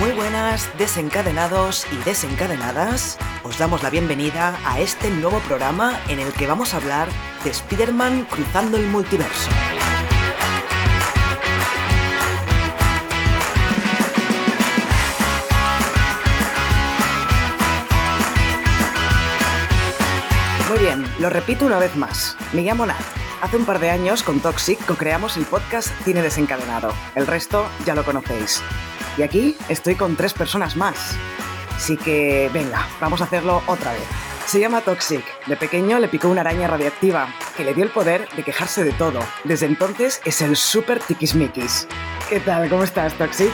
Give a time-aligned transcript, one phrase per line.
[0.00, 3.18] Muy buenas, desencadenados y desencadenadas.
[3.42, 7.06] Os damos la bienvenida a este nuevo programa en el que vamos a hablar
[7.44, 9.50] de Spider-Man cruzando el multiverso.
[20.70, 22.38] Muy bien, lo repito una vez más.
[22.54, 22.96] Me llamo Nat.
[23.42, 26.94] Hace un par de años con Toxic co-creamos el podcast Cine Desencadenado.
[27.14, 28.62] El resto ya lo conocéis.
[29.20, 30.96] Y aquí estoy con tres personas más.
[31.76, 34.00] Así que, venga, vamos a hacerlo otra vez.
[34.46, 35.22] Se llama Toxic.
[35.46, 38.92] De pequeño le picó una araña radiactiva que le dio el poder de quejarse de
[38.92, 39.20] todo.
[39.44, 41.86] Desde entonces es el super tiquismiquis.
[42.30, 42.70] ¿Qué tal?
[42.70, 43.50] ¿Cómo estás, Toxic?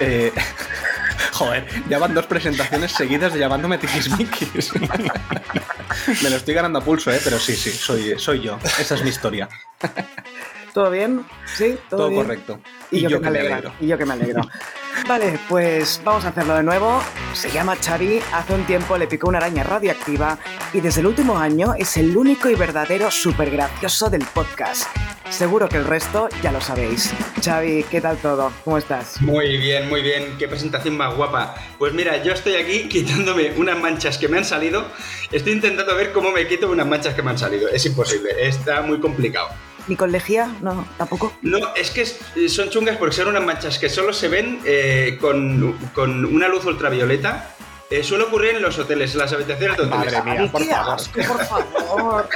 [0.00, 0.32] Eh,
[1.32, 4.72] joder, ya van dos presentaciones seguidas de llamándome tiquismiquis.
[6.22, 7.20] Me lo estoy ganando a pulso, ¿eh?
[7.22, 8.58] Pero sí, sí, soy, soy yo.
[8.78, 9.46] Esa es mi historia.
[10.72, 11.24] ¿Todo bien?
[11.56, 11.76] ¿Sí?
[11.88, 12.22] ¿Todo, Todo bien?
[12.22, 12.60] correcto.
[12.90, 13.72] Y, yo, que me alegro.
[13.80, 14.42] Y yo que me alegro.
[15.08, 17.02] vale, pues vamos a hacerlo de nuevo.
[17.32, 20.38] Se llama Xavi, hace un tiempo le picó una araña radioactiva
[20.72, 24.86] y desde el último año es el único y verdadero súper gracioso del podcast.
[25.28, 27.12] Seguro que el resto ya lo sabéis.
[27.42, 28.52] Xavi, ¿qué tal todo?
[28.64, 29.20] ¿Cómo estás?
[29.20, 30.36] Muy bien, muy bien.
[30.38, 31.54] Qué presentación más guapa.
[31.78, 34.84] Pues mira, yo estoy aquí quitándome unas manchas que me han salido.
[35.30, 37.68] Estoy intentando ver cómo me quito unas manchas que me han salido.
[37.68, 39.48] Es imposible, está muy complicado.
[39.90, 40.48] ¿Ni con lejía?
[40.62, 41.32] No, tampoco.
[41.42, 42.20] No, es que es-
[42.54, 46.64] son chungas porque son unas manchas que solo se ven eh, con, con una luz
[46.64, 47.50] ultravioleta.
[47.90, 50.12] Eh, suele ocurrir en los hoteles, en las habitaciones de hoteles.
[50.14, 50.94] Madre mía, por favor.
[50.94, 51.44] asco, por
[51.88, 52.28] favor.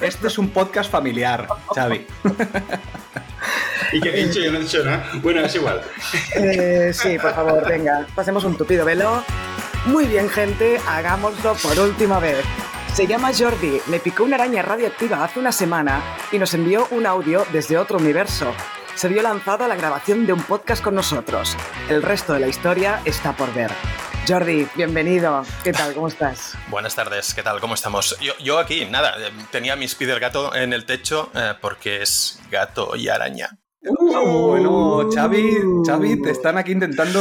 [0.00, 2.06] Este es un podcast familiar, Xavi.
[3.92, 4.40] ¿Y qué he dicho?
[4.40, 5.10] Yo no he dicho nada.
[5.16, 5.82] Bueno, es igual.
[6.36, 9.22] Eh, sí, por favor, venga, pasemos un tupido velo.
[9.84, 12.38] Muy bien, gente, hagámoslo por última vez.
[12.94, 17.06] Se llama Jordi, le picó una araña radioactiva hace una semana y nos envió un
[17.06, 18.52] audio desde otro universo.
[18.96, 21.56] Se vio lanzado a la grabación de un podcast con nosotros.
[21.88, 23.70] El resto de la historia está por ver.
[24.26, 25.44] Jordi, bienvenido.
[25.62, 25.94] ¿Qué tal?
[25.94, 26.54] ¿Cómo estás?
[26.68, 27.60] Buenas tardes, ¿qué tal?
[27.60, 28.18] ¿Cómo estamos?
[28.20, 32.40] Yo, yo aquí, nada, eh, tenía mi Spider gato en el techo eh, porque es
[32.50, 33.56] gato y araña.
[33.80, 35.56] Bueno, Xavi,
[35.86, 37.20] Xavi, te están aquí intentando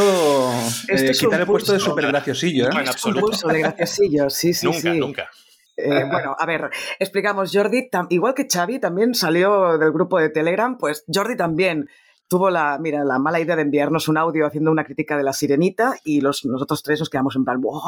[0.90, 2.70] eh, quitar el puesto de súper graciosillo, ¿eh?
[2.72, 3.48] En Es un absoluto.
[3.48, 5.00] de graciosillo, sí, sí, nunca, sí.
[5.00, 5.30] nunca.
[5.78, 10.30] Eh, bueno, a ver, explicamos, Jordi, tam- igual que Xavi también salió del grupo de
[10.30, 11.88] Telegram, pues Jordi también
[12.28, 15.32] tuvo la, mira, la mala idea de enviarnos un audio haciendo una crítica de la
[15.32, 17.82] sirenita y los, nosotros tres nos quedamos en plan, ¡wow!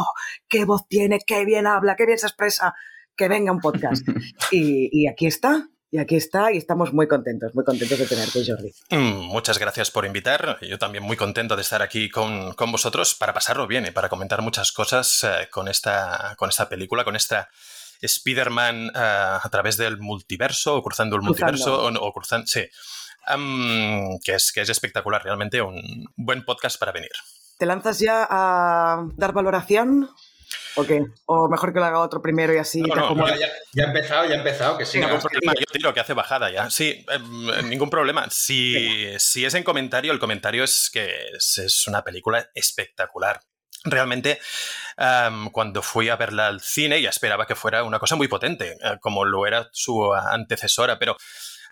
[0.48, 1.20] ¡Qué voz tiene!
[1.26, 1.96] ¡Qué bien habla!
[1.98, 2.74] ¡Qué bien se expresa!
[3.18, 4.08] ¡Que venga un podcast!
[4.52, 8.42] y, y aquí está, y aquí está, y estamos muy contentos, muy contentos de tenerte,
[8.46, 8.72] Jordi.
[8.92, 10.58] Mm, muchas gracias por invitar.
[10.62, 14.08] Yo también muy contento de estar aquí con, con vosotros para pasarlo bien y para
[14.08, 17.50] comentar muchas cosas eh, con, esta, con esta película, con esta
[18.06, 21.52] Spider-Man eh, a través del multiverso o cruzando el Cruzando.
[21.54, 22.48] multiverso o, o cruzando...
[22.48, 22.66] Sí.
[24.26, 27.12] Que, es, que es espectacular, realmente un buen podcast para venir.
[27.60, 30.10] ¿Te lanzas ya a dar valoración?
[30.76, 31.06] ¿O qué?
[31.26, 33.28] ¿O mejor que lo haga otro primero y así No, no?
[33.74, 35.08] Ya, ha empezado, ya ha empezado, que siga.
[35.08, 36.70] Ningún problema, yo tiro que hace bajada ya.
[36.72, 38.28] Sí, em, ningún problema.
[38.32, 43.42] Si, si es en comentario, el comentario es que es, es una película espectacular.
[43.86, 44.40] Realmente,
[44.98, 48.78] em, cuando fui a verla al cine, ya esperaba que fuera una cosa muy potente,
[48.82, 51.16] eh, como lo era su antecesora, pero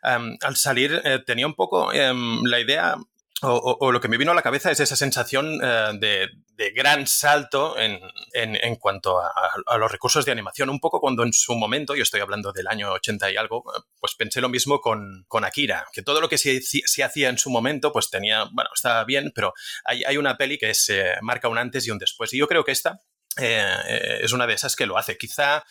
[0.02, 2.96] al salir eh, tenía un poco em, la idea
[3.42, 7.78] o, lo que me vino a la cabeza es esa sensación eh, de, gran salto
[7.78, 8.00] en,
[8.34, 10.70] en- cuanto a, los recursos de animación.
[10.70, 13.82] Un poco cuando en su momento, yo estoy hablando del año 80 y algo, eh,
[14.00, 16.60] pues pensé lo mismo con, Akira, que todo lo que se,
[17.04, 19.54] hacía en su momento, pues tenía, bueno, estaba bien, pero
[19.86, 22.34] hay, una peli que se marca un antes y un después.
[22.34, 23.02] Y yo creo que esta
[23.40, 25.18] eh, eh, es una de esas que lo hace.
[25.18, 25.64] Quizá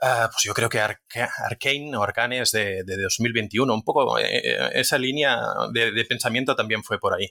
[0.00, 3.72] Ah, pues yo creo que Arca- Arcane o Arcane es de, de 2021.
[3.72, 5.38] Un poco eh, eh, esa línea
[5.72, 7.30] de, de pensamiento también fue por ahí.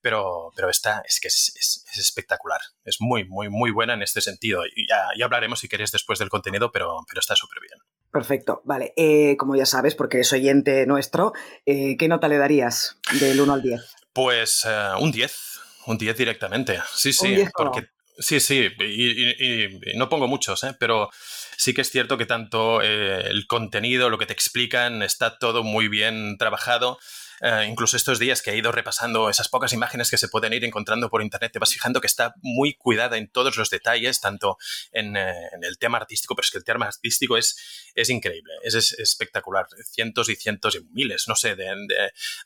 [0.00, 2.60] Pero, pero esta es que es, es- es espectacular.
[2.84, 4.62] Es muy, muy, muy buena en este sentido.
[4.66, 7.78] Y ya, ya hablaremos si queréis después del contenido, pero, pero está súper bien.
[8.10, 8.92] Perfecto, vale.
[8.96, 11.32] Eh, como ya sabes, porque es oyente nuestro,
[11.66, 13.80] eh, ¿qué nota le darías del 1 al 10?
[14.12, 14.66] Pues
[14.98, 15.60] un 10.
[15.86, 16.80] Un 10 directamente.
[16.94, 17.28] Sí, sí.
[17.34, 17.70] 10 todo.
[17.72, 17.88] porque,
[18.18, 18.68] sí, sí.
[18.80, 20.74] Y, y- y- no pongo muchos, ¿eh?
[20.78, 21.10] pero
[21.56, 25.62] sí que es cierto que tanto eh, el contenido, lo que te explican, está todo
[25.62, 26.98] muy bien trabajado.
[27.42, 30.64] Eh, incluso estos días que he ido repasando esas pocas imágenes que se pueden ir
[30.64, 34.58] encontrando por internet, te vas fijando que está muy cuidada en todos los detalles, tanto
[34.92, 38.92] en, eh, el tema artístico, pero es que el tema artístico es, es increíble, es,
[38.92, 39.66] espectacular.
[39.90, 41.66] Cientos y cientos y miles, no sé, de,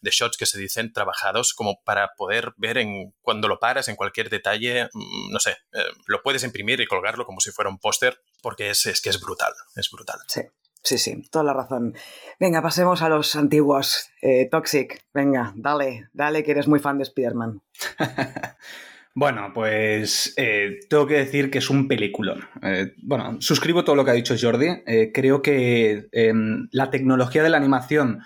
[0.03, 4.31] shots que se dicen trabajados como para poder ver en cuando lo paras en cualquier
[4.31, 8.19] detalle, mm, no sé, eh, lo puedes imprimir y colgarlo como si fuera un póster,
[8.41, 10.21] porque es, es que es brutal, es brutal.
[10.29, 10.41] Sí.
[10.87, 11.97] Sí, sí, toda la razón.
[12.39, 14.09] Venga, pasemos a los antiguos.
[14.23, 17.61] Eh, Toxic, venga, dale, dale que eres muy fan de Spider-Man.
[19.19, 22.47] Bueno, pues eh, tengo que decir que es un peliculón.
[22.63, 24.83] Eh, bueno, suscribo todo lo que ha dicho Jordi.
[25.15, 28.21] creo que em, la tecnología de la animación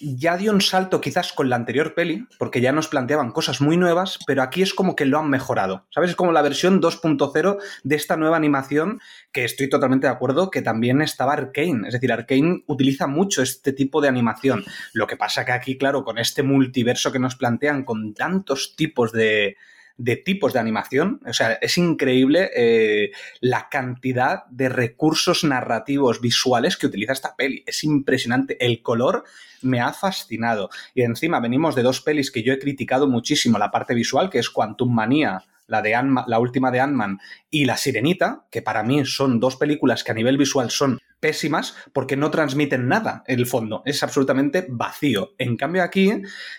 [0.00, 3.76] ya dio un salto quizás con la anterior peli, porque ya nos planteaban cosas muy
[3.76, 5.86] nuevas, pero aquí es como que lo han mejorado.
[5.90, 6.10] ¿Sabes?
[6.10, 9.00] Es como la versión 2.0 de esta nueva animación,
[9.32, 11.86] que estoy totalmente de acuerdo que también estaba Arkane.
[11.86, 14.64] Es decir, Arkane utiliza mucho este tipo de animación.
[14.92, 19.12] Lo que pasa que aquí, claro, con este multiverso que nos plantean, con tantos tipos
[19.12, 19.56] de,
[20.00, 21.20] de tipos de animación.
[21.26, 27.62] O sea, es increíble eh, la cantidad de recursos narrativos visuales que utiliza esta peli.
[27.66, 28.56] Es impresionante.
[28.64, 29.24] El color
[29.60, 30.70] me ha fascinado.
[30.94, 34.38] Y encima venimos de dos pelis que yo he criticado muchísimo, la parte visual, que
[34.38, 35.94] es Quantum Manía la, de
[36.26, 37.20] la última de Ant-Man
[37.50, 41.74] y La Sirenita, que para mí son dos películas que a nivel visual son pésimas
[41.92, 45.34] porque no transmiten nada el fondo, es absolutamente vacío.
[45.38, 46.12] En cambio aquí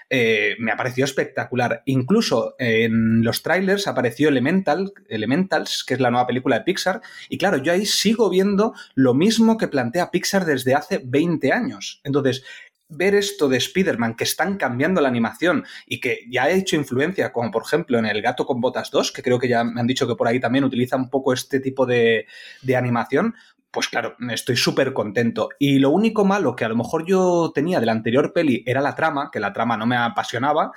[0.10, 1.82] eh, me ha parecido espectacular.
[1.86, 7.38] Incluso en los trailers apareció Elemental, Elementals, que es la nueva película de Pixar, y
[7.38, 12.02] claro, yo ahí sigo viendo lo mismo que plantea Pixar desde hace 20 años.
[12.04, 12.44] Entonces,
[12.92, 17.32] ver esto de Spider-Man, que están cambiando la animación y que ya ha hecho influencia,
[17.32, 19.88] como por ejemplo en El Gato con Botas 2, que creo que ya me han
[19.88, 22.28] dicho que por ahí también utiliza un poco este tipo de,
[22.62, 23.34] de animación,
[23.72, 25.50] pues claro, estoy súper contento.
[25.58, 28.82] Y lo único malo que a lo mejor yo tenía de la anterior peli era
[28.82, 30.72] la trama, que la trama no me apasionaba,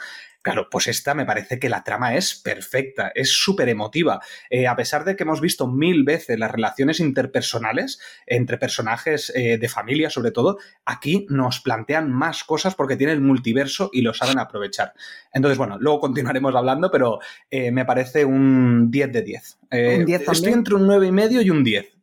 [0.45, 4.21] Claro, pues esta me parece que la trama es perfecta, es súper emotiva.
[4.51, 9.57] Eh, a pesar de que hemos visto mil veces las relaciones interpersonales entre personajes eh,
[9.57, 14.13] de familia, sobre todo, aquí nos plantean más cosas porque tiene el multiverso y lo
[14.13, 14.93] saben aprovechar.
[15.33, 17.21] Entonces, bueno, luego continuaremos hablando, pero
[17.51, 19.59] eh, me parece un 10 de 10.
[19.71, 21.95] ¿Un 10 estoy entre un 9,5 y un 10.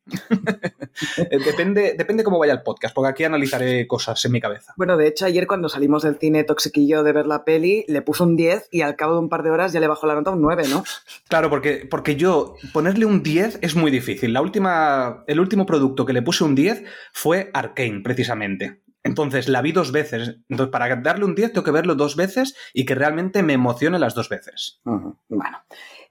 [1.18, 4.74] Eh, depende, depende cómo vaya el podcast, porque aquí analizaré cosas en mi cabeza.
[4.78, 8.24] Bueno, de hecho, ayer cuando salimos del cine Toxiquillo de ver la peli, le puso
[8.24, 10.31] un 10 y al cabo de un par de horas ya le bajó la nota
[10.31, 10.84] a un 9, ¿no?
[11.28, 14.34] Claro, porque, porque yo ponerle un 10 es muy difícil.
[14.34, 18.81] La última, el último producto que le puse un 10 fue Arkane, precisamente.
[19.04, 20.38] Entonces la vi dos veces.
[20.50, 24.00] Entonces, para darle un 10 tengo que verlo dos veces y que realmente me emocione
[24.00, 24.80] las dos veces.
[24.84, 25.58] Bueno.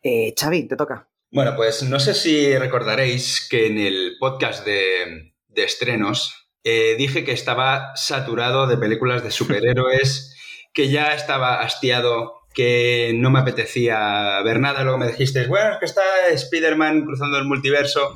[0.02, 1.08] Eh, Xavi, te toca.
[1.32, 7.30] Bueno, pues no sé si recordaréis que en el podcast de, estrenos eh, dije que
[7.30, 10.34] estaba saturado de películas de superhéroes,
[10.74, 14.82] que ya estaba hastiado, que no me apetecía ver nada.
[14.82, 18.12] Luego me dijiste, bueno, es que está Spider-Man cruzando el multiverso.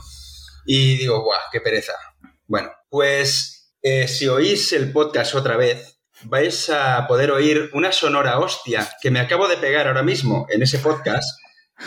[0.66, 1.92] Y digo, ¡buah, qué pereza!
[2.48, 8.40] Bueno, pues eh, si oís el podcast otra vez, vais a poder oír una sonora
[8.40, 11.43] hostia que me acabo de pegar ahora mismo en ese podcast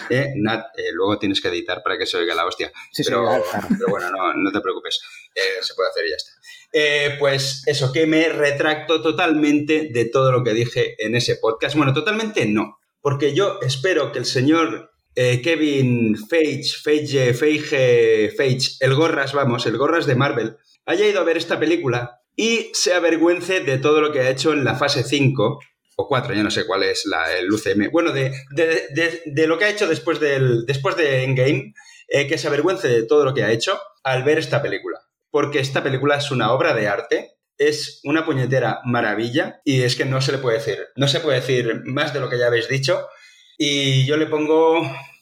[0.09, 2.71] eh, eh, luego tienes que editar para que se oiga la hostia.
[3.05, 3.23] pero,
[3.87, 4.99] bueno, no, te preocupes.
[5.33, 7.19] Eh, se puede hacer y ya está.
[7.19, 11.75] pues eso, que me retracto totalmente de todo lo que dije en ese podcast.
[11.75, 12.79] Bueno, totalmente no.
[13.01, 19.77] Porque yo espero que el señor Kevin Feige, Feige, Feige, Feige, el Gorras, vamos, el
[19.77, 24.11] Gorras de Marvel, haya ido a ver esta película y se avergüence de todo lo
[24.11, 25.59] que ha hecho en la fase 5
[25.99, 27.89] o cuatro, ya no sé cuál es la, el UCM.
[27.91, 28.31] Bueno, de,
[29.47, 31.73] lo que ha hecho después, del, después de Endgame,
[32.07, 34.99] eh, que se avergüence de todo lo que ha hecho al ver esta película.
[35.31, 40.05] Porque esta película es una obra de arte, es una puñetera maravilla y es que
[40.05, 42.69] no se le puede decir, no se puede decir más de lo que ya habéis
[42.69, 43.07] dicho.
[43.57, 44.81] Y yo le pongo,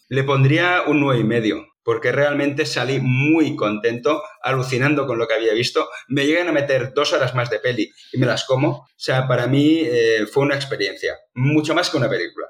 [0.10, 5.36] le pondría un nueve y medio porque realmente salí muy contento, alucinando con lo que
[5.36, 5.88] había visto.
[6.08, 8.70] Me llegan a meter dos horas más de peli y me las como.
[8.70, 12.48] O sea, para mí eh, fue una experiencia, mucho más que una película.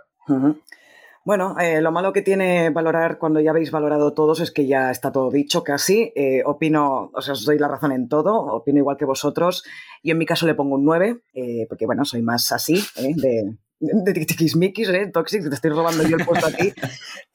[1.26, 4.90] Bueno, eh, lo malo que tiene valorar cuando ya habéis valorado todos es que ya
[4.90, 6.14] está todo dicho casi.
[6.16, 9.66] Eh, opino, o sea, os doy la razón en todo, opino igual que vosotros.
[10.02, 11.20] Yo en mi caso le pongo un 9,
[11.68, 15.08] porque bueno, soy más así, de, de tiquismiquis, ¿eh?
[15.12, 16.72] Toxic, te estoy robando yo el puesto aquí.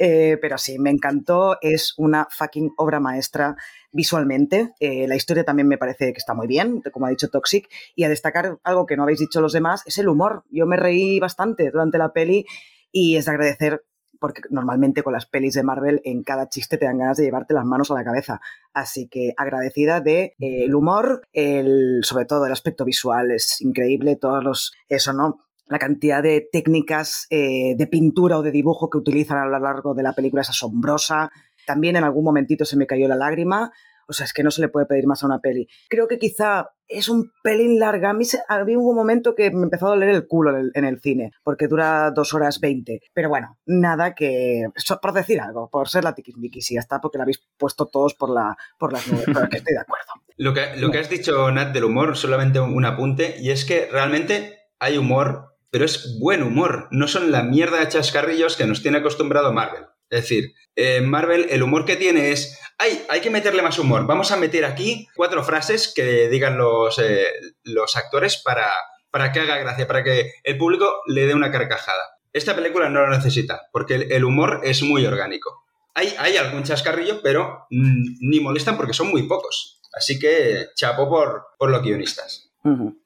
[0.03, 3.55] Eh, pero sí, me encantó, es una fucking obra maestra
[3.93, 4.73] visualmente.
[4.81, 7.69] Eh, la historia también me parece que está muy bien, como ha dicho Toxic.
[7.95, 10.45] Y a destacar algo que no habéis dicho los demás, es el humor.
[10.51, 12.47] Yo me reí bastante durante la peli
[12.91, 13.85] y es de agradecer
[14.19, 17.53] porque normalmente con las pelis de Marvel en cada chiste te dan ganas de llevarte
[17.53, 18.41] las manos a la cabeza.
[18.73, 24.17] Así que agradecida de eh, el humor, el, sobre todo el aspecto visual es increíble,
[24.17, 25.50] todos los, eso, ¿no?
[25.71, 29.95] La cantidad de técnicas eh, de pintura o de dibujo que utilizan a lo largo
[29.95, 31.31] de la película es asombrosa.
[31.65, 33.71] También en algún momentito se me cayó la lágrima.
[34.09, 35.69] O sea, es que no se le puede pedir más a una peli.
[35.89, 38.11] Creo que quizá es un pelín larga.
[38.11, 41.31] A mí había un momento que me empezó a doler el culo en el, cine,
[41.45, 43.03] porque dura dos horas veinte.
[43.15, 44.67] Pero bueno, nada que.
[45.01, 48.15] Por decir algo, por ser la tiquismiquis y ya está, porque la habéis puesto todos
[48.15, 49.27] por, la, por las nubes.
[49.27, 50.07] Que estoy de acuerdo.
[50.37, 53.89] Lo que, lo que has dicho, Nat, del humor, solamente un apunte, y es que
[53.93, 56.89] realmente hay humor, pero es buen humor.
[56.91, 59.85] No son la mierda de chascarrillos que nos tiene acostumbrado Marvel.
[60.11, 64.07] Es decir, en Marvel el humor que tiene es, hay, hay que meterle más humor.
[64.07, 67.27] Vamos a meter aquí cuatro frases que digan los, eh,
[67.63, 68.73] los actores para,
[69.11, 72.03] para que haga gracia, para que el público le dé una carcajada.
[72.33, 75.65] Esta película no lo necesita, porque el, humor es muy orgánico.
[75.95, 79.81] Hay, hay algún chascarrillo, pero ni molestan porque son muy pocos.
[79.93, 82.50] Así que chapo por, por los guionistas.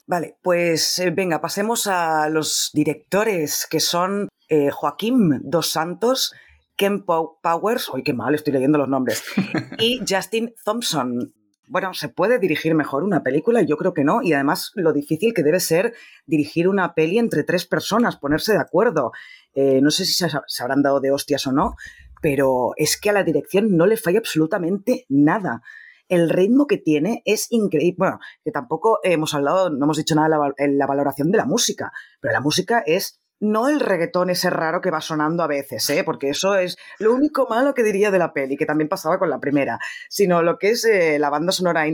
[0.07, 6.33] Vale, pues eh, venga, pasemos a los directores que son eh, Joaquín Dos Santos
[6.77, 9.23] Ken Powers, hoy qué mal, estoy leyendo los nombres,
[9.79, 11.33] y Justin Thompson.
[11.67, 13.63] Bueno, ¿se puede dirigir mejor una película?
[13.63, 14.23] Yo creo que no.
[14.23, 15.95] Y además lo difícil que debe ser
[16.27, 19.13] dirigir una peli entre tres personas, ponerse de acuerdo.
[19.55, 20.29] Eh, no sé si se,
[20.63, 21.77] habrán dado de hostias o no,
[22.21, 25.63] pero es que a la dirección no le falla absolutamente nada
[26.09, 27.97] el ritmo que tiene es increíble.
[27.99, 31.93] Bueno, que tampoco hemos hablado, no hemos dicho nada en la, valoración de la música,
[32.21, 36.03] pero la música es no el reggaetón ese raro que va sonando a veces, ¿eh?
[36.05, 39.29] porque eso es lo único malo que diría de la peli, que también pasaba con
[39.29, 41.85] la primera, sino lo que es eh, la banda sonora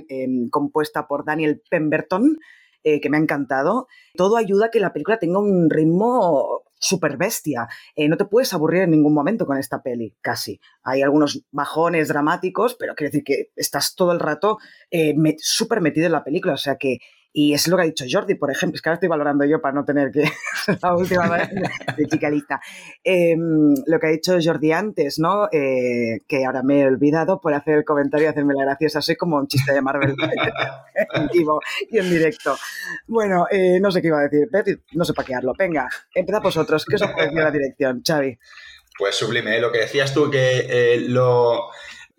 [0.50, 2.38] compuesta por Daniel Pemberton,
[2.84, 3.88] eh, que me ha encantado.
[4.14, 7.68] Todo ayuda a que la película tenga un ritmo súper bestia.
[7.94, 10.60] Eh, no te puedes aburrir en ningún momento con esta peli, casi.
[10.82, 14.58] Hay algunos bajones dramáticos, pero quiere decir que estás todo el rato
[15.38, 16.98] súper metido en la película, o sea que
[17.32, 19.60] y es lo que ha dicho Jordi, por ejemplo, es que ahora estoy valorando yo
[19.60, 20.24] para no tener que
[20.82, 21.48] la última vez
[21.96, 22.60] de chica lista.
[23.04, 25.48] Em, lo que ha dicho Jordi antes, ¿no?
[25.52, 29.00] Eh, que ahora me he olvidado por hacer el comentario y hacerme la graciosa.
[29.00, 30.14] Soy como un chiste de Marvel
[31.14, 32.56] en vivo y en directo.
[33.06, 35.52] Bueno, eh, no sé qué iba a decir, no sé para qué hablo.
[35.56, 36.84] Venga, empezad vosotros.
[36.84, 38.38] ¿Qué os ha parecido la dirección, Xavi?
[38.98, 39.60] Pues sublime, ¿eh?
[39.60, 41.70] lo que decías tú que lo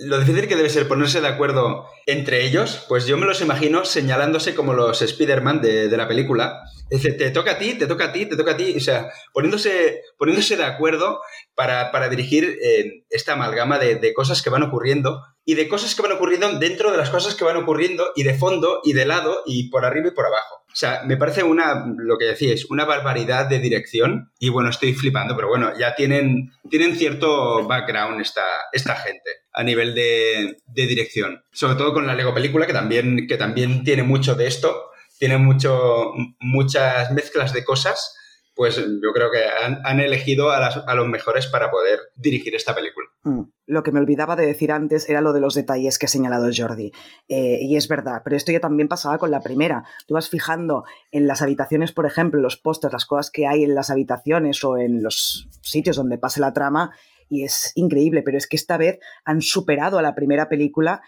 [0.03, 3.86] lo difícil que debe ser ponerse de acuerdo entre ellos, pues yo me los imagino
[3.86, 6.63] señalándose como los Spider-Man de, la película.
[6.89, 8.74] Dice, te toca a ti, te toca a ti, te toca a ti.
[8.75, 11.22] O sea, poniéndose, poniéndose de acuerdo
[11.53, 16.13] para, dirigir eh, esta amalgama de, cosas que van ocurriendo y de cosas que van
[16.13, 19.70] ocurriendo dentro de las cosas que van ocurriendo y de fondo y de lado y
[19.70, 20.61] por arriba y por abajo.
[20.72, 24.94] O sea, me parece una, lo que decíais, una barbaridad de dirección y bueno, estoy
[24.94, 31.44] flipando, pero bueno, ya tienen, tienen cierto background esta, esta gente a nivel de, dirección.
[31.51, 35.38] Sobre todo con la Lego película, que también, que también tiene mucho de esto, tiene
[35.38, 38.16] mucho, muchas mezclas de cosas
[38.54, 39.44] pues yo creo que
[39.84, 43.08] han, elegido a, los mejores para poder dirigir esta película.
[43.24, 43.42] Mm.
[43.72, 46.50] Lo que me olvidaba de decir antes era lo de los detalles que ha señalado
[46.54, 46.92] Jordi.
[47.30, 49.86] Eh, y es verdad, pero esto ya también pasaba con la primera.
[50.08, 53.74] Tú vas fijando en las habitaciones, por ejemplo, los pósters, las cosas que hay en
[53.74, 56.92] las habitaciones o en los sitios donde pase la trama,
[57.30, 61.01] y es increíble, pero es que esta vez han superado a la primera película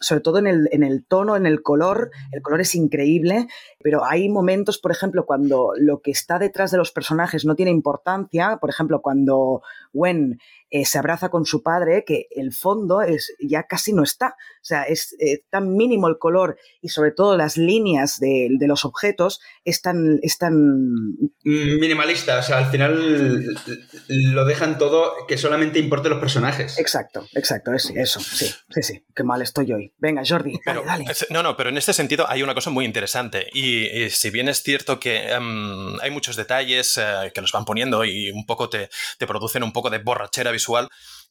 [0.00, 2.10] sobre todo en el, en el tono, en el color.
[2.32, 3.46] El color es increíble,
[3.82, 7.70] pero hay momentos, por ejemplo, cuando lo que está detrás de los personajes no tiene
[7.70, 8.58] importancia.
[8.60, 10.40] Por ejemplo, cuando Gwen
[10.74, 14.30] eh, se abraza con su padre, que el fondo es, ya casi no está.
[14.30, 18.84] O sea, es eh, tan mínimo el color y sobre todo las líneas de, los
[18.84, 20.18] objetos es tan,
[21.44, 23.54] Minimalista, o sea, al final
[24.08, 26.76] lo dejan todo que solamente importe los personajes.
[26.78, 29.92] Exacto, exacto, es, eso, sí, sí, sí, qué mal estoy hoy.
[29.98, 31.04] Venga, Jordi, dale, dale.
[31.30, 34.62] No, no, pero en este sentido hay una cosa muy interesante y, si bien es
[34.62, 38.88] cierto que em, hay muchos detalles eh, que los van poniendo y un poco te,
[39.18, 40.63] te producen un poco de borrachera visual,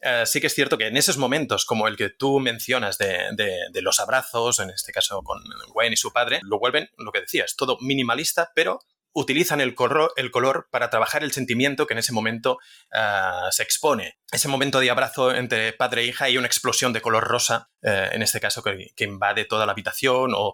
[0.01, 3.69] eh, sí que es cierto que en esos momentos, como el que tú mencionas de,
[3.81, 5.41] los abrazos, en este caso con
[5.73, 8.79] Wayne y su padre, lo vuelven, lo que decías, todo minimalista, pero
[9.13, 12.57] utilizan el color, para trabajar el sentimiento que en ese momento
[12.93, 14.17] eh, se expone.
[14.31, 18.09] Ese momento de abrazo entre padre e hija y una explosión de color rosa eh,
[18.13, 20.53] en este caso, que, invade toda la habitación o,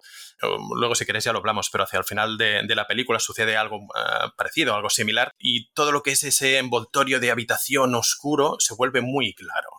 [0.76, 3.78] luego si queréis ya lo hablamos, pero hacia el final de, la película sucede algo
[3.78, 8.74] eh, parecido, algo similar y todo lo que es ese envoltorio de habitación oscuro se
[8.74, 9.70] vuelve muy claro.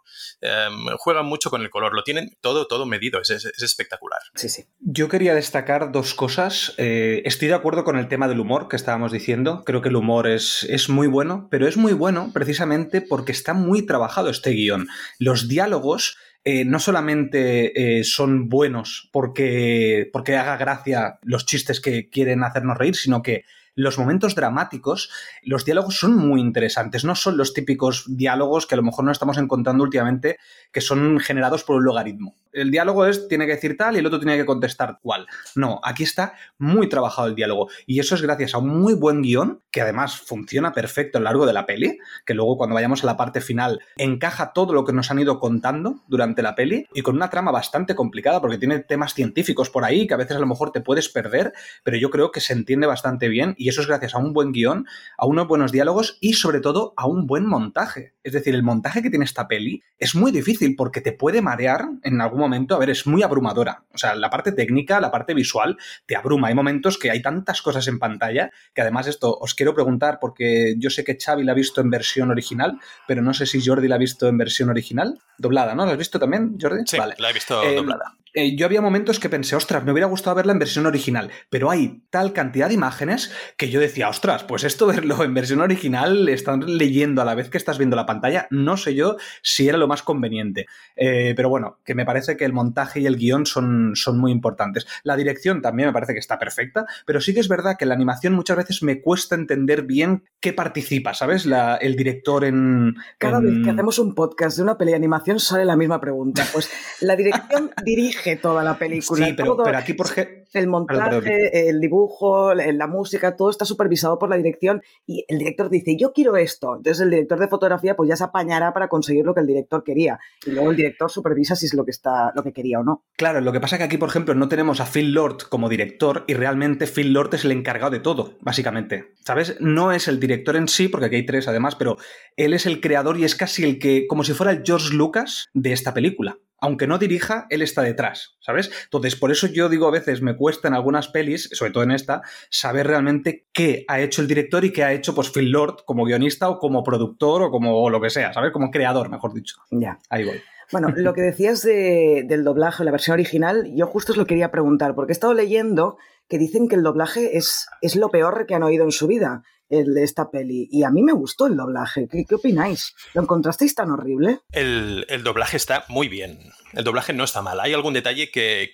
[0.41, 4.21] Em, juegan mucho con el color, lo tienen todo, todo medido, es, espectacular.
[4.35, 4.67] Sí, sí.
[4.81, 6.75] Yo quería destacar dos cosas.
[6.77, 9.97] Eh, estoy de acuerdo con el tema del humor que estábamos diciendo, creo que el
[9.97, 14.51] humor es, es muy bueno, pero es muy bueno precisamente porque está muy trabajado este
[14.51, 14.89] guion.
[15.19, 22.09] Los diálogos eh, no solamente eh, son buenos porque, porque haga gracia los chistes que
[22.09, 23.45] quieren hacernos reír, sino que
[23.75, 25.11] los momentos dramáticos,
[25.43, 27.05] los diálogos son muy interesantes.
[27.05, 30.39] No son los típicos diálogos que a lo mejor no estamos encontrando últimamente,
[30.73, 32.35] que son generados por un logaritmo.
[32.53, 35.27] El diálogo es, tiene que decir tal y el otro tiene que contestar cual.
[35.55, 37.69] No, aquí está muy trabajado el diálogo.
[37.87, 41.25] Y eso es gracias a un muy buen guion, que además funciona perfecto a lo
[41.25, 44.85] largo de la peli, que luego cuando vayamos a la parte final encaja todo lo
[44.85, 48.59] que nos han ido contando durante la peli, y con una trama bastante complicada, porque
[48.59, 51.53] tiene temas científicos por ahí que a veces a lo mejor te puedes perder,
[51.85, 54.53] pero yo creo que se entiende bastante bien y eso es gracias a un buen
[54.53, 58.15] guion, a unos buenos diálogos y sobre todo a un buen montaje.
[58.23, 61.89] Es decir, el montaje que tiene esta peli es muy difícil porque te puede marear
[62.03, 62.75] en algún momento.
[62.75, 63.85] A ver, es muy abrumadora.
[63.93, 66.49] O sea, la parte técnica, la parte visual, te abruma.
[66.49, 70.75] Hay momentos que hay tantas cosas en pantalla que además esto os quiero preguntar porque
[70.79, 73.89] yo sé que Xavi la ha visto en versión original, pero no sé si Jordi
[73.89, 75.87] la ha visto en versión original, doblada, ¿no?
[75.87, 76.83] ¿La has visto también, Jordi?
[76.87, 78.17] Sí, la he visto eh, doblada.
[78.35, 81.71] Eh, yo había momentos que pensé, ostras, me hubiera gustado verla en versión original, pero
[81.71, 86.29] hay tal cantidad de imágenes que yo decía, ostras, pues esto verlo en versión original,
[86.29, 89.79] están leyendo a la vez que estás viendo la pantalla, no sé yo si era
[89.79, 90.67] lo más conveniente.
[90.97, 94.31] Eh, pero bueno, que me parece que el montaje y el guion son, son muy
[94.31, 94.87] importantes.
[95.03, 97.95] La dirección también me parece que está perfecta, pero sí que es verdad que la
[97.95, 101.47] animación muchas veces me cuesta entender bien qué participa, ¿sabes?
[101.47, 102.95] La, el director en...
[103.19, 106.47] Cada vez que hacemos un podcast de una peli de animación sale la misma pregunta.
[106.53, 106.71] Pues
[107.01, 109.27] la dirección dirige toda la película.
[109.27, 110.07] Sí, pero, aquí por
[110.53, 115.71] el montaje, el dibujo, la música, todo está supervisado por la dirección y el director
[115.71, 116.77] dice, yo quiero esto.
[116.77, 119.85] Entonces el director de fotografía pues ya se apañará para conseguir lo que el director
[119.85, 120.19] quería.
[120.45, 123.05] Y luego el director supervisa si es lo que, está, lo que quería o no.
[123.17, 125.69] Claro, lo que pasa es que aquí, por ejemplo, no tenemos a Phil Lord como
[125.69, 129.15] director y realmente Phil Lord es el encargado de todo, básicamente.
[129.25, 129.57] ¿Sabes?
[129.61, 131.97] No es el director en sí, porque aquí hay tres además, pero
[132.37, 135.49] él es el creador y es casi el que, como si fuera el George Lucas
[135.55, 138.71] de esta película aunque no dirija, él está detrás, ¿sabes?
[138.85, 141.91] Entonces, por eso yo digo a veces, me cuesta en algunas pelis, sobre todo en
[141.91, 145.85] esta, saber realmente qué ha hecho el director y qué ha hecho pues Phil Lord
[145.85, 148.53] como guionista o como productor o como lo que sea, ¿sabes?
[148.53, 149.57] Como creador, mejor dicho.
[149.71, 149.99] Ya.
[150.09, 150.41] Ahí voy.
[150.73, 154.95] Bueno, lo que decías del doblaje, la versión original, yo justo os lo quería preguntar,
[154.95, 155.99] porque he estado leyendo
[156.31, 159.43] que dicen que el doblaje es, es lo peor que han oído en su vida
[159.69, 160.69] el de esta peli.
[160.71, 162.09] Y a mí me gustó el doblaje.
[162.09, 162.95] ¿Qué, opináis?
[163.15, 164.41] ¿Lo encontrasteis tan horrible?
[164.53, 166.39] El, doblaje está muy bien.
[166.73, 167.61] El doblaje no está mal.
[167.61, 168.71] Hay algún detalle que,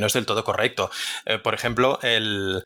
[0.00, 0.90] no es del todo correcto.
[1.26, 2.64] Eh, por ejemplo, el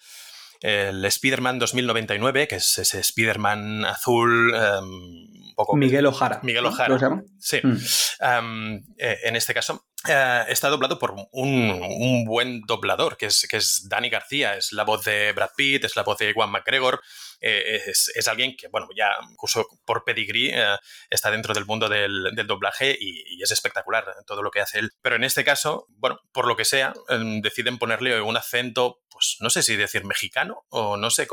[0.64, 4.54] el Spider-Man 2099, que es ese Spider-Man azul.
[4.54, 6.40] Um, poco Miguel Ojara.
[6.42, 7.22] Miguel Ojara.
[7.38, 7.60] Sí.
[7.62, 7.76] Mm.
[8.20, 13.56] Em, eh, en este caso, eh, está doblado por un, buen doblador, que es, que
[13.56, 14.56] es Danny García.
[14.56, 17.02] Es la voz de Brad Pitt, es la voz de Juan McGregor.
[17.40, 20.76] Eh, es, alguien que, bueno, ya incluso por pedigree eh,
[21.08, 24.90] está dentro del mundo del, doblaje y, es espectacular todo lo que hace él.
[25.00, 29.36] Pero en este caso, bueno, por lo que sea, em, deciden ponerle un acento, pues
[29.40, 31.26] no sé si decir mexicano o no sé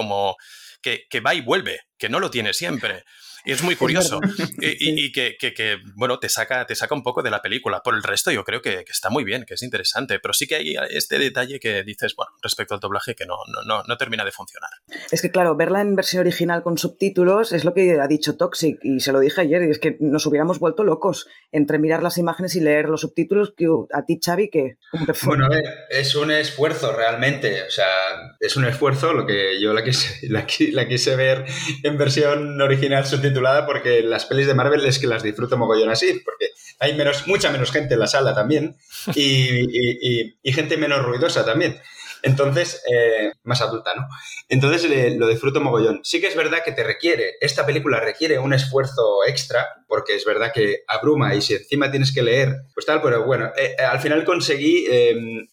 [0.81, 3.03] que, que va y vuelve, que no lo tiene siempre.
[3.45, 4.19] Y es muy curioso.
[4.60, 7.82] y, que, bueno, te saca, te saca un poco de la película.
[7.82, 10.19] Por el resto, yo creo que, está muy bien, que es interesante.
[10.19, 13.84] Pero sí que hay este detalle que dices, bueno, respecto al doblaje, que no, no,
[13.84, 14.69] no, termina de funcionar.
[15.12, 18.80] Es que, claro, verla en versión original con subtítulos es lo que ha dicho Toxic.
[18.84, 22.17] Y se lo dije ayer, y es que nos hubiéramos vuelto locos entre mirar las
[22.17, 23.54] imágenes y leer los subtítulos.
[23.56, 24.77] Que, a ti, Xavi, que.
[25.23, 27.63] Bueno, a ver, es un esfuerzo realmente.
[27.63, 27.88] O sea,
[28.39, 31.45] es un esfuerzo lo que yo la quise, la, la quise ver
[31.84, 35.89] en versión original subtitulada titulada porque las pelis de Marvel es que las disfruto mogollón
[35.89, 38.78] así, porque hay menos, mucha menos gente en la sala también
[39.15, 41.80] y, gente menos ruidosa también.
[42.24, 44.08] Entonces, eh, más adulta, ¿no?
[44.48, 46.02] Entonces lo disfruto mogollón.
[46.04, 50.24] Sí que es verdad que te requiere, esta película requiere un esfuerzo extra, porque es
[50.24, 54.00] verdad que abruma y si encima tienes que leer, pues tal, pero bueno, eh, al
[54.00, 54.86] final conseguí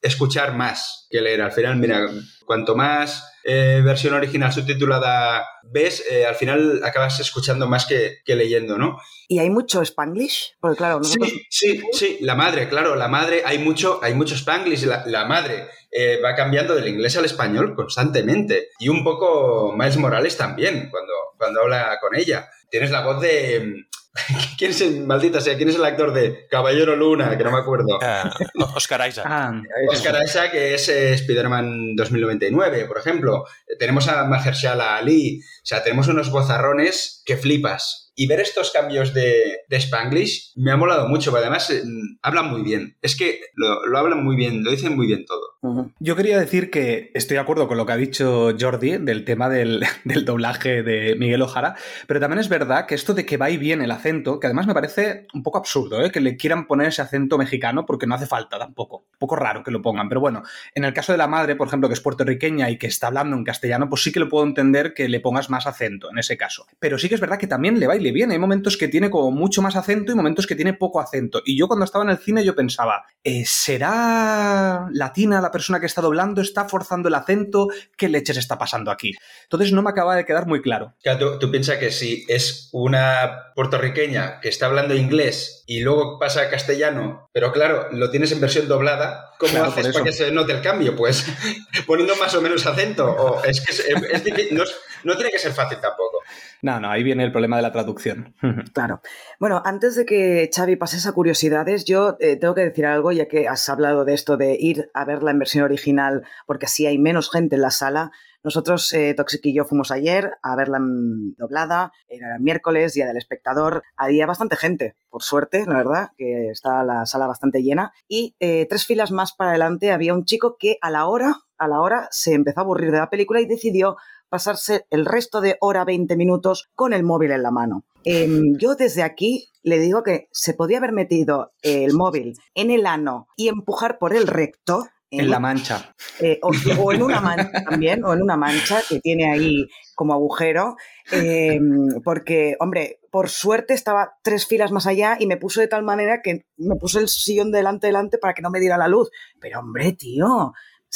[0.03, 1.41] escuchar más que leer.
[1.41, 2.07] Al final, mira,
[2.45, 8.77] cuanto más eh, versión original subtitulada ves, eh, al final acabas escuchando más que, leyendo,
[8.77, 9.01] ¿no?
[9.27, 10.57] ¿Y hay mucho spanglish?
[10.61, 14.85] Porque claro, Sí, sí, sí, la madre, claro, la madre, hay mucho, hay mucho spanglish,
[14.85, 18.69] la, la madre eh, va cambiando del inglés al español constantemente.
[18.79, 22.51] Y un poco Miles Morales también, cuando, cuando habla con ella.
[22.71, 23.87] Tienes la voz de
[24.59, 27.37] ¿Quién es el, maldita sea, quién es el actor de Caballero Luna?
[27.37, 27.99] Que no me acuerdo.
[27.99, 29.27] Uh, Oscar Isaac.
[29.29, 33.45] Ah, Oscar Isaac que es eh, Spider-Man 2099, por ejemplo.
[33.79, 35.41] Tenemos a Mahershala Ali.
[35.41, 40.73] O sea, tenemos unos bozarrones que flipas y ver estos cambios de, de, Spanglish me
[40.73, 41.85] ha molado mucho, además eh,
[42.21, 42.97] hablan muy bien.
[43.01, 45.57] Es que lo, lo, hablan muy bien, lo dicen muy bien todo.
[45.99, 49.49] Yo quería decir que estoy de acuerdo con lo que ha dicho Jordi del tema
[49.49, 51.75] del, del, doblaje de Miguel Ojara,
[52.07, 54.69] pero también es verdad que esto de que va y viene el acento, que además
[54.69, 56.13] me parece un poco absurdo, ¿eh?
[56.13, 58.99] que le quieran poner ese acento mexicano porque no hace falta tampoco.
[58.99, 60.45] Un poco raro que lo pongan, pero bueno,
[60.77, 63.37] en el caso de la madre, por ejemplo, que es puertorriqueña y que está hablando
[63.37, 66.37] en castellano, pues sí que lo puedo entender que le pongas más acento en ese
[66.37, 66.67] caso.
[66.79, 68.35] Pero sí que es verdad que también le va y le viene.
[68.35, 71.43] Hay momentos que tiene como mucho más acento y momentos que tiene poco acento.
[71.45, 75.87] Y yo cuando estaba en el cine yo pensaba, eh, ¿será latina la persona que
[75.87, 76.41] está doblando?
[76.41, 77.69] ¿Está forzando el acento?
[77.97, 79.15] ¿Qué leches está pasando aquí?
[79.45, 80.95] Entonces no me acaba de quedar muy claro.
[81.03, 86.19] Claro, tú, tú piensas que si es una puertorriqueña que está hablando inglés y luego
[86.19, 90.13] pasa a castellano, pero claro, lo tienes en versión doblada, ¿cómo claro, haces para que
[90.13, 90.97] se note el cambio?
[90.97, 91.27] Pues
[91.87, 93.07] poniendo más o menos acento.
[93.07, 94.65] O es que es, es difícil, no,
[95.05, 96.23] no tiene que ser fácil tampoco.
[96.63, 98.35] No, no, ahí viene el problema de la traducción.
[98.73, 99.01] Claro.
[99.41, 103.27] Bueno, antes de que Xavi pases a curiosidades, yo eh, tengo que decir algo, ya
[103.27, 106.99] que has hablado de esto de ir a verla en versión original, porque así hay
[106.99, 108.13] menos gente en la sala.
[108.45, 113.83] Nosotros, eh, Toxic y yo, fuimos ayer a verla doblada, era miércoles, día del espectador,
[113.97, 118.67] había bastante gente, por suerte, la verdad, que estaba la sala bastante llena, y eh,
[118.69, 122.09] tres filas más para adelante había un chico que a la hora, a la hora,
[122.13, 123.97] se empezó a aburrir de la película y decidió
[124.29, 127.85] pasarse el resto de hora 20 minutos con el móvil en la mano.
[128.05, 132.87] Eh, yo desde aquí le digo que se podía haber metido el móvil en el
[132.87, 134.87] ano y empujar por el recto.
[135.11, 135.95] En, en la mancha.
[136.21, 140.13] Eh, o, o, en una mancha también, o en una mancha que tiene ahí como
[140.13, 140.77] agujero,
[141.13, 141.59] eh,
[142.05, 146.21] porque, hombre, por suerte estaba tres filas más allá y me puso de tal manera
[146.23, 149.11] que me puso el sillón delante delante para que no me diera la luz.
[149.41, 150.53] Pero, hombre, tío,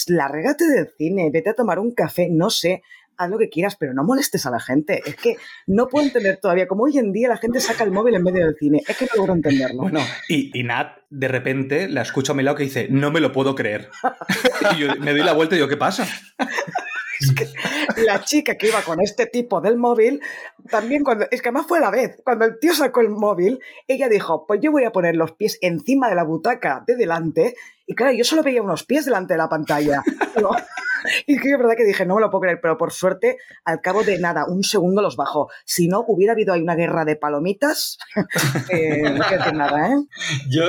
[0.06, 2.82] largate del cine, vete a tomar un café, no sé,
[3.16, 5.02] haz lo que quieras, pero no molestes a la gente.
[5.04, 8.14] Es que no puedo entender todavía cómo hoy en día la gente saca el móvil
[8.14, 8.82] en medio del cine.
[8.86, 9.82] Es que no logro entenderlo.
[9.82, 13.20] Bueno, y, y Nat de repente la escucho a mi lado que dice, no me
[13.20, 13.90] lo puedo creer.
[14.76, 16.06] y yo me doy la vuelta y digo, ¿qué pasa?
[17.20, 17.46] Es que
[18.02, 20.20] la chica que iba con este tipo del móvil,
[20.70, 24.08] también cuando, es que además fue la vez, cuando el tío sacó el móvil, ella
[24.08, 27.54] dijo, pues yo voy a poner los pies encima de la butaca de delante,
[27.92, 30.02] y claro, yo solo veía unos pies delante de la pantalla.
[31.26, 33.80] Y que es verdad que dije, no me lo puedo creer, pero por suerte, al
[33.80, 35.50] cabo de nada, un segundo los bajó.
[35.64, 37.98] Si no, hubiera habido ahí una guerra de palomitas.
[38.70, 39.96] eh, no quiero decir nada, ¿eh?
[40.48, 40.62] Yo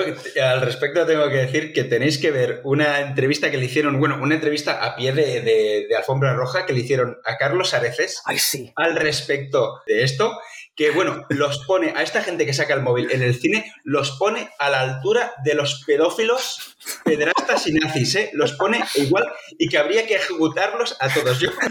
[0.43, 4.17] al respecto tengo que decir que tenéis que ver una entrevista que le hicieron, bueno,
[4.23, 8.23] una entrevista a pie de, de, de alfombra roja que le hicieron a Carlos Areces
[8.25, 8.73] Ay, sí.
[8.75, 10.35] al respecto de esto
[10.75, 14.11] que, bueno, los pone a esta gente que saca el móvil en el cine, los
[14.11, 16.72] pone a la altura de los pedófilos,
[17.03, 18.29] pederastas y nazis, ¿eh?
[18.33, 19.25] Los pone igual
[19.57, 21.39] y que habría que ejecutarlos a todos.
[21.39, 21.49] Yo...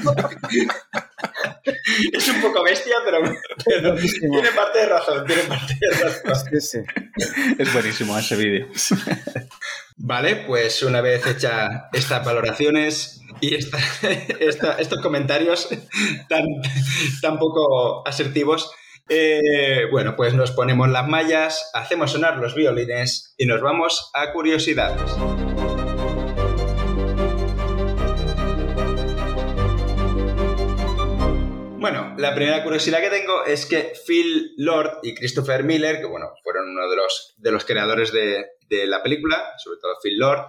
[2.12, 3.20] es un poco bestia, pero,
[3.64, 6.34] pero tiene parte de razón, tiene parte de razón.
[6.50, 6.78] Sí, sí.
[7.58, 8.68] Es buenísimo ese vídeo.
[9.96, 13.78] Vale, pues una vez hecha estas valoraciones y esta,
[14.40, 15.68] esta, estos comentarios
[16.28, 16.44] tan,
[17.20, 18.72] tan poco asertivos,
[19.14, 24.32] eh, bueno, pues nos ponemos las mallas, hacemos sonar los violines y nos vamos a
[24.32, 25.02] curiosidades.
[31.78, 36.30] Bueno, la primera curiosidad que tengo es que Phil Lord y Christopher Miller, que bueno,
[36.42, 40.46] fueron uno de los, de los creadores de, de la película, sobre todo Phil Lord,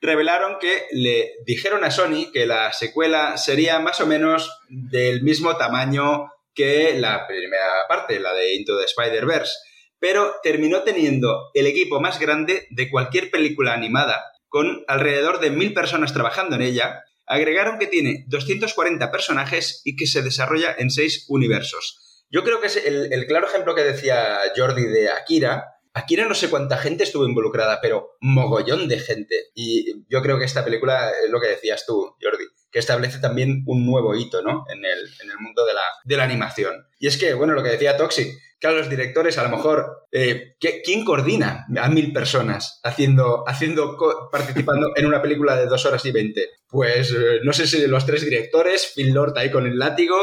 [0.00, 5.56] revelaron que le dijeron a Sony que la secuela sería más o menos del mismo
[5.56, 9.52] tamaño que la primera parte, la de Into the Spider-Verse,
[10.00, 15.74] pero terminó teniendo el equipo más grande de cualquier película animada, con alrededor de mil
[15.74, 17.02] personas trabajando en ella.
[17.26, 22.24] Agregaron que tiene 240 personajes y que se desarrolla en seis universos.
[22.30, 26.34] Yo creo que es el, el claro ejemplo que decía Jordi de Akira, Akira no
[26.34, 29.34] sé cuánta gente estuvo involucrada, pero mogollón de gente.
[29.54, 33.62] Y yo creo que esta película es lo que decías tú, Jordi, que establece también
[33.66, 34.64] un nuevo hito, ¿no?
[34.72, 36.86] En el, en el mundo de la, de la animación.
[36.98, 40.56] Y es que, bueno, lo que decía Toxic, claro, los directores, a lo mejor, eh,
[40.58, 43.96] ¿quién coordina a mil personas haciendo, haciendo,
[44.30, 46.50] participando en una película de dos horas y veinte?
[46.68, 50.16] Pues eh, no sé si los tres directores, Phil Lord ahí con el látigo,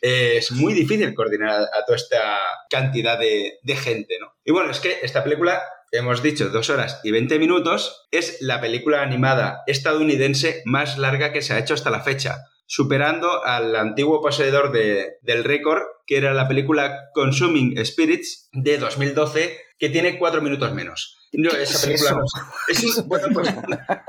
[0.00, 4.34] eh, es muy difícil coordinar a, toda esta cantidad de, de, gente, ¿no?
[4.44, 8.60] Y bueno, es que esta película hemos dicho dos horas y 20 minutos, es la
[8.60, 14.20] película animada estadounidense más larga que se ha hecho hasta la fecha, superando al antiguo
[14.20, 20.40] poseedor de, del récord, que era la película Consuming Spirits de 2012, que tiene cuatro
[20.42, 21.18] minutos menos.
[21.32, 22.24] No, esa película no.
[22.68, 23.48] Es bueno, pues,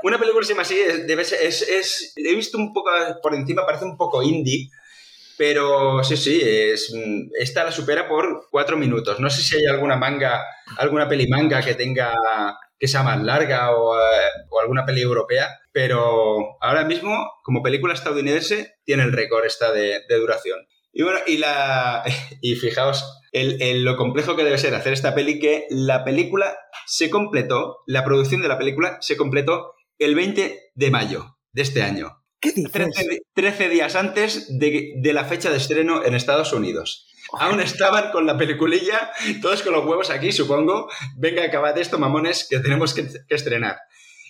[0.02, 2.90] una película así, es, debe ser, es, es, he visto un poco
[3.22, 4.70] por encima, parece un poco indie,
[5.38, 6.92] pero sí, sí, es,
[7.38, 9.20] esta la supera por cuatro minutos.
[9.20, 10.44] No sé si hay alguna manga,
[10.76, 12.12] alguna peli manga que tenga
[12.78, 17.94] que sea más larga o, eh, o, alguna peli europea, pero ahora mismo, como película
[17.94, 20.58] estadounidense, tiene el récord esta de, duración.
[20.92, 22.02] Y bueno, y la.
[22.40, 27.10] Y fijaos el, lo complejo que debe ser hacer esta peli, que la película se
[27.10, 32.17] completó, la producción de la película se completó el 20 de mayo de este año.
[32.40, 32.72] ¿Qué dices?
[32.72, 37.08] 13, 13 días antes de, de, la fecha de estreno en Estados Unidos.
[37.32, 39.10] Aún estaban con la peliculilla,
[39.42, 40.88] todos con los huevos aquí, supongo.
[41.16, 43.78] Venga, acabad esto, mamones, que tenemos que, que estrenar.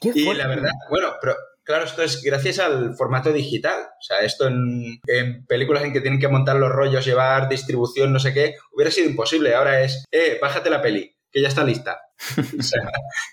[0.00, 0.42] Y fuerte.
[0.42, 3.78] la verdad, bueno, pero claro, esto es gracias al formato digital.
[3.98, 8.12] O sea, esto en, en, películas en que tienen que montar los rollos, llevar distribución,
[8.12, 9.54] no sé qué, hubiera sido imposible.
[9.54, 12.00] Ahora es, eh, bájate la peli, que ya está lista.
[12.58, 12.82] O sea,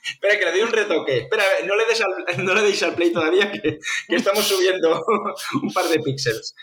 [0.03, 1.17] espera, que le doy un retoque.
[1.17, 5.03] Espera, no le, des al, no le deis al play todavía, que, que estamos subiendo
[5.61, 6.55] un par de píxeles.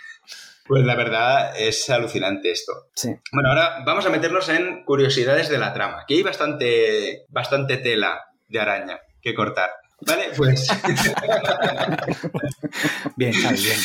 [0.67, 2.73] Pues la verdad es alucinante esto.
[2.95, 3.11] Sí.
[3.33, 6.03] Bueno, ahora vamos a meternos en curiosidades de la trama.
[6.03, 9.71] Aquí hay bastante, bastante tela de araña que cortar.
[10.07, 10.67] Vale, pues.
[13.17, 13.79] bien, Xavi, bien.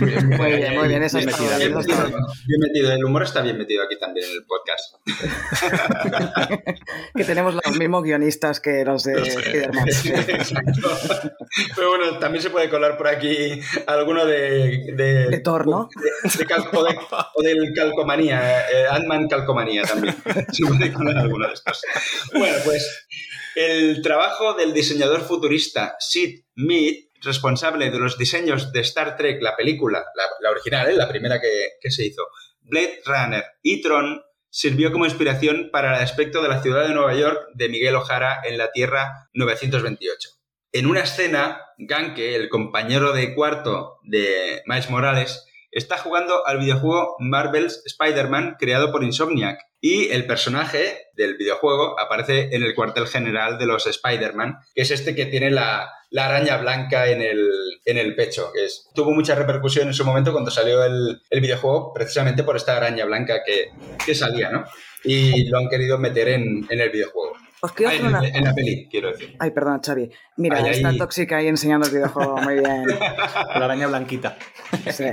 [0.00, 0.28] bien.
[0.28, 1.02] Muy bien, muy bien.
[1.02, 2.92] Eso bien, está metido, bien, está metido, bien metido.
[2.92, 4.94] El humor está bien metido aquí también en el podcast.
[7.14, 9.88] que tenemos los mismos guionistas que los de Spider-Man.
[9.88, 10.96] Exacto.
[11.74, 14.92] Pero bueno, también se puede colar por aquí alguno de.
[14.94, 15.88] De, de Thor, ¿no?
[15.96, 16.96] De, de cal, o, de,
[17.34, 20.14] o, del Calcomanía, eh, Ant-Man Calcomanía también.
[20.52, 21.82] Se puede colar alguno de estos.
[22.32, 23.06] Bueno, pues.
[23.54, 29.56] El trabajo del diseñador futurista Sid Mead, responsable de los diseños de Star Trek, la
[29.56, 30.04] película,
[30.40, 30.96] la, original, ¿eh?
[30.96, 32.22] la primera que, que, se hizo,
[32.62, 37.14] Blade Runner y Tron, sirvió como inspiración para el aspecto de la ciudad de Nueva
[37.14, 40.30] York de Miguel O'Hara en la Tierra 928.
[40.72, 47.16] En una escena, Ganke, el compañero de cuarto de Miles Morales, está jugando al videojuego
[47.20, 53.58] Marvel's Spider-Man creado por Insomniac y el personaje del videojuego aparece en el cuartel general
[53.58, 57.50] de los Spider-Man, que es este que tiene la, la araña blanca en el,
[57.84, 58.50] en el pecho.
[58.54, 62.56] Que es, tuvo mucha repercusión en su momento cuando salió el, el videojuego, precisamente por
[62.56, 63.72] esta araña blanca que,
[64.06, 64.64] que, salía, ¿no?
[65.04, 67.34] Y lo han querido meter en, en el videojuego.
[67.60, 68.26] Os quiero Ay, hacer una...
[68.26, 69.36] en, en, la peli, quiero decir.
[69.38, 70.10] Ay, perdona, Xavi.
[70.38, 70.96] Mira, Ay, está ay.
[70.96, 72.38] tóxica ahí enseñando el videojuego.
[72.38, 72.86] Muy bien.
[73.54, 74.38] La araña blanquita.
[74.90, 75.04] Sí.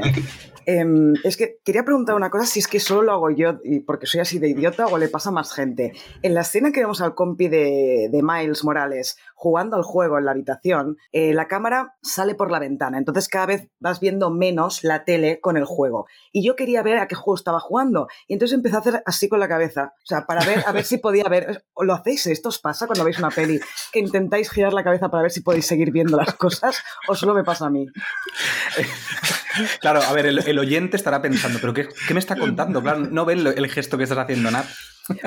[0.65, 0.85] Eh,
[1.23, 4.05] es que quería preguntar una cosa, si es que solo lo hago yo y porque
[4.05, 5.93] soy así de idiota o le pasa a más gente.
[6.21, 10.25] En la escena que vemos al compi de, de Miles Morales jugando al juego en
[10.25, 14.83] la habitación, eh, la cámara sale por la ventana, entonces cada vez vas viendo menos
[14.83, 16.05] la tele con el juego.
[16.31, 19.27] Y yo quería ver a qué juego estaba jugando, y entonces empecé a hacer así
[19.27, 21.65] con la cabeza, o sea, para ver, a ver si podía ver.
[21.75, 22.27] ¿Lo hacéis?
[22.27, 23.59] ¿Esto os pasa cuando veis una peli?
[23.91, 27.33] Que intentáis girar la cabeza para ver si podéis seguir viendo las cosas, o solo
[27.33, 27.87] me pasa a mí.
[29.79, 32.81] Claro, a ver, el, oyente estará pensando, ¿pero qué, qué, me está contando?
[32.81, 34.65] Claro, no ven el gesto que estás haciendo, Nat.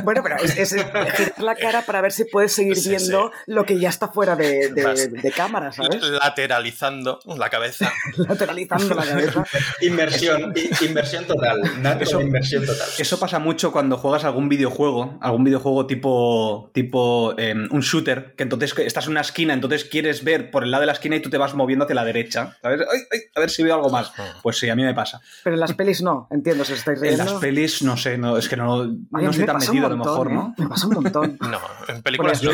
[0.03, 3.53] Bueno, pero es, es, girar la cara para ver si puedes seguir sí, viendo sí.
[3.53, 6.03] lo que ya está fuera de, de, de, cámara, ¿sabes?
[6.03, 7.92] Lateralizando la cabeza.
[8.16, 9.44] Lateralizando la cabeza.
[9.81, 11.62] Inmersión, inversión total.
[12.01, 12.88] Eso, inversión total.
[12.99, 18.42] Eso pasa mucho cuando juegas algún videojuego, algún videojuego tipo, tipo eh, un shooter, que
[18.42, 21.20] entonces estás en una esquina, entonces quieres ver por el lado de la esquina y
[21.20, 22.57] tú te vas moviendo hacia la derecha.
[22.62, 22.81] ¿sabes?
[22.81, 24.12] Ay, ay, a ver si veo algo más.
[24.42, 25.20] Pues sí, a mí me pasa.
[25.42, 27.23] Pero en las pelis no, entiendo, si estáis riendo.
[27.23, 29.97] En las pelis, no sé, no, es que no, no estoy tan montón, a lo
[30.05, 30.35] mejor, ¿eh?
[30.35, 30.55] ¿no?
[30.59, 31.39] Me pasa un montón.
[31.51, 32.51] No, en películas no.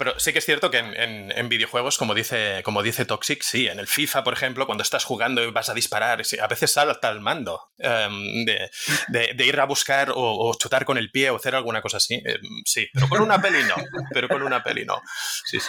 [0.00, 3.42] Pero sí que es cierto que en, en, en, videojuegos, como dice, como dice Toxic,
[3.42, 3.68] sí.
[3.68, 7.10] En el FIFA, por ejemplo, cuando estás jugando y vas a disparar, a veces salta
[7.10, 8.70] el mando um, de,
[9.08, 11.98] de, de, ir a buscar o, o, chutar con el pie o hacer alguna cosa
[11.98, 12.14] así.
[12.14, 13.74] Eh, sí, pero con una peli no.
[14.14, 15.02] Pero con una peli no.
[15.44, 15.68] Sí, sí.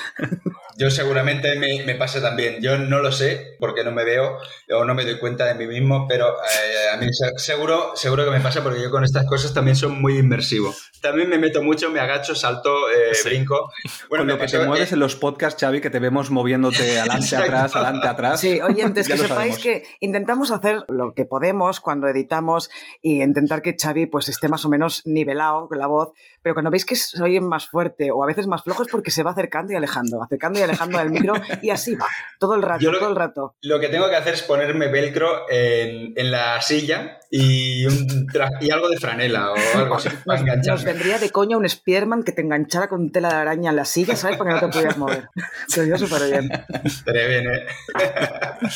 [0.77, 2.61] Yo seguramente me, me pase también.
[2.61, 4.39] Yo no lo sé porque no me veo
[4.69, 8.31] o no me doy cuenta de mí mismo, pero eh, a mí seguro, seguro que
[8.31, 10.73] me pasa porque yo con estas cosas también soy muy inmersivo.
[11.01, 13.27] También me meto mucho, me agacho, salto, eh, sí.
[13.27, 13.71] brinco.
[14.07, 17.35] Bueno, con lo que te mueves en los podcasts, Xavi, que te vemos moviéndote adelante,
[17.35, 18.39] atrás, adelante, atrás.
[18.39, 22.69] Sí, oyentes, que sepáis que intentamos hacer lo que podemos cuando editamos
[23.01, 26.71] y intentar que Xavi pues esté más o menos nivelado con la voz, pero cuando
[26.71, 29.31] veis que se oye más fuerte o a veces más flojo es porque se va
[29.31, 32.07] acercando y alejando, acercando y alejando del micro y así va,
[32.39, 33.55] todo el rato, lo, todo el rato.
[33.61, 38.27] Lo que tengo que hacer es ponerme velcro en, en la silla y, un
[38.59, 42.31] y algo de franela o algo así para Nos vendría de coña un Spearman que
[42.31, 44.37] te enganchara con tela de araña en la silla, ¿sabes?
[44.37, 45.29] Para que no te pudieras mover.
[45.67, 46.51] Sería súper bien.
[46.83, 47.67] Estaría bien, ¿eh?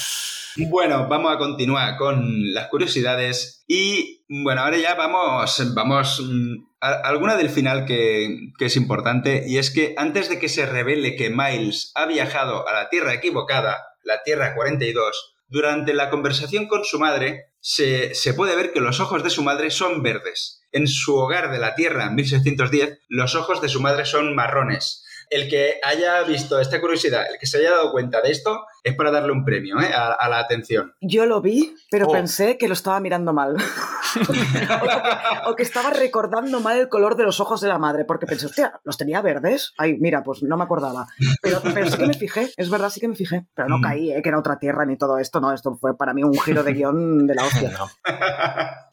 [0.58, 7.36] Bueno, vamos a continuar con las curiosidades y bueno, ahora ya vamos, vamos mm, alguna
[7.36, 11.92] del final que, es importante y es que antes de que se revele que Miles
[11.96, 17.54] ha viajado a la Tierra equivocada, la Tierra 42, durante la conversación con su madre
[17.60, 20.62] se, se puede ver que los ojos de su madre son verdes.
[20.72, 25.04] En su hogar de la Tierra en 1610, los ojos de su madre son marrones
[25.30, 28.96] el que haya visto esta curiosidad, el que se haya dado cuenta de esto, es
[28.96, 29.90] para darle un premio ¿eh?
[29.92, 30.94] a, la atención.
[31.02, 32.12] Yo lo vi, pero oh.
[32.12, 33.58] pensé que lo estaba mirando mal.
[35.48, 38.46] o, que, estaba recordando mal el color de los ojos de la madre, porque pensé,
[38.46, 39.74] hostia, los tenía verdes.
[39.80, 41.08] Ay, mira, pues no me acordaba.
[41.42, 43.48] Pero, sí que me fijé, es verdad, sí que me fijé.
[43.56, 43.82] Pero no mm.
[43.82, 44.22] caí, ¿eh?
[44.22, 46.74] que era otra tierra ni todo esto, no, esto fue para mí un giro de
[46.74, 47.72] guion de la hostia.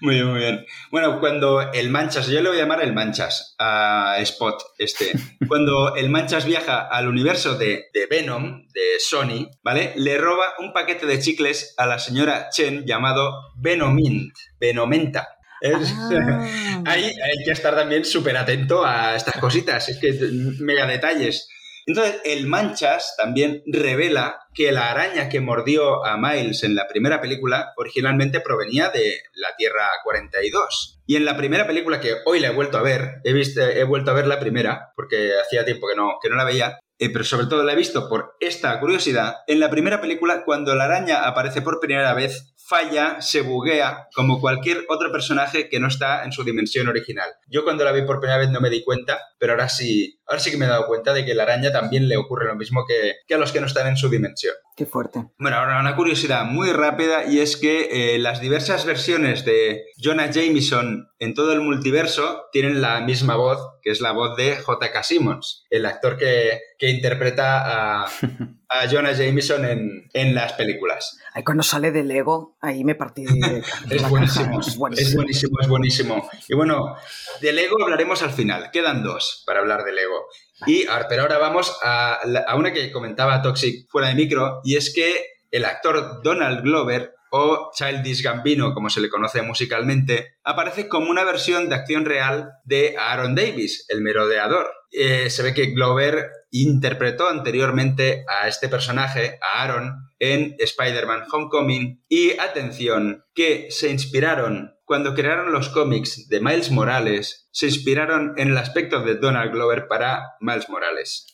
[0.00, 0.66] muy bien, muy bien.
[0.90, 5.12] Bueno, cuando el Manchas, yo le voy a llamar el Manchas a Spot, este.
[5.48, 9.92] Cuando el Manchas viaja al universo de, de Venom, de Sony, ¿vale?
[9.96, 15.28] Le roba un paquete de chicles a la señora Chen llamado Venomint, Venomenta.
[15.64, 16.46] Ah.
[16.86, 17.12] hay,
[17.44, 20.12] que estar también súper atento a estas cositas, es que
[20.60, 21.48] mega detalles.
[21.88, 27.18] Entonces, el Manchas también revela que la araña que mordió a Miles en la primera
[27.18, 31.00] película originalmente provenía de la Tierra 42.
[31.06, 33.84] Y en la primera película que hoy la he vuelto a ver, he, visto, he
[33.84, 37.08] vuelto a ver la primera, porque hacía tiempo que no, que no la veía, eh,
[37.10, 39.36] pero sobre todo la he visto por esta curiosidad.
[39.46, 44.40] En la primera película, cuando la araña aparece por primera vez, falla, se buguea, como
[44.40, 47.30] cualquier otro personaje que no está en su dimensión original.
[47.48, 50.40] Yo cuando la vi por primera vez no me di cuenta, pero ahora sí, ahora
[50.40, 52.84] sí que me he dado cuenta de que la araña también le ocurre lo mismo
[52.86, 54.54] que, que a los que no están en su dimensión.
[54.76, 55.24] Qué fuerte.
[55.38, 60.30] Bueno, ahora una curiosidad muy rápida y es que eh, las diversas versiones de Jonah
[60.30, 65.02] Jameson en todo el multiverso tienen la misma voz, que es la voz de J.K.
[65.02, 68.08] Simmons, el actor que, que interpreta a,
[68.68, 71.18] a Jonah Jameson en, en, las películas.
[71.32, 75.58] Ahí cuando sale del ego, ahí me partí de, es, buenísimo, es, buenísimo, es buenísimo,
[75.60, 76.30] es buenísimo.
[76.48, 76.96] Y bueno,
[77.40, 78.70] del ego hablaremos al final.
[78.70, 80.26] Quedan dos para hablar del ego.
[80.66, 84.92] Y, pero ahora vamos a, a una que comentaba Toxic fuera de micro, y es
[84.92, 91.10] que el actor Donald Glover o Childish Gambino, como se le conoce musicalmente, aparece como
[91.10, 94.70] una versión de acción real de Aaron Davis, el merodeador.
[94.90, 102.04] Eh, se ve que Glover interpretó anteriormente a este personaje, a Aaron, en Spider-Man Homecoming
[102.08, 108.48] y, atención, que se inspiraron cuando crearon los cómics de Miles Morales, se inspiraron en
[108.48, 111.26] el aspecto de Donald Glover para Miles Morales.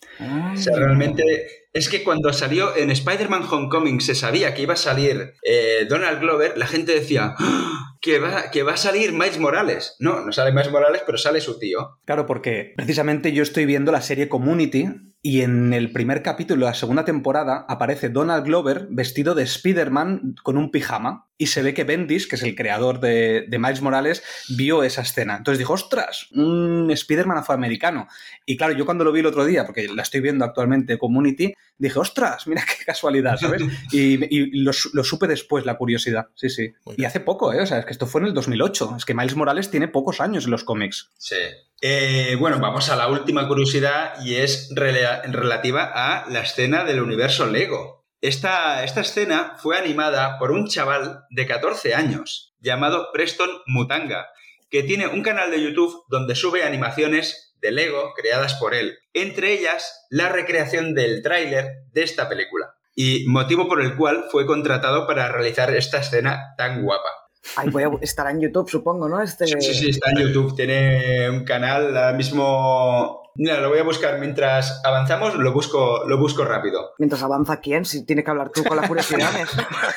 [0.52, 4.76] O sea, realmente es que cuando salió en Spider-Man Homecoming se sabía que iba a
[4.76, 7.96] salir eh, Donald Glover, la gente decía ¡Ah!
[8.00, 9.96] que va, que va a salir Miles Morales.
[9.98, 11.98] No, no sale Miles Morales, pero sale su tío.
[12.04, 14.86] Claro, porque precisamente yo estoy viendo la serie Community
[15.26, 20.34] y en el primer capítulo de la segunda temporada aparece Donald Glover vestido de Spider-Man
[20.42, 21.28] con un pijama.
[21.38, 25.00] Y se ve que Bendis, que es el creador de, de Miles Morales, vio esa
[25.00, 25.38] escena.
[25.38, 28.06] Entonces dijo, ostras, un Spider-Man afroamericano.
[28.44, 31.54] Y claro, yo cuando lo vi el otro día, porque la estoy viendo actualmente Community,
[31.78, 33.62] dije, ostras, mira qué casualidad, ¿sabes?
[33.92, 36.28] Y, lo, supe después, la curiosidad.
[36.34, 36.72] Sí, sí.
[36.96, 37.60] Y hace poco, ¿eh?
[37.60, 38.94] O sea, es que esto fue en el 2008.
[38.96, 41.10] Es que Miles Morales tiene pocos años en los cómics.
[41.18, 41.36] Sí.
[41.80, 47.46] Eh, bueno, vamos a la última curiosidad y es relativa a la escena del universo
[47.46, 48.04] Lego.
[48.20, 54.28] Esta, esta escena fue animada por un chaval de 14 años llamado Preston Mutanga,
[54.70, 59.54] que tiene un canal de YouTube donde sube animaciones de Lego creadas por él, entre
[59.54, 65.06] ellas la recreación del tráiler de esta película, y motivo por el cual fue contratado
[65.06, 67.08] para realizar esta escena tan guapa.
[67.56, 69.22] Ay, voy a, estará en YouTube, supongo, ¿no?
[69.22, 69.46] Este...
[69.46, 70.54] Sí, sí, está en YouTube.
[70.54, 73.22] Tiene un canal ahora mismo.
[73.36, 76.92] Mira, lo voy a buscar mientras avanzamos, lo busco, lo busco rápido.
[76.98, 79.48] Mientras avanza quién, si tiene que hablar tú con las curiosidades.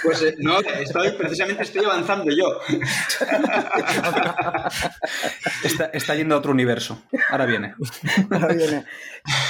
[0.04, 2.60] pues eh, no, estoy, precisamente estoy avanzando yo.
[5.94, 7.04] está, yendo a otro universo.
[7.30, 7.76] Ahora viene.
[8.32, 8.86] Ahora viene.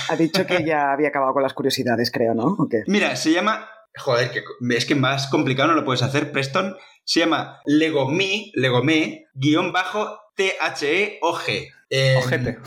[0.09, 2.57] Ha dicho que ya había acabado con las curiosidades, creo, ¿no?
[2.87, 3.69] Mira, se llama.
[3.95, 4.43] Joder, que
[4.75, 6.75] es que más complicado no lo puedes hacer, Preston
[7.07, 11.69] se llama Legome, Legome, guion bajo T-H-E-O-G.
[11.89, 12.59] Eh, ojete.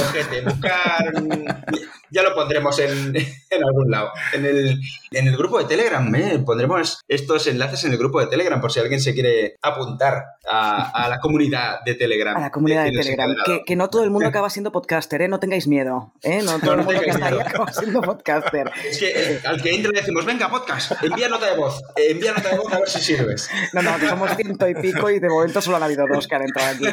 [0.00, 1.12] Ojete, buscar.
[2.16, 3.14] Ya lo pondremos en,
[3.50, 4.10] en algún lado.
[4.32, 4.80] En el,
[5.12, 6.38] en el grupo de Telegram, ¿eh?
[6.44, 11.04] pondremos estos enlaces en el grupo de Telegram por si alguien se quiere apuntar a,
[11.04, 12.36] a la comunidad de Telegram.
[12.36, 13.28] A la comunidad de Telegram.
[13.44, 15.28] Que, que no todo el mundo acaba siendo podcaster, ¿eh?
[15.28, 16.12] No tengáis miedo.
[16.22, 16.40] ¿eh?
[16.42, 17.48] No todo No, el no mundo que tengáis está ahí miedo.
[17.48, 18.70] acaba siendo podcaster.
[18.90, 22.12] Es que eh, al que entra le decimos, venga, podcast, envía nota de voz, eh,
[22.12, 23.50] envía nota de voz a ver si sirves.
[23.72, 26.34] No, no, que somos ciento y pico y de momento solo han habido dos que
[26.34, 26.86] han entrado aquí.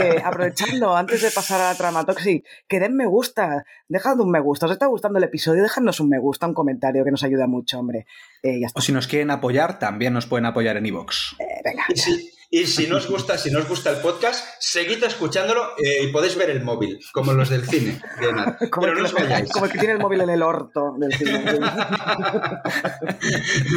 [0.00, 4.30] Eh, aprovechando, antes de pasar a la trama Toxic, que den me gusta, dejad un
[4.32, 4.66] me gusta.
[4.66, 5.62] ¿Os está gustando el episodio?
[5.62, 8.06] Dejadnos un me gusta, un comentario que nos ayuda mucho, hombre.
[8.42, 8.78] Eh, ya está.
[8.80, 11.34] O si nos quieren apoyar, también nos pueden apoyar en iVoox.
[11.38, 11.84] Eh, venga.
[11.88, 15.70] Y si, y si no os gusta, si no os gusta el podcast, seguid escuchándolo
[15.78, 18.00] eh, y podéis ver el móvil, como los del cine.
[18.20, 18.58] de nada.
[18.70, 19.50] Como, Pero el no os vayáis.
[19.50, 21.44] como el que tiene el móvil en el orto del cine.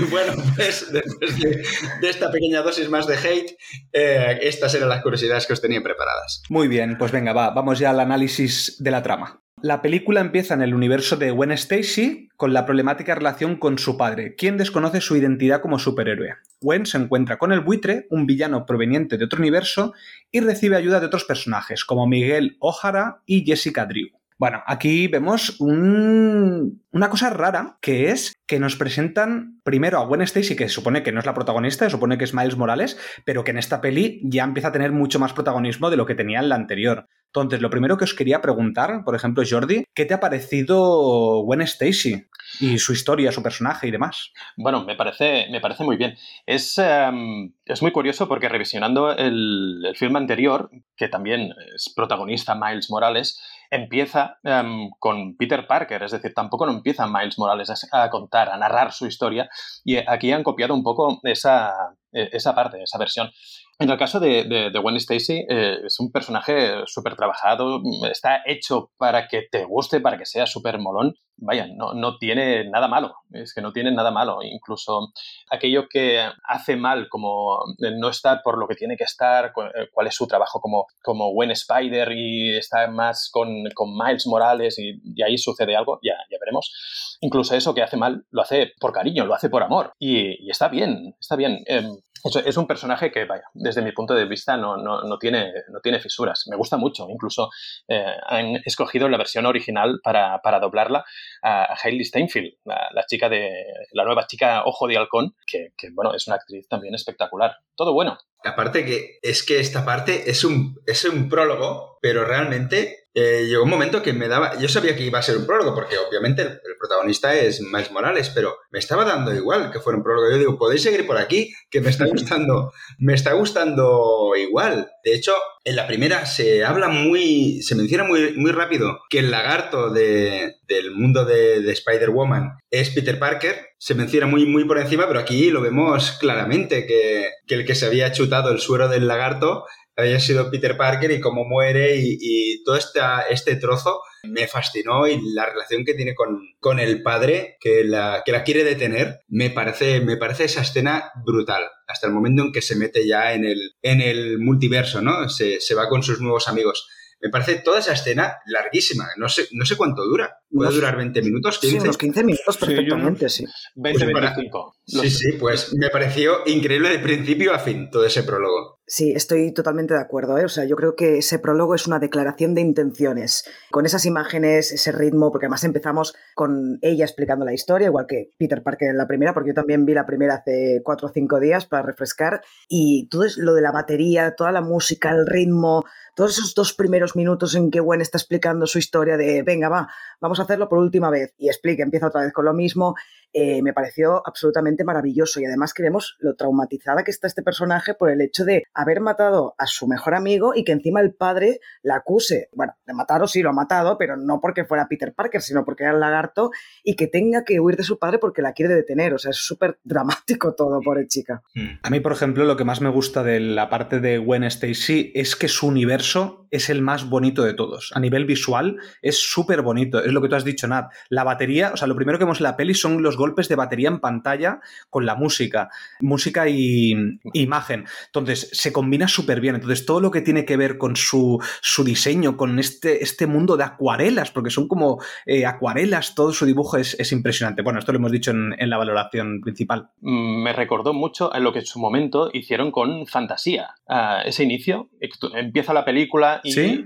[0.10, 1.64] Bueno, pues después de,
[2.02, 3.58] de esta pequeña dosis más de hate,
[3.94, 6.42] eh, estas eran las curiosidades que os tenía preparadas.
[6.50, 9.42] Muy bien, pues venga, va, vamos ya al análisis de la trama.
[9.66, 13.98] La película empieza en el universo de Gwen Stacy con la problemática relación con su
[13.98, 16.36] padre, quien desconoce su identidad como superhéroe.
[16.62, 19.96] Gwen se encuentra con el buitre, un villano proveniente de otro universo,
[20.30, 24.10] y recibe ayuda de otros personajes como Miguel O'Hara y Jessica Drew.
[24.38, 30.22] Bueno, aquí vemos un- una cosa rara, que es que nos presentan primero a Gwen
[30.22, 33.50] Stacy, que supone que no es la protagonista, supone que es Miles Morales, pero que
[33.50, 36.50] en esta peli ya empieza a tener mucho más protagonismo de lo que tenía en
[36.50, 37.08] la anterior.
[37.36, 41.62] Entonces, lo primero que os quería preguntar, por ejemplo, Jordi, ¿qué te ha parecido Gwen
[41.64, 42.28] Stacy
[42.62, 44.32] y su historia, su personaje y demás?
[44.56, 46.16] Bueno, me parece, me parece muy bien.
[46.46, 52.56] Es, em, es muy curioso porque revisionando el, el film anterior, que también es protagonista
[52.56, 53.38] Miles Morales,
[53.70, 58.58] empieza em, con Peter Parker, es decir, tampoco no empieza Miles Morales a, contar, a
[58.58, 59.50] narrar su historia,
[59.84, 61.74] y aquí han copiado un poco esa,
[62.12, 63.30] eh, esa parte, esa versión.
[63.78, 68.42] En el caso de, de, de Gwen Stacy, eh, es un personaje súper trabajado, está
[68.46, 71.16] hecho para que te guste, para que sea súper molón.
[71.38, 74.38] Vaya, no, no tiene nada malo, es que no tiene nada malo.
[74.42, 75.12] Incluso
[75.52, 80.08] aquello que hace mal, como no estar por lo que tiene que estar, eh, cuál
[80.08, 85.02] es su trabajo como, como Gwen Spider y está más con, con Miles Morales y,
[85.04, 87.18] y ahí sucede algo, ya, ya veremos.
[87.20, 90.50] Incluso eso que hace mal lo hace por cariño, lo hace por amor y, y
[90.50, 91.60] está bien, está bien.
[91.66, 91.98] Em,
[92.46, 95.80] es, un personaje que, vaya, desde mi punto de vista no, no, no tiene, no
[95.80, 96.46] tiene fisuras.
[96.50, 97.08] Me gusta mucho.
[97.10, 97.50] Incluso
[97.88, 101.06] eh, han escogido la versión original para, para doblarla
[101.42, 103.52] a, a Hailey Steinfeld, la, la chica de
[103.92, 107.56] la nueva chica Ojo de Halcón, que, que, bueno, es una actriz también espectacular.
[107.76, 108.18] Todo bueno.
[108.44, 113.64] Aparte que es que esta parte es un, es un prólogo, pero realmente eh, llegó
[113.64, 114.60] un momento que me daba...
[114.60, 118.30] Yo sabía que iba a ser un prólogo, porque obviamente el, protagonista es Miles Morales,
[118.30, 120.30] pero me estaba dando igual que fuera un prólogo.
[120.30, 124.92] Yo digo, podéis seguir por aquí, que me está gustando, me está gustando igual.
[125.06, 125.32] De hecho,
[125.64, 130.58] en la primera se habla muy, se menciona muy, muy rápido que el lagarto de,
[130.68, 133.70] del mundo de, de Spider-Woman es Peter Parker.
[133.78, 137.76] Se menciona muy, muy por encima, pero aquí lo vemos claramente que, que el que
[137.76, 139.64] se había chutado el suero del lagarto
[139.98, 145.08] había sido Peter Parker y cómo muere y, y todo esta, este trozo me fascinó
[145.08, 149.22] y la relación que tiene con, con el padre que la, que la quiere detener
[149.28, 153.34] me parece, me parece esa escena brutal hasta el momento en que se mete ya
[153.34, 155.30] en el, en el multiverso, ¿no?
[155.30, 156.88] Se, se va con sus nuevos amigos.
[157.22, 159.08] Me parece toda esa escena larguísima.
[159.18, 160.36] No sé, no sé cuánto dura.
[160.50, 161.60] ¿Puede Unos- durar 20 minutos?
[161.60, 161.78] 15?
[161.78, 163.46] Sí, unos 15 minutos perfectamente, sí.
[163.76, 164.76] 20, Pues para- 25.
[164.86, 168.75] Sí, sí, pues me pareció increíble de principio a fin todo ese prólogo.
[168.88, 170.38] Sí, estoy totalmente de acuerdo.
[170.38, 170.46] ¿eh?
[170.46, 173.44] O sea, yo creo que ese prólogo es una declaración de intenciones.
[173.72, 178.30] Con esas imágenes, ese ritmo, porque además empezamos con ella explicando la historia, igual que
[178.38, 181.40] Peter Parker en la primera, porque yo también vi la primera hace cuatro o cinco
[181.40, 182.42] días para refrescar.
[182.70, 185.84] Y todo es lo de la batería, toda la música, el ritmo,
[186.16, 189.90] todos esos dos primeros minutos en que Gwen está explicando su historia de, venga, va,
[190.22, 191.34] vamos a hacerlo por última vez.
[191.40, 192.94] Y explica, empieza otra vez con lo mismo.
[193.38, 197.94] Eh, me pareció absolutamente maravilloso y además que vemos lo traumatizada que está este personaje
[197.94, 201.60] por el hecho de haber matado a su mejor amigo y que encima el padre
[201.84, 202.48] la acuse.
[202.54, 205.84] Bueno, de matarlo sí lo ha matado, pero no porque fuera Peter Parker, sino porque
[205.84, 209.14] era el lagarto y que tenga que huir de su padre porque la quiere detener.
[209.14, 211.44] O sea, es súper dramático todo, pobre chica.
[211.84, 215.12] A mí, por ejemplo, lo que más me gusta de la parte de Gwen Stacy
[215.14, 217.92] es que su universo es el más bonito de todos.
[217.94, 220.02] A nivel visual es súper bonito.
[220.02, 220.90] Es lo que tú has dicho, Nat.
[221.10, 223.56] La batería, o sea, lo primero que vemos en la peli son los golpes de
[223.56, 224.60] batería en pantalla
[224.92, 225.70] con la música.
[226.00, 226.94] Música y
[227.34, 227.86] imagen.
[228.06, 229.56] Entonces, se combina súper bien.
[229.56, 233.58] Entonces, todo lo que tiene que ver con su, su diseño, con este, este mundo
[233.58, 237.64] de acuarelas, porque son como eh, acuarelas, todo su dibujo es, es, impresionante.
[237.64, 239.90] Bueno, esto lo hemos dicho en, en, la valoración principal.
[240.02, 244.90] Me recordó mucho a lo que en su momento hicieron con Fantasía, ah, ese inicio.
[245.34, 246.86] Empieza la película y ¿Sí?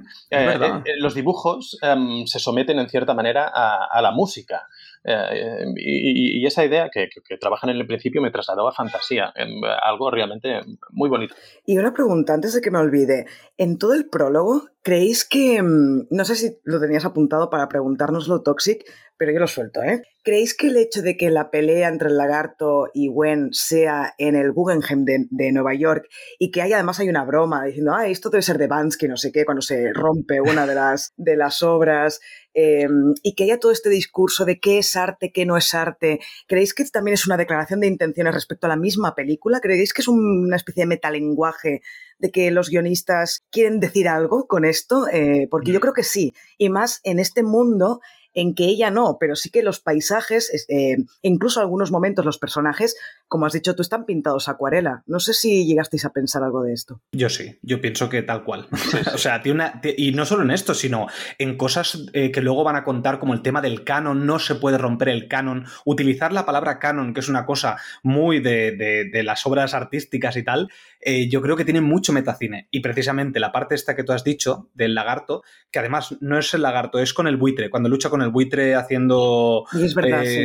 [0.99, 4.67] los dibujos em, se someten en cierta manera a la música.
[5.03, 10.11] Eh, y, esa idea que, trabajan en el principio me trasladó a fantasía, en algo
[10.11, 11.35] realmente muy bonito.
[11.65, 13.25] Y una pregunta, antes de que me olvide,
[13.57, 18.41] en todo el prólogo, ¿creéis que, mm, no sé si lo tenías apuntado para preguntárnoslo,
[18.41, 18.83] Toxic,
[19.19, 20.01] pero yo lo suelto, ¿eh?
[20.23, 24.35] ¿Creéis que el hecho de que la pelea entre el lagarto y Gwen sea en
[24.35, 26.07] el Guggenheim de, Nueva York
[26.39, 29.17] y que hay, además hay una broma diciendo, ah, esto debe ser de Bansky, no
[29.17, 32.21] sé qué, cuando se rompe una de las, de las obras,
[32.59, 36.19] em, y que haya todo este discurso de qué es arte, qué no es arte,
[36.47, 39.59] ¿creéis que también es una declaración de intenciones respecto a la misma película?
[39.59, 41.81] ¿Creéis que es una especie de metalenguaje
[42.17, 45.07] de que los guionistas quieren decir algo con esto?
[45.11, 48.01] Eh, porque yo creo que sí, y más en este mundo
[48.33, 52.95] en que ella no, pero sí que los paisajes, eh, incluso algunos momentos los personajes,
[53.29, 55.03] como has dicho tú, están pintados a acuarela.
[55.05, 57.01] No sé si llegasteis a pensar algo de esto.
[57.11, 58.67] Yo sí, yo pienso que tal cual.
[59.13, 61.05] o sea, tiene una, y no solo en esto, sino
[61.37, 64.55] en cosas eh, que luego van a contar como el tema del canon, no se
[64.55, 69.45] puede romper el canon, utilizar la palabra canon, que es una cosa muy de, las
[69.45, 70.69] obras artísticas y tal,
[70.99, 72.67] eh, yo creo que tiene mucho metacine.
[72.71, 76.51] Y precisamente la parte esta que tú has dicho del lagarto, que además no es
[76.55, 79.65] el lagarto, es con el buitre, cuando lucha con el buitre haciendo...
[79.79, 80.39] es verdad, sí.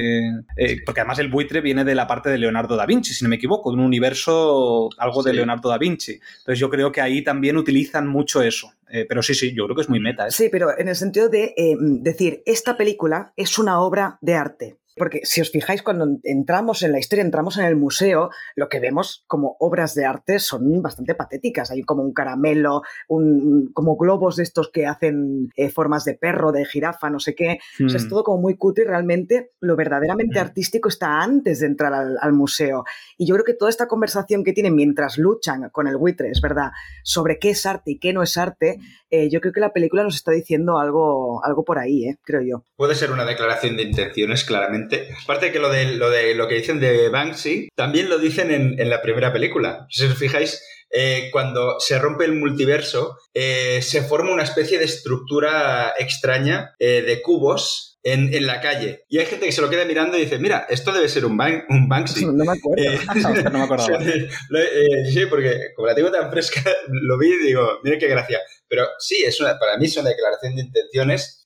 [0.58, 3.28] Eh, porque además el buitre viene de la parte de Leonardo da Vinci, si no
[3.28, 6.12] me equivoco, de un universo, algo de Leonardo da Vinci.
[6.38, 8.72] Entonces yo creo que ahí también utilizan mucho eso.
[8.90, 10.30] Eh, pero sí, sí, yo creo que es muy meta.
[10.30, 11.54] Sí, pero en el sentido de
[12.00, 14.76] decir, esta película es una obra de arte.
[14.96, 18.78] Porque si os fijáis, cuando entramos en la historia, entramos en el museo, lo que
[18.78, 21.70] vemos como obras de arte son bastante patéticas.
[21.70, 26.52] Hay como un caramelo, un, como globos de estos que hacen eh, formas de perro,
[26.52, 27.58] de jirafa, no sé qué.
[27.78, 28.08] es hmm.
[28.08, 30.42] todo como muy cutre y realmente lo verdaderamente hmm.
[30.42, 32.84] artístico está antes de entrar al, museo.
[33.16, 36.40] Y yo creo que toda esta conversación que tienen mientras luchan con el buitre, es
[36.40, 36.72] verdad,
[37.02, 38.78] sobre qué es arte y qué no es arte,
[39.10, 42.42] eh, yo creo que la película nos está diciendo algo, algo por ahí, eh, creo
[42.42, 42.64] yo.
[42.76, 44.83] Puede ser una declaración de intenciones, claramente
[45.22, 48.90] Aparte que lo de, lo de lo que dicen de Banksy, también lo dicen en,
[48.90, 49.86] la primera película.
[49.90, 54.84] Si os fijáis, eh, cuando se rompe el multiverso, eh, se forma una especie de
[54.84, 59.04] estructura extraña eh, de cubos en, la calle.
[59.08, 61.40] Y hay gente que se lo queda mirando y dice, mira, esto debe ser un,
[61.68, 62.26] un Banksy.
[62.26, 62.84] No me acuerdo.
[63.50, 63.98] no me acordaba.
[64.00, 68.40] sí, porque como la tengo tan fresca, lo vi y digo, mira qué gracia.
[68.68, 71.43] Pero sí, es una, para mí es una declaración de intenciones.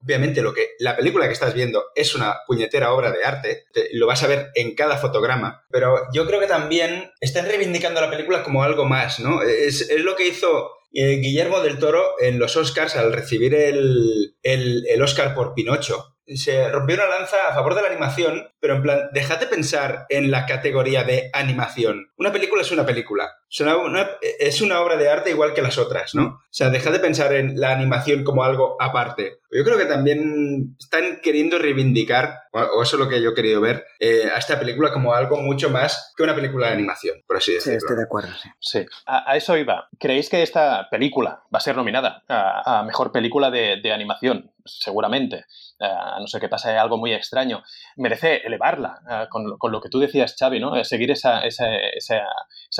[0.00, 4.06] Obviamente, lo que, la película que estás viendo es una puñetera obra de arte, lo
[4.06, 8.42] vas a ver en cada fotograma, pero yo creo que también están reivindicando la película
[8.42, 9.42] como algo más, ¿no?
[9.42, 14.36] Es, es lo que hizo eh, Guillermo del Toro en los Oscars al recibir el,
[14.42, 18.76] el, el Oscar por Pinocho se rompió una lanza a favor de la animación, pero
[18.76, 22.10] en plan, déjate pensar en la categoría de animación.
[22.16, 23.30] Una película es una película.
[23.48, 26.26] Es una, obra de arte igual que las otras, ¿no?
[26.26, 29.38] O sea, deja de pensar en la animación como algo aparte.
[29.50, 33.62] Yo creo que también están queriendo reivindicar, o eso es lo que yo he querido
[33.62, 37.38] ver, eh, a esta película como algo mucho más que una película de animación, por
[37.38, 37.80] así decirlo.
[37.80, 38.28] Sí, estoy de acuerdo,
[38.60, 38.84] sí.
[39.06, 39.88] A, eso iba.
[39.98, 44.50] ¿Creéis que esta película va a ser nominada a, Mejor Película de Animación?
[44.66, 45.46] Seguramente.
[45.80, 47.62] Eh, a no ser que pase algo muy extraño,
[47.96, 50.76] merece elevarla, eh, con, lo que tú decías, Xavi, ¿no?
[50.76, 51.40] Eh, seguir esa,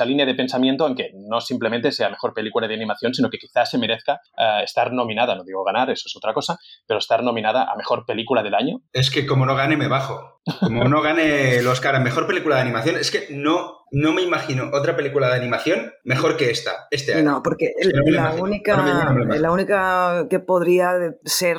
[0.05, 3.69] línea de pensamiento en que no simplemente sea mejor película de animación, sino que quizás
[3.69, 4.19] se merezca
[4.63, 8.43] estar nominada, no digo ganar, eso es otra cosa, pero estar nominada a mejor película
[8.43, 8.81] del año.
[8.91, 10.41] Es que como no gane, me bajo.
[10.59, 14.21] Como no gane el Oscar a mejor película de animación, es que no no me
[14.21, 17.31] imagino otra película de animación mejor que esta, este año.
[17.31, 17.73] No, porque
[18.05, 20.91] la, única, la única que podría
[21.25, 21.57] ser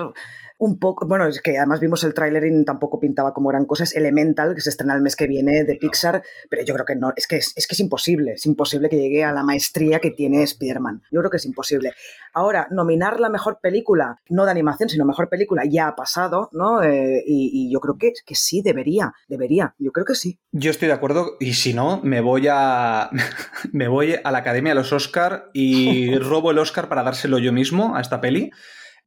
[0.61, 3.97] un poco, bueno, es que además vimos el tráiler y tampoco pintaba como eran cosas.
[3.97, 7.15] Elemental, que se estrena el mes que viene de Pixar, pero yo creo que no,
[7.17, 10.43] es que es, que es imposible, es imposible que llegue a la maestría que tiene
[10.43, 11.03] Spider-Man.
[11.11, 11.95] Yo creo que es imposible.
[12.35, 16.83] Ahora, nominar la mejor película, no de animación, sino mejor película, ya ha pasado, ¿no?
[16.83, 20.39] Eh, y, yo creo que, que sí, debería, debería, yo creo que sí.
[20.53, 23.09] Yo estoy de acuerdo, y si no, me voy a,
[23.73, 27.51] me voy a la Academia de los Oscar y robo el Oscar para dárselo yo
[27.51, 28.51] mismo a esta peli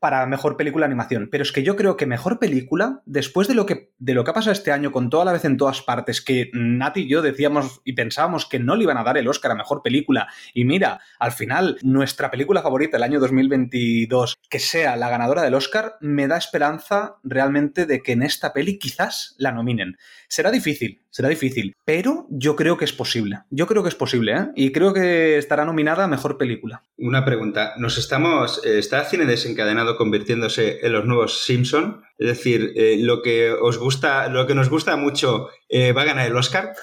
[0.04, 1.30] para mejor película de animación.
[1.32, 4.32] Pero es que yo creo que mejor película, después de lo que, de lo que
[4.32, 7.22] ha pasado este año con toda la vez en todas partes, que Nati y yo
[7.22, 10.66] decíamos y pensábamos que no le iban a dar el Oscar a mejor película, y
[10.66, 15.96] mira, al final, nuestra película favorita del año 2022, que sea la ganadora del Oscar,
[16.02, 19.96] me da esperanza realmente de que en esta peli quizás la nominen.
[20.28, 23.42] Será difícil, será difícil, pero yo creo que es posible.
[23.52, 24.48] Yo creo que es posible, ¿eh?
[24.56, 26.82] Y creo que estará nominada a mejor película.
[26.98, 27.76] Una pregunta.
[27.78, 28.66] ¿Nos estamos.
[28.66, 32.02] Eh, ¿Está cine desencadenado convirtiéndose en los nuevos Simpson?
[32.18, 36.06] Es decir, eh, lo que os gusta, lo que nos gusta mucho eh, va a
[36.06, 36.74] ganar el Oscar.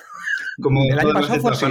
[0.61, 1.69] Como el año pasado fue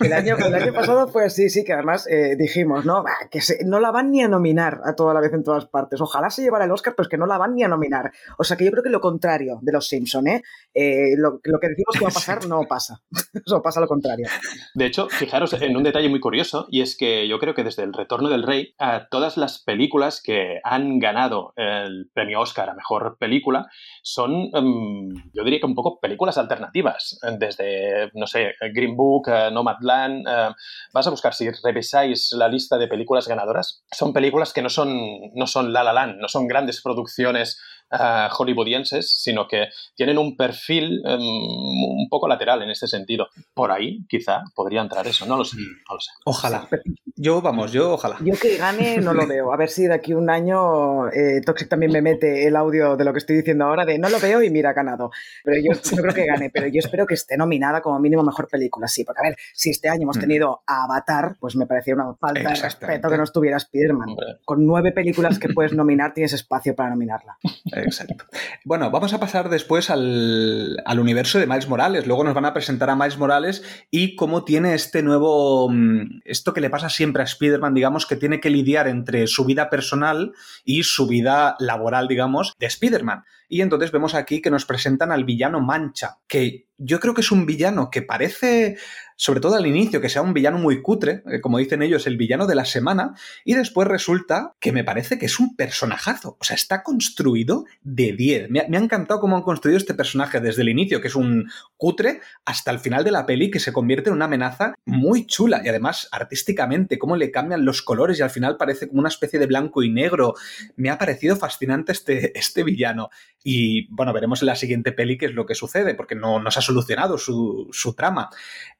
[0.00, 3.04] el, año, el año, pasado fue así, sí, que además eh, dijimos, ¿no?
[3.30, 6.00] Que no la van ni a nominar a toda la vez en todas partes.
[6.00, 8.10] Ojalá se llevara el Oscar, pero es que no la van ni a nominar.
[8.38, 10.42] O sea que yo creo que lo contrario de los Simpson, ¿eh?
[10.74, 13.00] eh lo, que decimos que va a pasar no pasa.
[13.46, 14.28] Eso pasa lo contrario.
[14.74, 17.82] De hecho, fijaros en un detalle muy curioso, y es que yo creo que desde
[17.82, 22.74] el retorno del rey, a todas las películas que han ganado el premio Oscar a
[22.74, 23.66] mejor película
[24.02, 27.18] son, em, yo diría que un poco películas alternativas.
[27.38, 30.26] Desde, no sé, Green Book, uh, Nomadland.
[30.26, 30.54] Uh,
[30.92, 34.90] vas a buscar, si revisáis la lista de películas ganadoras, son películas que no son,
[35.34, 37.60] no son La La Land, no son grandes producciones
[37.90, 43.28] hollywoodienses, sino que tienen un perfil em, un poco lateral en este sentido.
[43.54, 45.56] Por ahí, quizá, podría entrar eso, no lo sé.
[45.58, 46.10] No sé.
[46.24, 46.68] Ojalá.
[47.16, 48.16] Yo, vamos, yo ojalá.
[48.20, 49.52] Yo que gane no lo veo.
[49.52, 53.04] A ver si de aquí un año eh, Toxic también me mete el audio de
[53.04, 55.10] lo que estoy diciendo ahora de no lo veo y mira, ganado.
[55.44, 58.48] Pero yo no creo que gane, pero yo espero que esté nominada como mínimo mejor
[58.48, 59.04] película, sí.
[59.04, 60.20] Porque a ver, si este año hemos mm.
[60.20, 64.16] tenido Avatar, pues me parecía una falta de respeto que no estuviera Spider-Man.
[64.44, 67.36] Con nueve películas que puedes nominar, tienes espacio para nominarla.
[67.84, 68.24] Exacto.
[68.64, 72.06] Bueno, vamos a pasar después al, universo de Miles Morales.
[72.06, 75.68] Luego nos van a presentar a Miles Morales y cómo tiene este nuevo.
[75.70, 79.44] Mm, esto que le pasa siempre a Spider-Man, digamos, que tiene que lidiar entre su
[79.44, 80.32] vida personal
[80.64, 83.24] y su vida laboral, digamos, de Spider-Man.
[83.48, 87.32] Y entonces vemos aquí que nos presentan al villano Mancha, que yo creo que es
[87.32, 88.76] un villano que parece
[89.20, 92.16] sobre todo al inicio, que sea un villano muy cutre, eh, como dicen ellos, el
[92.16, 96.36] villano de la semana, y después resulta que me parece que es un personajazo.
[96.38, 98.48] O sea, está construido de 10.
[98.48, 102.20] Me, ha encantado cómo han construido este personaje desde el inicio, que es un cutre,
[102.44, 105.62] hasta el final de la peli, que se convierte en una amenaza muy chula.
[105.64, 109.40] Y además, artísticamente, cómo le cambian los colores y al final parece como una especie
[109.40, 110.34] de blanco y negro.
[110.76, 113.10] Me ha parecido fascinante este, este villano.
[113.50, 116.58] Y bueno, veremos en la siguiente peli qué es lo que sucede, porque no nos
[116.58, 118.28] ha solucionado su, trama.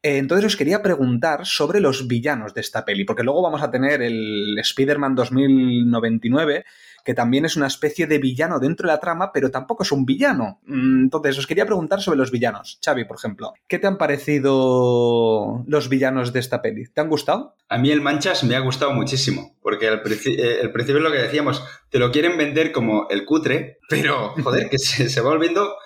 [0.03, 4.03] Entonces os quería preguntar sobre los villanos de esta peli, porque luego vamos a tener
[4.03, 6.67] el Spider-Man 2099,
[7.09, 10.05] que también es una especie de villano dentro de la trama, pero tampoco es un
[10.05, 10.61] villano.
[10.67, 12.79] Mm, entonces os quería preguntar sobre los villanos.
[12.85, 16.85] Xavi, por ejemplo, ¿qué te han parecido los villanos de esta peli?
[16.85, 17.57] ¿Te han gustado?
[17.71, 21.17] A mí el Manchas me ha gustado muchísimo, porque al eh, principio es lo que
[21.17, 25.77] decíamos, te lo quieren vender como el cutre, pero joder, que se, va volviendo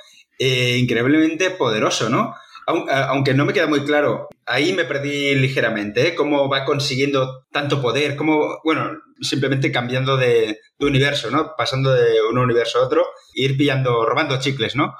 [0.40, 2.34] eh, increíblemente poderoso, ¿no?
[2.66, 6.14] aunque no me queda muy claro, ahí me perdí ligeramente, ¿eh?
[6.14, 11.54] Cómo va consiguiendo tanto poder, cómo, bueno, simplemente cambiando de, universo, ¿no?
[11.56, 14.96] Pasando de un universo a otro, e ir pillando, robando chicles, ¿no?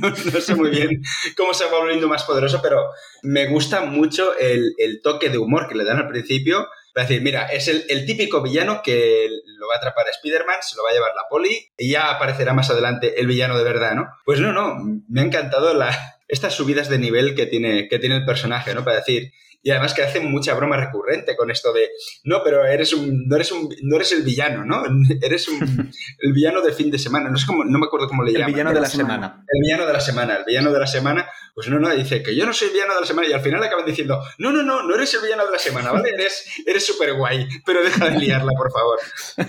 [0.00, 1.02] no, sé muy bien
[1.36, 2.90] cómo se va volviendo más poderoso, pero
[3.22, 6.68] me gusta mucho el, toque de humor que le dan al principio.
[6.94, 9.28] Para decir, mira, es el, el típico villano que
[9.58, 12.10] lo va a atrapar a Spider-Man, se lo va a llevar la poli y ya
[12.10, 14.06] aparecerá más adelante el villano de verdad, ¿no?
[14.24, 14.76] Pues no, no,
[15.08, 18.84] me ha encantado la, estas subidas de nivel que tiene, que tiene el personaje, ¿no?
[18.84, 19.32] Para decir,
[19.66, 21.90] y además que hace mucha broma recurrente con esto de,
[22.22, 24.84] no, pero eres un, no eres un, no eres el villano, ¿no?
[25.20, 25.58] Eres un,
[26.20, 28.48] el villano de fin de semana, no, sé cómo, no me acuerdo cómo le llaman.
[28.48, 29.44] El villano de la semana.
[29.48, 32.36] El villano de la semana, el villano de la semana, pues no, no, dice que
[32.36, 34.62] yo no soy el villano de la semana y al final acaban diciendo, no, no,
[34.62, 36.10] no, no eres el villano de la semana, ¿vale?
[36.10, 39.00] Eres, eres súper guay, pero deja de liarla, por favor.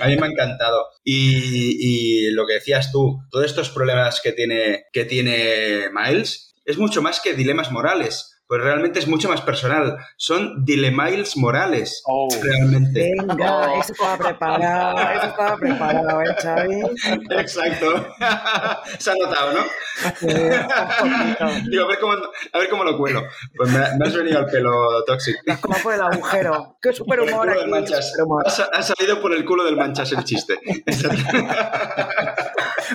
[0.02, 0.88] A mí me ha encantado.
[1.04, 6.78] Y, y lo que decías tú, todos estos problemas que tiene, que tiene Miles, es
[6.78, 9.98] mucho más que dilemas morales pues realmente es mucho más personal.
[10.16, 12.30] Son dilemiles morales, oh.
[12.42, 13.12] realmente.
[13.20, 16.82] Venga, eso estaba preparado, eso estaba preparado, ¿eh, Xavi?
[17.32, 18.08] Exacto.
[19.00, 19.66] Se ha notado, ¿no?
[21.70, 22.14] Digo, a ver, cómo,
[22.54, 23.24] a ver cómo lo cuelo.
[23.56, 25.40] Pues me, has venido al pelo tóxico.
[25.60, 26.78] ¿Cómo fue el agujero?
[26.82, 27.70] ¡Qué super humor aquí!
[27.70, 28.14] Manchas.
[28.74, 30.58] Ha, salido por el culo del manchas el chiste.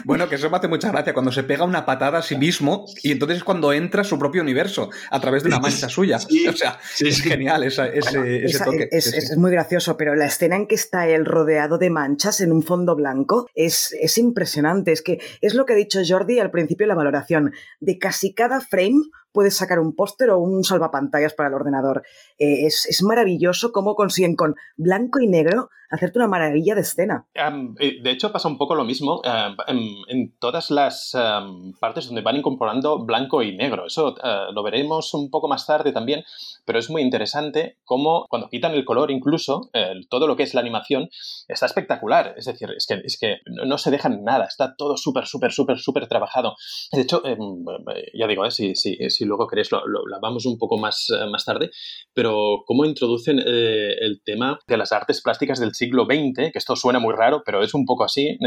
[0.04, 2.86] bueno, que eso me hace mucha gracia, cuando se pega una patada a sí mismo
[3.02, 6.16] y entonces es cuando entra su propio universo a través de una mancha suya.
[6.16, 7.90] o sea, es genial ese,
[8.64, 8.88] toque.
[8.90, 12.62] Es, muy gracioso, pero la escena en que está él rodeado de manchas en un
[12.62, 14.92] fondo blanco es, es impresionante.
[14.92, 17.52] Es que es lo que ha dicho Jordi al principio de la valoración.
[17.80, 19.02] De casi cada frame
[19.32, 22.02] puedes sacar un póster o un salvapantallas para el ordenador.
[22.38, 27.26] Eh, es, maravilloso cómo consiguen con blanco y negro hacerte una maravilla de escena.
[27.34, 29.20] Eh, de hecho, pasa un poco lo mismo
[29.66, 31.12] en, todas las
[31.80, 33.86] partes donde van incorporando blanco y negro.
[33.86, 36.24] Eso eh, lo veremos un poco más tarde también,
[36.64, 39.70] pero es muy interesante cómo cuando quitan el color incluso,
[40.08, 41.08] todo lo que es la animación
[41.48, 42.34] está espectacular.
[42.36, 45.78] Es decir, es que, es que no se dejan nada, está todo súper, súper, súper,
[45.78, 46.54] súper trabajado.
[46.92, 47.64] De hecho, em,
[48.14, 51.70] ya digo, si, si, si luego queréis lo, lo, vamos un poco más, más tarde,
[52.14, 56.76] pero cómo introducen eh, el tema de las artes plásticas del siglo XX, que esto
[56.76, 58.38] suena muy raro, pero es un poco así.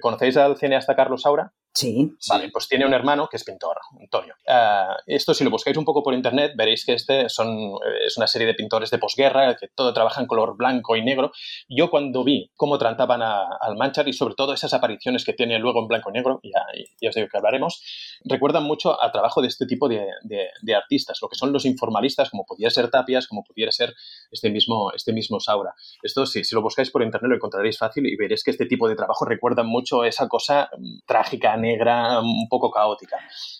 [0.00, 1.52] ¿Conocéis al cineasta Carlos Saura?
[1.72, 2.10] Sí.
[2.28, 4.34] Vale, pues tiene un hermano que es pintor, Antonio.
[4.48, 8.16] Ah, esto, si lo buscáis un poco por internet, veréis que este son, eh, es
[8.16, 11.30] una serie de pintores de posguerra que todo trabaja en color blanco y negro.
[11.68, 15.80] Yo cuando vi cómo trataban al Manchar y sobre todo esas apariciones que tiene luego
[15.80, 16.66] en blanco y negro, ya,
[17.00, 17.82] ya os digo que hablaremos,
[18.24, 22.30] recuerdan mucho al trabajo de este tipo de, de, artistas, lo que son los informalistas,
[22.30, 23.94] como pudiera ser Tapias, como pudiera ser
[24.30, 25.74] este mismo, este mismo Saura.
[26.02, 28.88] Esto, sí, si lo buscáis por internet, lo encontraréis fácil y veréis que este tipo
[28.88, 33.16] de trabajo recuerda mucho esa cosa mm, trágica, negra, un poco caótica.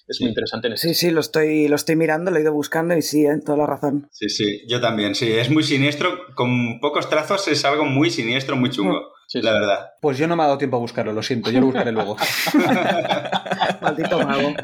[0.06, 2.52] Es muy interesante en ese Sí, sí, lo estoy, lo estoy mirando, lo he ido
[2.52, 3.38] buscando y sí, ¿eh?
[3.44, 4.08] toda la razón.
[4.10, 5.30] Sí, sí, yo también, sí.
[5.32, 9.12] Es muy siniestro, con pocos trazos es algo muy siniestro, muy chungo.
[9.26, 9.90] Sí, la verdad.
[10.00, 12.16] Pues yo no me ha dado tiempo a buscarlo, lo siento, yo lo buscaré luego.
[13.82, 14.54] Maldito mago.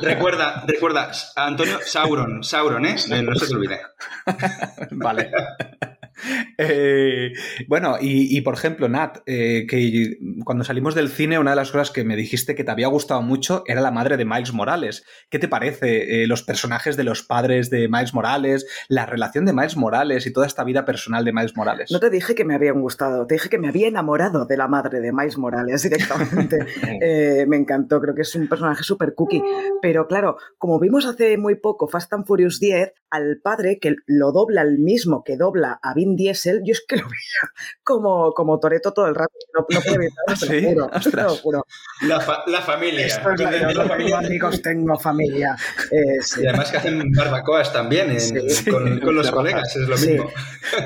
[0.00, 2.94] recuerda, recuerda, Antonio Sauron, Sauron, ¿eh?
[3.22, 3.80] No se te olvide.
[4.92, 5.30] vale.
[6.58, 7.32] Eh,
[7.68, 11.90] bueno, y, por ejemplo, Nat, eh, que cuando salimos del cine, una de las cosas
[11.90, 15.04] que me dijiste que te había gustado mucho era la madre de Miles Morales.
[15.28, 19.52] ¿Qué te parece eh, los personajes de los padres de Miles Morales, la relación de
[19.52, 21.90] Miles Morales y toda esta vida personal de Miles Morales?
[21.92, 24.66] No te dije que me habían gustado, te dije que me había enamorado de la
[24.66, 26.58] madre de Miles Morales directamente.
[27.46, 29.42] me encantó, creo que es un personaje súper cookie.
[29.82, 34.32] Pero claro, como vimos hace muy poco Fast and Furious 10, al padre, que lo
[34.32, 37.52] dobla el mismo que dobla a Vin Diesel, yo es que lo veía
[37.82, 39.32] como, como Toreto todo el rato.
[39.54, 41.66] No, no puedo evitarlo, te lo juro.
[42.02, 42.20] La,
[42.60, 43.06] familia.
[43.06, 44.18] Esto es la, familia.
[44.18, 45.56] amigos, tengo familia.
[45.90, 48.14] Eh, y además que hacen barbacoas también
[48.70, 50.30] con, los colegas, es lo mismo.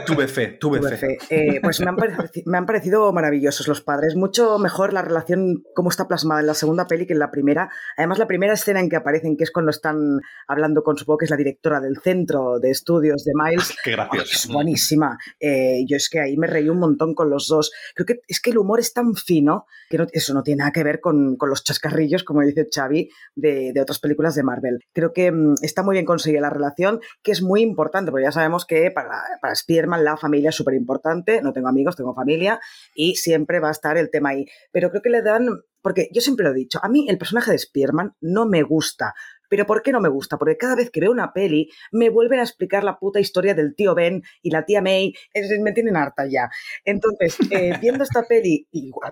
[0.06, 1.18] Tuve fe, tuve, fe.
[1.30, 1.96] Eh, pues me han,
[2.46, 4.14] me han, parecido maravillosos los padres.
[4.14, 7.70] Mucho mejor la relación, como está plasmada en la segunda peli que en la primera.
[7.96, 11.24] Además, la primera escena en que aparecen, que es cuando están hablando con, supongo que
[11.24, 13.74] es la directora del centro de estudios de Miles.
[13.82, 14.30] Qué gracioso.
[14.32, 15.09] es buenísima.
[15.38, 17.72] Eh, yo es que ahí me reí un montón con los dos.
[17.94, 20.84] Creo que es que el humor es tan fino que eso no tiene nada que
[20.84, 24.80] ver con, los chascarrillos, como dice Xavi, de, otras películas de Marvel.
[24.92, 28.32] Creo que mm, está muy bien conseguida la relación, que es muy importante, porque ya
[28.32, 29.54] sabemos que para, para
[30.02, 31.42] la familia es súper importante.
[31.42, 32.60] No tengo amigos, tengo familia
[32.94, 34.46] y siempre va a estar el tema ahí.
[34.72, 35.48] Pero creo que le dan
[35.82, 39.14] porque yo siempre lo he dicho, a mí el personaje de Spearman no me gusta,
[39.50, 40.38] pero ¿por qué no me gusta?
[40.38, 43.74] Porque cada vez que veo una peli me vuelven a explicar la puta historia del
[43.74, 45.12] tío Ben y la tía May.
[45.60, 46.48] me tienen harta ya.
[46.84, 48.68] Entonces, eh, viendo esta peli,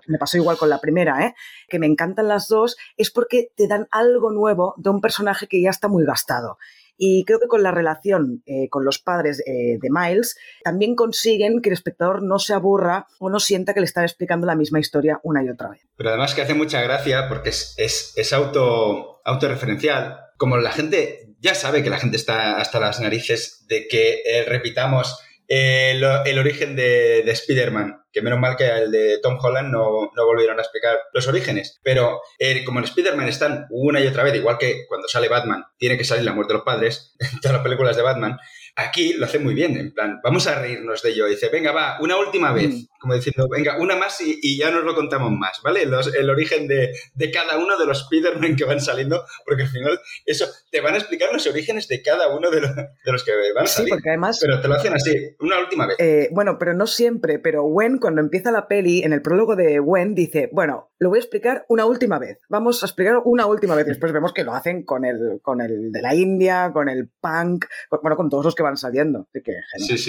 [0.06, 1.34] me pasó igual con la primera, ¿eh?
[1.68, 5.60] que me encantan las dos, es porque te dan algo nuevo de un personaje que
[5.60, 6.56] ya está muy gastado.
[7.00, 11.68] Y creo que con la relación eh, con los padres de Miles también consiguen que
[11.68, 15.20] el espectador no se aburra o no sienta que le están explicando la misma historia
[15.22, 15.86] una y otra vez.
[15.96, 21.26] Pero además que hace mucha gracia porque es, es, es auto, autorreferencial como la gente
[21.40, 25.18] ya sabe que la gente está hasta las narices de que eh, repitamos
[25.50, 30.10] eh, el origen de, de Spider-Man, que menos mal que el de Tom Holland no,
[30.14, 34.24] no volvieron a explicar los orígenes, pero eh, como en Spider-Man están una y otra
[34.24, 37.40] vez, igual que cuando sale Batman, tiene que salir la muerte de los padres en
[37.40, 38.36] todas las películas de Batman,
[38.80, 41.26] Aquí lo hace muy bien, en plan, vamos a reírnos de ello.
[41.26, 42.68] Dice, venga, va, una última vez.
[42.68, 42.86] Mm.
[43.00, 45.82] Como diciendo, venga, una más y, ya nos lo contamos más, ¿vale?
[45.82, 46.92] el origen de,
[47.32, 50.98] cada uno de los Spider-Man que van saliendo, porque al final, eso, te van a
[50.98, 53.88] explicar los orígenes de cada uno de, los que van a salir.
[53.88, 54.38] Sí, porque además...
[54.40, 55.96] Pero te lo hacen así, una última vez.
[55.98, 59.80] Eh, bueno, pero no siempre, pero Gwen, cuando empieza la peli, en el prólogo de
[59.80, 62.40] Gwen, dice, bueno, lo voy a explicar una última vez.
[62.48, 63.86] Vamos a explicar una última vez.
[63.86, 67.66] Después vemos que lo hacen con el, con el de la India, con el punk,
[68.02, 69.28] bueno, con todos los que van saliendo.
[69.32, 69.52] que,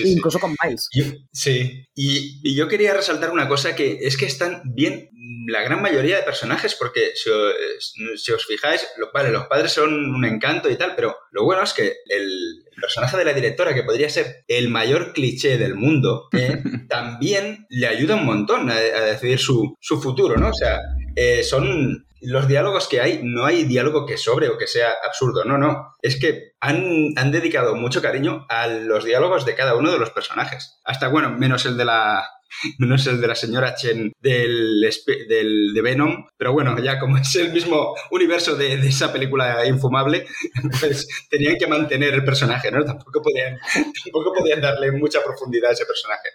[0.06, 0.90] Incluso con Miles.
[1.32, 5.10] sí, y, yo quería resaltar una cosa que es que están bien
[5.48, 10.26] la gran mayoría de personajes, porque si, os fijáis, los, vale, los padres son un
[10.26, 14.10] encanto y tal, pero lo bueno es que el, personaje de la directora, que podría
[14.10, 19.76] ser el mayor cliché del mundo, eh, también le ayuda un montón a, decidir su,
[19.82, 20.50] su, futuro, ¿no?
[20.50, 20.80] O sea,
[21.16, 25.46] eh, son los diálogos que hay, no hay diálogo que sobre o que sea absurdo,
[25.46, 25.96] no, no.
[26.02, 30.10] Es que han, han, dedicado mucho cariño a los diálogos de cada uno de los
[30.10, 30.80] personajes.
[30.84, 32.30] Hasta, bueno, menos el de la,
[32.80, 34.82] menos el de la señora Chen del,
[35.28, 40.28] del, de Venom, pero bueno, ya como es el mismo universo de, esa película infumable,
[40.80, 42.84] pues tenían que mantener el personaje, ¿no?
[42.84, 43.58] Tampoco podían,
[44.04, 46.30] tampoco podían darle mucha profundidad a ese personaje.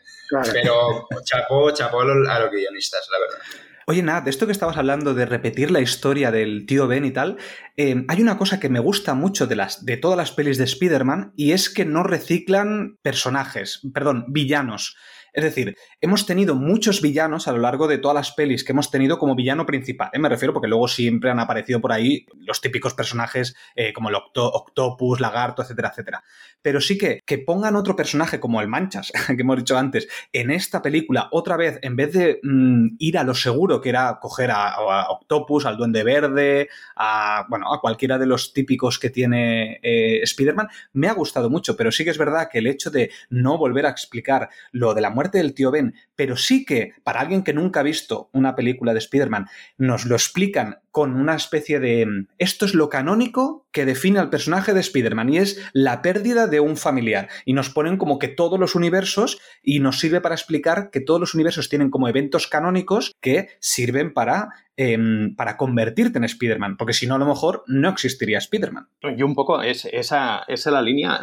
[0.52, 3.73] Pero chapó, chapó a los guionistas, la verdad.
[3.86, 7.10] Oye, nada, de esto que estabas hablando de repetir la historia del tío Ben y
[7.10, 7.36] tal,
[7.76, 10.64] eh, hay una cosa que me gusta mucho de, las, de todas las pelis de
[10.64, 14.96] Spider-Man y es que no reciclan personajes, perdón, villanos.
[15.34, 18.92] Es decir, hemos tenido muchos villanos a lo largo de todas las pelis que hemos
[18.92, 20.08] tenido como villano principal.
[20.12, 20.18] ¿eh?
[20.20, 24.14] Me refiero porque luego siempre han aparecido por ahí los típicos personajes eh, como el
[24.14, 26.24] Octopus, Lagarto, etcétera, etcétera.
[26.64, 30.50] Pero sí que, que pongan otro personaje como el Manchas, que hemos dicho antes, en
[30.50, 34.50] esta película, otra vez, en vez de mm, ir a lo seguro, que era coger
[34.50, 40.22] a, Octopus, al Duende Verde, a, bueno, a cualquiera de los típicos que tiene eh,
[40.22, 43.58] Spider-Man, me ha gustado mucho, pero sí que es verdad que el hecho de no
[43.58, 47.44] volver a explicar lo de la muerte del tío Ben, pero sí que para alguien
[47.44, 52.26] que nunca ha visto una película de Spider-Man, nos lo explican con una especie de...
[52.38, 56.60] Esto es lo canónico que define al personaje de Spider-Man y es la pérdida de
[56.60, 57.28] un familiar.
[57.44, 61.20] Y nos ponen como que todos los universos y nos sirve para explicar que todos
[61.20, 66.94] los universos tienen como eventos canónicos que sirven para Em, para convertirte en Spider-Man, porque
[66.94, 68.88] si no, a lo mejor no existiría Spider-Man.
[69.16, 71.16] Y un poco es, esa, es la línea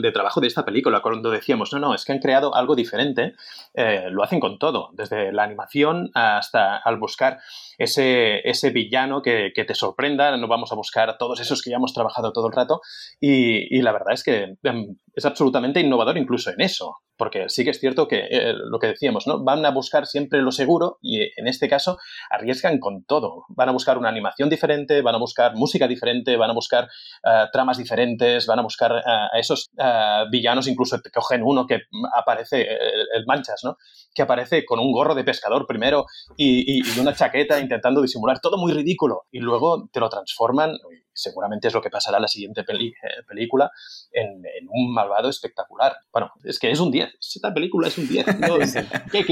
[0.00, 3.34] de trabajo de esta película, cuando decíamos, no, no, es que han creado algo diferente,
[3.74, 7.40] eh, lo hacen con todo, desde la animación hasta al buscar
[7.76, 11.76] ese, ese villano que, te sorprenda, no vamos a buscar a todos esos que ya
[11.76, 12.80] hemos trabajado todo el rato,
[13.20, 17.64] y, y la verdad es que em, es absolutamente innovador incluso en eso porque sí
[17.64, 19.44] que es cierto que eh, lo que decíamos, ¿no?
[19.44, 21.98] Van a buscar siempre lo seguro y en este caso
[22.30, 23.44] arriesgan con todo.
[23.50, 26.88] Van a buscar una animación diferente, van a buscar música diferente, van a buscar
[27.22, 29.68] eh, tramas diferentes, van a buscar eh, a esos
[30.30, 31.82] villanos, incluso te cogen uno que
[32.16, 33.76] aparece, el, Manchas, ¿no?
[34.14, 36.06] Que aparece con un gorro de pescador primero
[36.38, 40.78] y una chaqueta intentando disimular, todo muy ridículo, y luego te lo transforman
[41.20, 42.64] seguramente es lo que pasará en la siguiente eh,
[43.28, 43.70] película,
[44.12, 44.42] en,
[44.72, 45.96] un malvado espectacular.
[46.12, 47.10] Bueno, es que es un 10.
[47.20, 48.26] Esta película es un 10.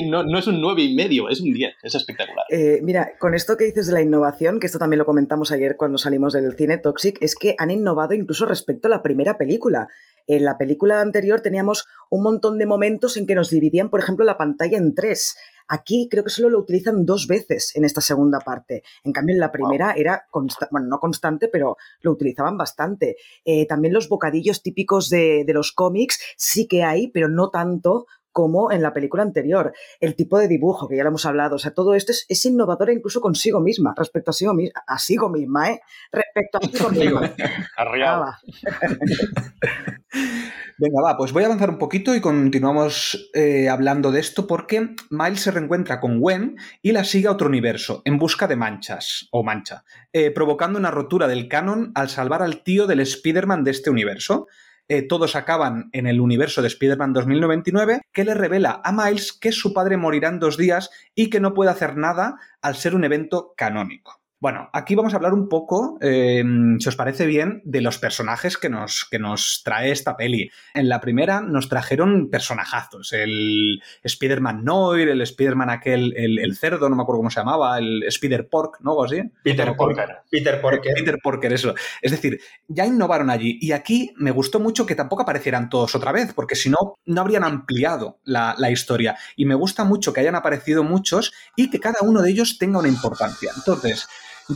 [0.09, 1.75] No, es un 9 y medio, es un 10.
[1.83, 2.45] Es espectacular.
[2.51, 5.77] Eh, mira, con esto que dices de la innovación, que esto también lo comentamos ayer
[5.77, 9.89] cuando salimos del cine Toxic, es que han innovado incluso respecto a la primera película.
[10.27, 14.25] En la película anterior teníamos un montón de momentos en que nos dividían, por ejemplo,
[14.25, 15.37] la pantalla en tres.
[15.69, 18.83] Aquí creo que solo lo utilizan dos veces en esta segunda parte.
[19.05, 20.27] En cambio, en la primera era,
[20.71, 23.17] bueno, no constante, pero lo utilizaban bastante.
[23.45, 28.07] Eh, también los bocadillos típicos de, de los cómics sí que hay, pero no tanto
[28.39, 29.73] como en la película anterior.
[29.99, 32.47] El tipo de dibujo, que ya lo hemos hablado, o sea, todo esto es, es
[32.47, 35.81] innovador incluso consigo misma, respecto a sí misma, a sí misma, ¿eh?
[36.13, 37.35] Respecto a sí misma.
[37.77, 38.39] Arriba.
[40.79, 44.91] Venga, va, pues voy a avanzar un poquito y continuamos eh, hablando de esto porque
[45.11, 49.27] Miles se reencuentra con Gwen y la sigue a otro universo en busca de manchas
[49.33, 49.83] o mancha,
[50.13, 54.47] eh, provocando una rotura del canon al salvar al tío del Spider-Man de este universo.
[54.89, 59.53] Eh, todos acaban en el universo de Spider-Man 2099, que le revela a Miles que
[59.53, 63.05] su padre morirá en dos días y que no puede hacer nada al ser un
[63.05, 64.18] evento canónico.
[64.41, 68.57] Bueno, aquí vamos a hablar un poco, em, si os parece bien, de los personajes
[68.57, 70.49] que nos, que nos trae esta peli.
[70.75, 76.95] En la primera nos trajeron personajazos, el Spider-Man Noir, el Spider-Man aquel, el, cerdo, no
[76.95, 78.93] me acuerdo cómo se llamaba, el Spider-Pork, ¿no?
[78.93, 79.23] ¿O así?
[79.43, 80.19] Peter Porker.
[80.31, 80.95] Peter Porker.
[80.95, 81.75] Peter Porker, eso.
[82.01, 83.59] Es decir, ya innovaron allí.
[83.61, 87.21] Y aquí me gustó mucho que tampoco aparecieran todos otra vez, porque si no, no
[87.21, 89.17] habrían ampliado la, la historia.
[89.35, 92.79] Y me gusta mucho que hayan aparecido muchos y que cada uno de ellos tenga
[92.79, 93.51] una importancia.
[93.57, 94.07] Entonces,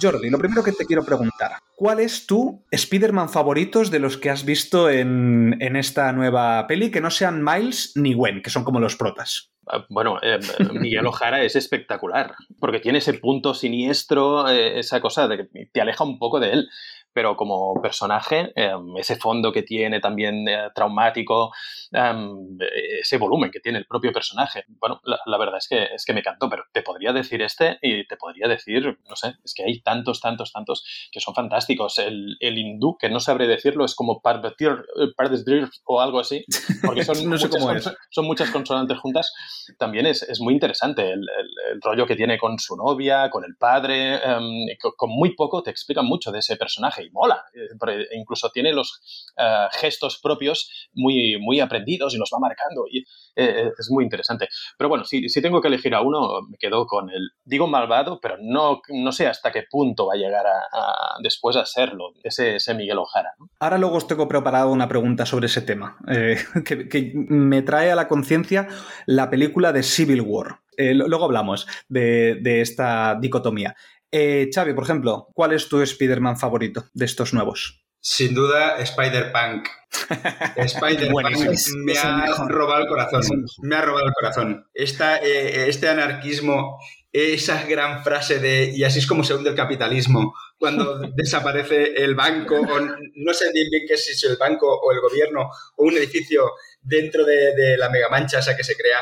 [0.01, 4.30] Jordi, lo primero que te quiero preguntar, ¿cuál es tu Spider-Man favoritos de los que
[4.30, 8.80] has visto en, esta nueva peli que no sean Miles ni Gwen, que son como
[8.80, 9.53] los protas?
[9.66, 10.38] Ah, bueno, eh,
[10.72, 15.80] Miguel Ojara es espectacular, porque tiene ese punto siniestro, eh, esa cosa de que te
[15.80, 16.68] aleja un poco de él
[17.12, 21.52] pero como personaje, em, ese fondo que tiene también eh, traumático,
[21.92, 22.58] em,
[23.00, 26.20] ese volumen que tiene el propio personaje, bueno, la, verdad es que, es que me
[26.20, 29.80] encantó, pero te podría decir este y te podría decir, no sé, es que hay
[29.80, 31.98] tantos, tantos, tantos que son fantásticos.
[31.98, 36.44] El, el hindú, que no sabré decirlo, es como Parvati eh, o algo así,
[36.84, 39.32] porque son, no sé muchas, cómo son muchas consonantes juntas,
[39.78, 43.56] también es, es muy interesante el, el, rollo que tiene con su novia, con el
[43.56, 47.44] padre, em, con, con muy poco te explican mucho de ese personaje y mola.
[47.55, 53.05] Eh, incluso tiene los eh, gestos propios muy, muy aprendidos y los va marcando y
[53.36, 54.48] eh, es muy interesante.
[54.76, 58.20] Pero bueno, si, si, tengo que elegir a uno, me quedo con el, digo malvado,
[58.20, 62.57] pero no, no sé hasta qué punto va a llegar a, después a serlo, ese,
[62.57, 63.34] ese Miguel Ojara.
[63.61, 65.98] Ahora luego os tengo preparado una pregunta sobre ese tema,
[66.64, 68.68] que, me trae a la conciencia
[69.07, 70.61] la película de Civil War.
[70.76, 73.74] luego hablamos de, de esta dicotomía.
[74.12, 77.82] Eh, Xavi, por ejemplo, ¿cuál es tu Spider-Man favorito de estos nuevos?
[77.98, 79.68] Sin duda, Spider-Punk.
[80.56, 81.36] Spider-Punk
[81.84, 83.46] me ha robado el corazón.
[83.62, 84.66] Me ha robado el corazón.
[84.74, 86.78] Eh, este anarquismo,
[87.10, 92.14] esa gran frase de y así es como se hunde el capitalismo cuando desaparece el
[92.14, 95.84] banco, o no sé bien, bien qué es si el banco o el gobierno o
[95.84, 96.52] un edificio
[96.82, 98.98] dentro de, de la megamancha esa que se crea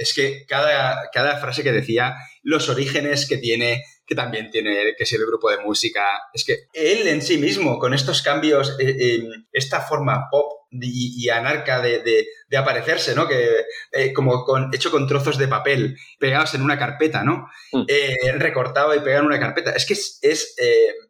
[0.00, 5.04] es que cada, cada frase que decía, los orígenes que tiene, que también tiene que
[5.04, 9.22] ser el grupo de música, es que él en sí mismo, con estos cambios, eh,
[9.52, 12.26] esta forma pop y, anarca de,
[12.56, 13.28] aparecerse, ¿no?
[13.28, 17.48] Que eh, como con, hecho con trozos de papel pegados en una carpeta, ¿no?
[17.72, 17.82] Mm.
[17.86, 19.72] Eh, recortado y pegado en una carpeta.
[19.72, 20.56] Es que es,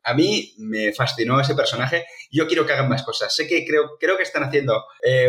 [0.03, 2.07] a mí me fascinó ese personaje.
[2.33, 3.35] Yo quiero que hagan más cosas.
[3.35, 4.83] Sé que creo, creo que están haciendo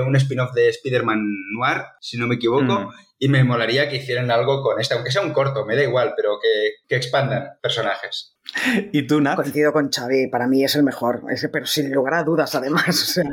[0.05, 1.21] un spin-off de Spider-Man
[1.53, 2.63] Noir, si no me equivoco.
[2.63, 2.89] Mm.
[3.23, 6.13] Y me molaría que hicieran algo con este, aunque sea un corto, me da igual,
[6.15, 8.35] pero que, que expandan personajes.
[8.91, 9.35] ¿Y tú, Nat?
[9.35, 12.81] Coincido con Xavi, para mí es el mejor, pero sin lugar a dudas, además.
[13.11, 13.25] O sea,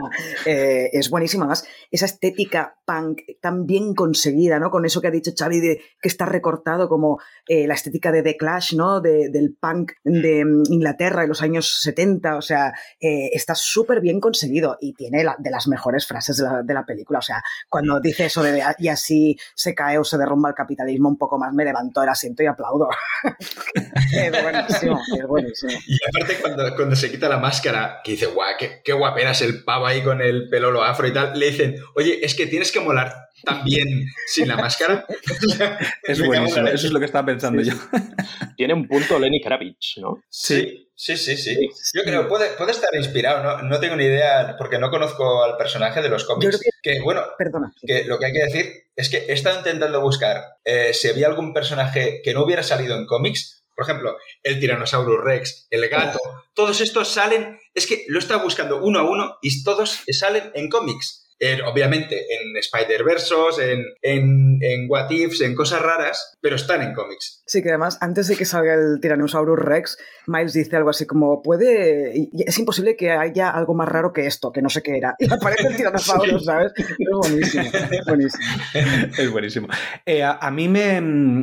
[0.47, 1.45] eh, es buenísima.
[1.45, 4.71] Además, esa estética punk tan bien conseguida, ¿no?
[4.71, 8.23] Con eso que ha dicho Xavi, de, que está recortado como eh, la estética de
[8.23, 9.01] The Clash, ¿no?
[9.01, 12.37] del punk de mm, Inglaterra de los años 70.
[12.37, 16.63] O sea, eh, está súper bien conseguido y tiene de las mejores frases de la,
[16.63, 17.19] de la, película.
[17.21, 21.09] O sea, cuando dice eso de y así se cae o se derrumba el capitalismo
[21.09, 22.89] un poco más, me levanto el asiento y aplaudo.
[25.17, 25.73] es buenísimo.
[25.87, 29.65] Y aparte, cuando, cuando se quita la máscara, que dice, guau, qué, qué guaperas el
[29.65, 32.73] pavo ahí con el pelo lo afro y tal, le dicen, oye, es que tienes
[32.73, 35.07] que molar también sin la máscara.
[36.03, 37.75] es buenísimo, eso es lo que estaba pensando yo.
[38.57, 40.23] Tiene un punto Lenny Kravitz, ¿no?
[40.29, 40.85] Sí.
[41.01, 41.57] Sí, sí, sí.
[41.95, 43.63] Yo creo, puede, puede estar inspirado, ¿no?
[43.63, 46.61] no tengo ni idea, porque no conozco al personaje de los cómics.
[46.83, 47.73] que, bueno, Perdona.
[47.87, 51.29] que lo que hay que decir es que he estado intentando buscar eh, si había
[51.29, 56.19] algún personaje que no hubiera salido en cómics, por ejemplo, el Tyrannosaurus Rex, el gato,
[56.53, 60.69] todos estos salen, es que lo está buscando uno a uno y todos salen en
[60.69, 61.28] cómics
[61.65, 67.43] obviamente en Spider-Versos, en, en, en, What Ifs, en cosas raras, pero están en cómics.
[67.47, 71.43] Sí, que además, antes de que salga el Tyrannosaurus Rex, Miles dice algo así como,
[71.43, 75.15] puede, es imposible que haya algo más raro que esto, que no sé qué era.
[75.19, 76.73] Y aparece el Tyrannosaurus, ¿sabes?
[76.77, 78.45] Es buenísimo, es buenísimo.
[79.19, 79.69] es buenísimo.
[80.07, 80.97] Eh, a, mí me,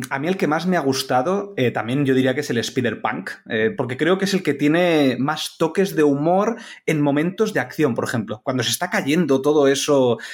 [0.09, 2.57] a mí el que más me ha gustado, eh, también yo diría que es el
[2.57, 7.53] Spider-Punk, eh, porque creo que es el que tiene más toques de humor en momentos
[7.53, 8.41] de acción, por ejemplo.
[8.43, 9.84] Cuando se está cayendo todo eso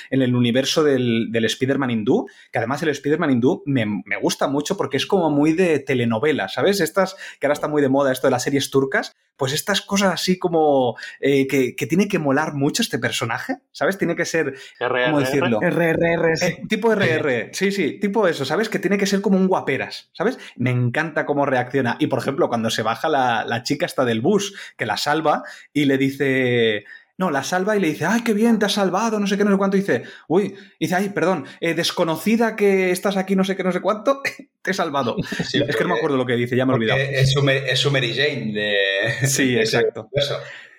[0.09, 3.85] en el universo del, Spider-Man hindú, que además el Spider-Man hindú me,
[4.21, 6.79] gusta mucho porque es como muy de telenovela, ¿sabes?
[6.81, 10.13] Estas, que ahora está muy de moda esto de las series turcas, pues estas cosas
[10.13, 13.97] así como eh, que, tiene que molar mucho este personaje, ¿sabes?
[13.97, 15.59] Tiene que ser, ¿cómo decirlo?
[15.59, 16.33] RRR.
[16.41, 18.69] Eh, tipo RR, sí, sí, tipo eso, ¿sabes?
[18.69, 20.37] Que tiene que ser como un guaperas, ¿sabes?
[20.57, 21.97] Me encanta cómo reacciona.
[21.99, 25.43] Y por ejemplo, cuando se baja la, la chica esta del bus, que la salva
[25.73, 26.85] y le dice
[27.17, 29.43] no, la salva y le dice, ay, qué bien, te has salvado, no sé qué,
[29.43, 29.77] no sé cuánto.
[29.77, 33.71] Y dice, uy, dice, ay, perdón, eh, desconocida que estás aquí, no sé qué, no
[33.71, 34.21] sé cuánto,
[34.61, 35.15] te he salvado.
[35.39, 36.99] es que no me acuerdo lo que dice, ya me he olvidado.
[36.99, 39.27] Es su, es Mary Jane de.
[39.27, 40.09] Sí, exacto.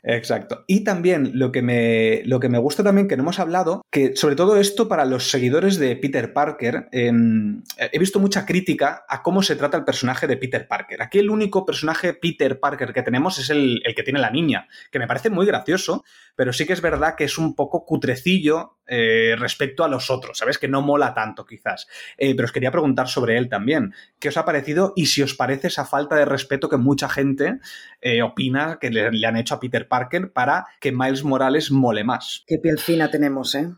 [0.04, 0.64] Exacto.
[0.66, 4.16] Y también lo que, me, lo que me gusta también, que no hemos hablado, que
[4.16, 9.22] sobre todo esto para los seguidores de Peter Parker, em, he visto mucha crítica a
[9.22, 11.02] cómo se trata el personaje de Peter Parker.
[11.02, 14.66] Aquí el único personaje Peter Parker que tenemos es el, el que tiene la niña,
[14.90, 18.78] que me parece muy gracioso, pero sí que es verdad que es un poco cutrecillo
[18.94, 20.58] eh, respecto a los otros, ¿sabes?
[20.58, 21.88] Que no mola tanto quizás.
[22.18, 23.94] Eh, pero os quería preguntar sobre él también.
[24.18, 27.58] ¿Qué os ha parecido y si os parece esa falta de respeto que mucha gente
[28.02, 32.44] eh, opina que le, han hecho a Peter Parker para que Miles Morales mole más?
[32.46, 33.70] Qué piel fina tenemos, ¿eh?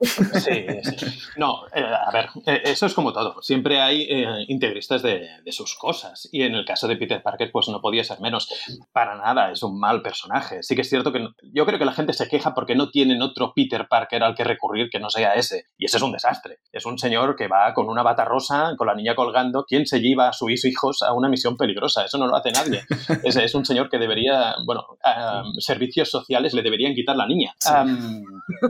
[0.00, 0.66] Sí,
[1.38, 2.28] No, a ver,
[2.64, 3.40] eso es como todo.
[3.42, 4.06] Siempre hay
[4.48, 6.28] integristas de, de, sus cosas.
[6.30, 8.48] Y en el caso de Peter Parker, pues no podía ser menos.
[8.92, 10.62] Para nada, es un mal personaje.
[10.62, 13.22] Sí que es cierto que yo creo que la gente se queja porque no tienen
[13.22, 15.66] otro Peter Parker al que recurrir que no sea ese.
[15.76, 16.58] Y ese es un desastre.
[16.72, 19.64] Es un señor que va con una bata rosa, con la niña colgando.
[19.64, 22.04] ¿Quién se lleva a sus hijos a una misión peligrosa?
[22.04, 22.82] Eso no lo hace nadie.
[23.24, 24.86] Es, es un señor que debería, bueno,
[25.58, 27.54] servicios sociales le deberían quitar la niña.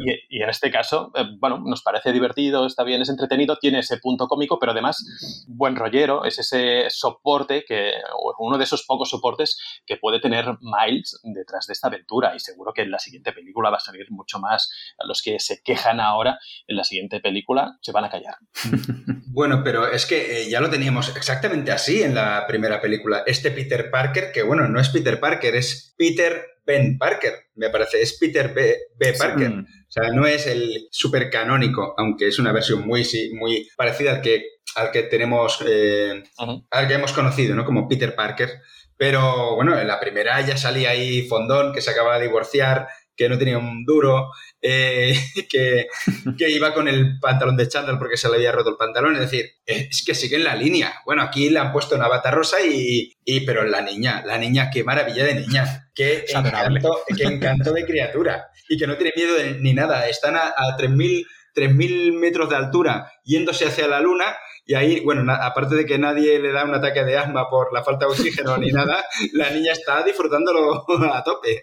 [0.00, 3.98] y, en este caso, eh, bueno, nos parece divertido, está bien, es entretenido, tiene ese
[3.98, 5.04] punto cómico, pero además
[5.46, 7.92] buen rollero, es ese soporte que,
[8.38, 12.34] uno de esos pocos soportes que puede tener Miles detrás de esta aventura.
[12.34, 14.70] Y seguro que en la siguiente película va a salir mucho más.
[15.04, 18.36] Los que se quejan ahora en la siguiente película se van a callar.
[19.30, 23.22] Bueno, pero es que eh, ya lo teníamos exactamente así en la primera película.
[23.24, 28.02] Este Peter Parker, que bueno, no es Peter Parker, es Peter Ben Parker, me parece,
[28.02, 28.76] es Peter B.
[29.16, 29.52] Parker.
[29.52, 34.22] O sea, no es el super canónico, aunque es una versión muy, muy parecida al
[34.22, 34.44] que,
[34.74, 36.24] al que tenemos, eh,
[36.70, 37.64] al que hemos conocido, ¿no?
[37.64, 38.60] Como Peter Parker.
[38.96, 42.88] Pero bueno, en la primera ya salía ahí Fondón, que se acaba de divorciar,
[43.18, 44.30] que no tenía un duro,
[44.62, 45.12] eh,
[45.50, 45.88] que,
[46.48, 49.14] iba con el pantalón de chándal porque se le había roto el pantalón.
[49.14, 50.94] Es decir, es que sigue en la línea.
[51.04, 53.14] Bueno, aquí le han puesto una bata rosa y,
[53.44, 55.90] pero la niña, la niña, qué maravilla de niña.
[55.94, 58.48] Qué encanto, qué encanto de criatura.
[58.68, 60.08] Y que no tiene miedo ni nada.
[60.08, 64.36] Están a, a 3.000 3.000 metros de altura yéndose hacia la Luna
[64.68, 67.82] y ahí, bueno, aparte de que nadie le da un ataque de asma por la
[67.82, 69.02] falta de oxígeno ni nada,
[69.32, 71.62] la niña está disfrutándolo a tope.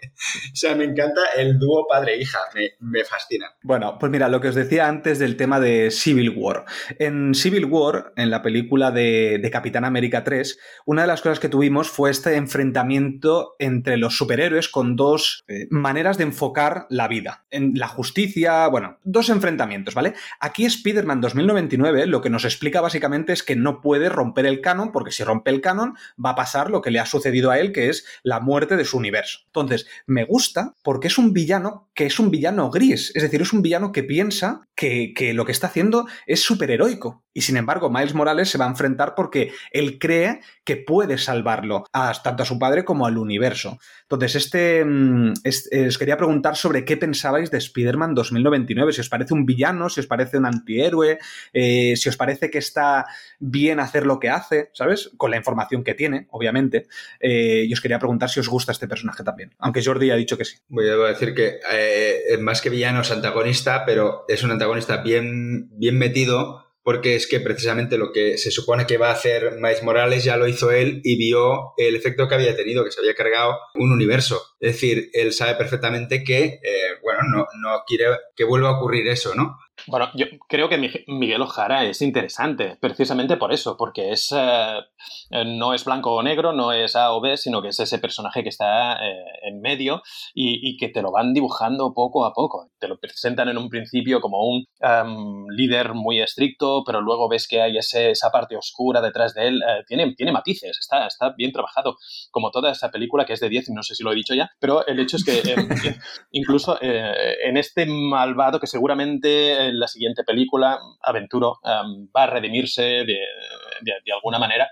[0.52, 2.40] O sea, me encanta el dúo padre-hija,
[2.80, 3.54] me, fascina.
[3.62, 6.66] Bueno, pues mira, lo que os decía antes del tema de Civil War.
[6.98, 11.48] En Civil War, en la película de, Capitán América 3, una de las cosas que
[11.48, 17.46] tuvimos fue este enfrentamiento entre los superhéroes con dos eh, maneras de enfocar la vida.
[17.52, 20.16] En la justicia, bueno, dos enfrentamientos, ¿vale?
[20.40, 22.95] Aquí Spider-Man 2099 lo que nos explica básicamente
[23.28, 26.70] es que no puede romper el canon, porque si rompe el canon va a pasar
[26.70, 29.40] lo que le ha sucedido a él, que es la muerte de su universo.
[29.48, 33.54] Entonces, me gusta porque es un villano que es un villano gris, es decir, es
[33.54, 37.25] un villano que piensa que, que lo que está haciendo es superheroico.
[37.38, 41.84] Y sin embargo, Miles Morales se va a enfrentar porque él cree que puede salvarlo,
[42.24, 43.78] tanto a su padre como al universo.
[44.04, 49.10] Entonces, este, mm, eh, os quería preguntar sobre qué pensabais de Spider-Man 2099, si os
[49.10, 51.20] parece un villano, si os parece un antihéroe,
[51.52, 53.06] eh, si os parece que está
[53.40, 55.12] bien hacer lo que hace, ¿sabes?
[55.18, 56.88] Con la información que tiene, obviamente.
[57.20, 60.38] Eh, y os quería preguntar si os gusta este personaje también, aunque Jordi ha dicho
[60.38, 60.56] que sí.
[60.70, 61.60] Voy a decir que
[62.40, 67.40] más que villano es antagonista, pero es un antagonista bien, bien metido porque es que
[67.40, 71.02] precisamente lo que se supone que va a hacer Miles Morales ya lo hizo él
[71.04, 74.40] y vio el efecto que había tenido, que se había cargado un universo.
[74.60, 78.06] Es decir, él sabe perfectamente que, eh, bueno, no, no quiere
[78.36, 79.58] que vuelva a ocurrir eso, ¿no?
[79.88, 84.34] Bueno, yo creo que Miguel Ojara es interesante, precisamente por eso, porque es
[85.30, 88.00] eh, no es blanco o negro, no es A o B, sino que es ese
[88.00, 90.02] personaje que está eh, en medio
[90.34, 92.70] y, que te lo van dibujando poco a poco.
[92.80, 97.48] Te lo presentan en un principio como un em, líder muy estricto, pero luego ves
[97.48, 99.62] que hay esa parte oscura detrás de él.
[99.62, 101.98] Eh, tiene, tiene matices, está, está bien trabajado,
[102.32, 104.50] como toda esa película que es de 10, no sé si lo he dicho ya,
[104.60, 105.70] pero el hecho es que em,
[106.32, 113.20] incluso en este malvado que seguramente la siguiente película, Aventuro, em, va a redimirse de,
[114.14, 114.70] alguna manera.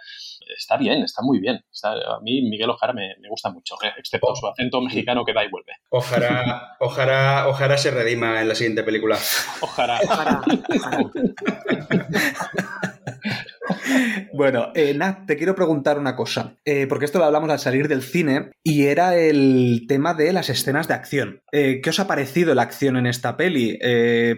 [0.58, 1.64] Está bien, está muy bien.
[1.84, 5.49] a mí Miguel Ojara me, gusta mucho, eh, excepto su acento mexicano que va y
[5.49, 5.74] vuelve.
[5.89, 9.18] Ojalá, ojalá, ojalá se redima en la siguiente película.
[9.62, 9.99] Ojalá.
[14.34, 17.88] Bueno, eh, Nat, te quiero preguntar una cosa, eh, porque esto lo hablamos al salir
[17.88, 21.41] del cine y era el tema de las escenas de acción.
[21.51, 23.80] Eh, ¿Qué os ha parecido la acción en esta peli?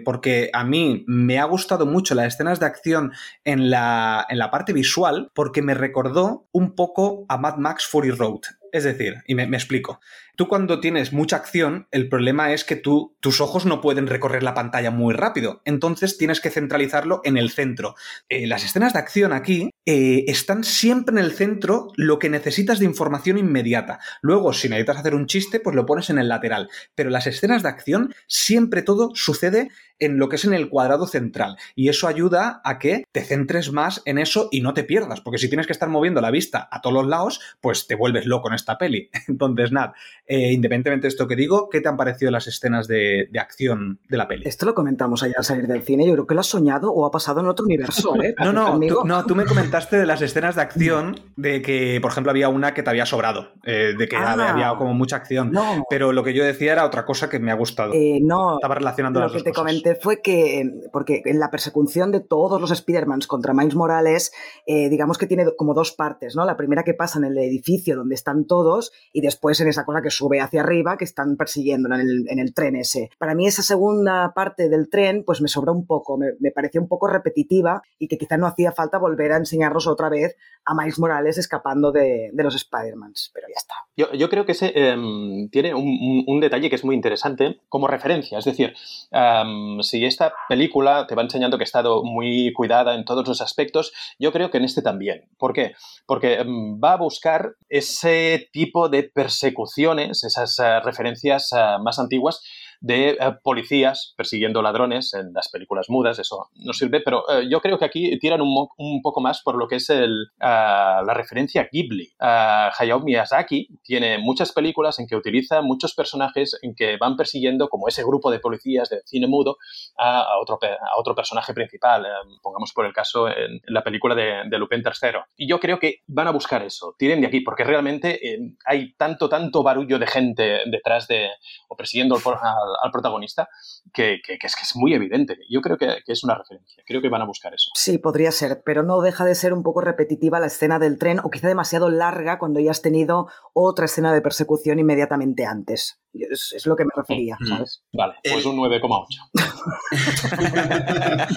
[0.04, 3.12] porque a mí me ha gustado mucho las escenas de acción
[3.44, 8.12] en la, en la parte visual porque me recordó un poco a Mad Max Fury
[8.12, 8.42] Road.
[8.76, 10.02] Es decir, y me, explico.
[10.36, 14.44] Tú cuando tienes mucha acción, el problema es que tú, tus ojos no pueden recorrer
[14.44, 15.62] la pantalla muy rápido.
[15.64, 17.96] Entonces tienes que centralizarlo en el centro.
[18.28, 22.80] Eh, las escenas de acción aquí eh, están siempre en el centro lo que necesitas
[22.80, 24.00] de información inmediata.
[24.22, 26.68] Luego, si necesitas hacer un chiste, pues lo pones en el lateral.
[26.96, 29.70] Pero las escenas de acción, siempre todo sucede
[30.00, 31.58] en lo que es en el cuadrado central.
[31.76, 35.38] Y eso ayuda a que te centres más en eso y no te pierdas, porque
[35.38, 38.48] si tienes que estar moviendo la vista a todos los lados, pues te vuelves loco
[38.50, 39.10] en esta peli.
[39.28, 39.94] Entonces, nada,
[40.28, 44.18] eh, independientemente de esto que digo, ¿qué te han parecido las escenas de, acción de
[44.18, 44.44] la peli?
[44.46, 47.06] Esto lo comentamos ayer al salir del cine, yo creo que lo has soñado o
[47.06, 48.34] ha pasado en otro universo, ¿eh?
[48.40, 52.12] no, no, tú, no, tú me comentaste de las escenas de acción, de que, por
[52.12, 54.78] ejemplo, había una que te había sobrado, eh, de que había ah.
[54.78, 55.52] como mucha acción.
[55.90, 57.94] Pero lo que yo decía era otra cosa que me ha gustado.
[58.22, 58.56] No.
[58.56, 62.60] Estaba relacionando lo las que te cosas fue que, porque en la persecución de todos
[62.60, 64.32] los Spider-Mans contra Miles Morales,
[64.66, 66.44] eh, digamos que tiene como dos partes, ¿no?
[66.46, 70.02] La primera que pasa en el edificio donde están todos y después en esa cosa
[70.02, 73.12] que sube hacia arriba que están persiguiendo en el, en el tren ese.
[73.20, 76.82] Para mí esa segunda parte del tren pues me sobra un poco, me, me pareció
[76.82, 80.74] un poco repetitiva y que quizá no hacía falta volver a enseñarnos otra vez a
[80.74, 83.76] Miles Morales escapando de, de los Spider-Mans, pero ya está.
[83.96, 87.88] Yo, yo creo que ese em, tiene un, un, detalle que es muy interesante como
[87.88, 88.74] referencia, es decir,
[89.12, 93.42] um, si esta película te va enseñando que ha estado muy cuidada en todos los
[93.42, 95.30] aspectos, yo creo que en este también.
[95.38, 95.74] ¿Por qué?
[96.06, 102.42] Porque mm, va a buscar ese tipo de persecuciones, esas eh, referencias eh, más antiguas
[102.86, 107.60] de eh, policías persiguiendo ladrones en las películas mudas, eso no sirve, pero eh, yo
[107.60, 111.16] creo que aquí tiran un, un, poco más por lo que es el, ah, la
[111.16, 112.14] referencia Ghibli.
[112.20, 117.70] Uh, Hayao Miyazaki tiene muchas películas en que utiliza muchos personajes en que van persiguiendo
[117.70, 119.58] como ese grupo de policías de cine mudo
[119.98, 122.06] a, otro, a otro personaje principal,
[122.44, 125.22] pongamos por el caso en, la película de, de, Lupin III.
[125.38, 128.20] Y yo creo que van a buscar eso, tiren de aquí, porque realmente
[128.66, 131.30] hay tanto, tanto barullo de gente detrás de,
[131.68, 133.50] o persiguiendo al, al protagonista
[133.94, 135.38] que, que, es que es muy evidente.
[135.50, 136.84] Yo creo que, que, es una referencia.
[136.86, 137.70] Creo que van a buscar eso.
[137.76, 141.20] Sí, podría ser, pero no deja de ser un poco repetitiva la escena del tren
[141.24, 146.00] o quizá demasiado larga cuando ya has tenido otra escena de persecución inmediatamente antes.
[146.14, 147.46] Es, es lo que me refería, mm.
[147.46, 147.84] ¿sabes?
[147.92, 149.36] Vale, pues un 9,8.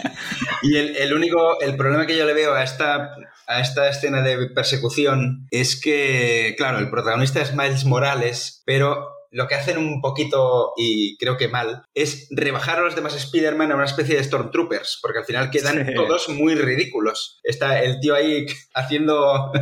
[0.63, 3.11] y el, el, único, el problema que yo le veo a esta,
[3.47, 9.47] a esta escena de persecución es que, claro, el protagonista es Miles Morales, pero lo
[9.47, 13.77] que hacen un poquito, y creo que mal, es rebajar a los demás Spider-Man a
[13.77, 17.39] una especie de Stormtroopers, porque al final quedan todos muy ridículos.
[17.43, 19.53] Está el tío ahí haciendo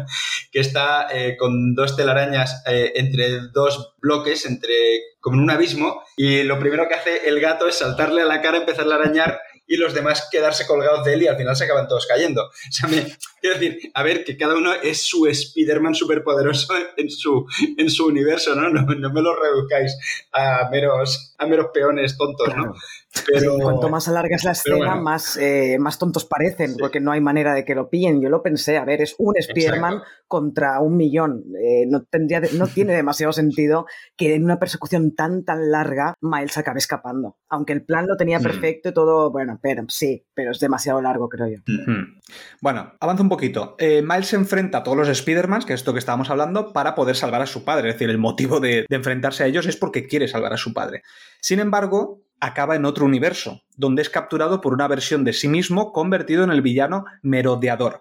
[0.53, 4.75] que está eh, con dos telarañas eh, entre dos bloques, entre
[5.21, 8.41] como en un abismo, y lo primero que hace el gato es saltarle a la
[8.41, 11.65] cara, empezarle a arañar y los demás quedarse colgados de él y al final se
[11.65, 12.43] acaban todos cayendo.
[12.43, 13.17] O sea, me,
[13.47, 17.47] quiero decir, a ver, que cada uno es su Spider-Man superpoderoso en su,
[17.77, 18.69] en su universo, ¿no?
[18.71, 18.83] ¿no?
[18.83, 19.97] No me lo reduzcáis
[20.33, 22.75] a meros, a meros peones tontos, ¿no?
[23.27, 27.55] Pero, Cuanto más alargas la escena, más, eh, más tontos parecen, porque no hay manera
[27.55, 28.21] de que lo pillen.
[28.21, 31.45] Yo lo pensé, a ver, es un Spider-Man contra un millón.
[31.63, 33.87] Eh, no, tendría, no tiene demasiado sentido
[34.17, 37.37] que en una persecución tan, tan larga Miles acabe escapando.
[37.49, 38.43] Aunque el plan lo tenía mm.
[38.43, 41.59] perfecto y todo, bueno, pero sí, pero es demasiado largo, creo yo.
[41.67, 42.21] Mm.
[42.61, 43.77] Bueno, avanza un poquito.
[43.79, 46.95] Eh, Miles se enfrenta a todos los Spider-Man, que es esto que estábamos hablando, para
[46.95, 47.91] poder salvar a su padre.
[47.91, 50.73] Es decir, el motivo de, de enfrentarse a ellos es porque quiere salvar a su
[50.73, 51.03] padre.
[51.41, 55.93] Sin embargo, acaba en otro universo, donde es capturado por una versión de sí mismo
[55.93, 58.01] convertido en el villano merodeador.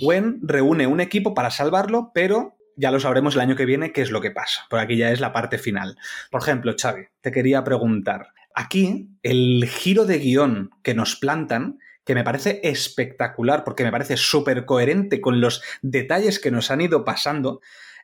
[0.00, 4.02] Gwen reúne un equipo para salvarlo, pero ya lo sabremos el año que viene qué
[4.02, 4.66] es lo que pasa.
[4.68, 5.96] Por aquí ya es la parte final.
[6.30, 8.28] Por ejemplo, Xavi, te quería preguntar.
[8.54, 14.16] Aquí, el giro de guion que nos plantan que me parece espectacular, porque me parece
[14.16, 17.60] súper coherente con los detalles que nos han ido pasando,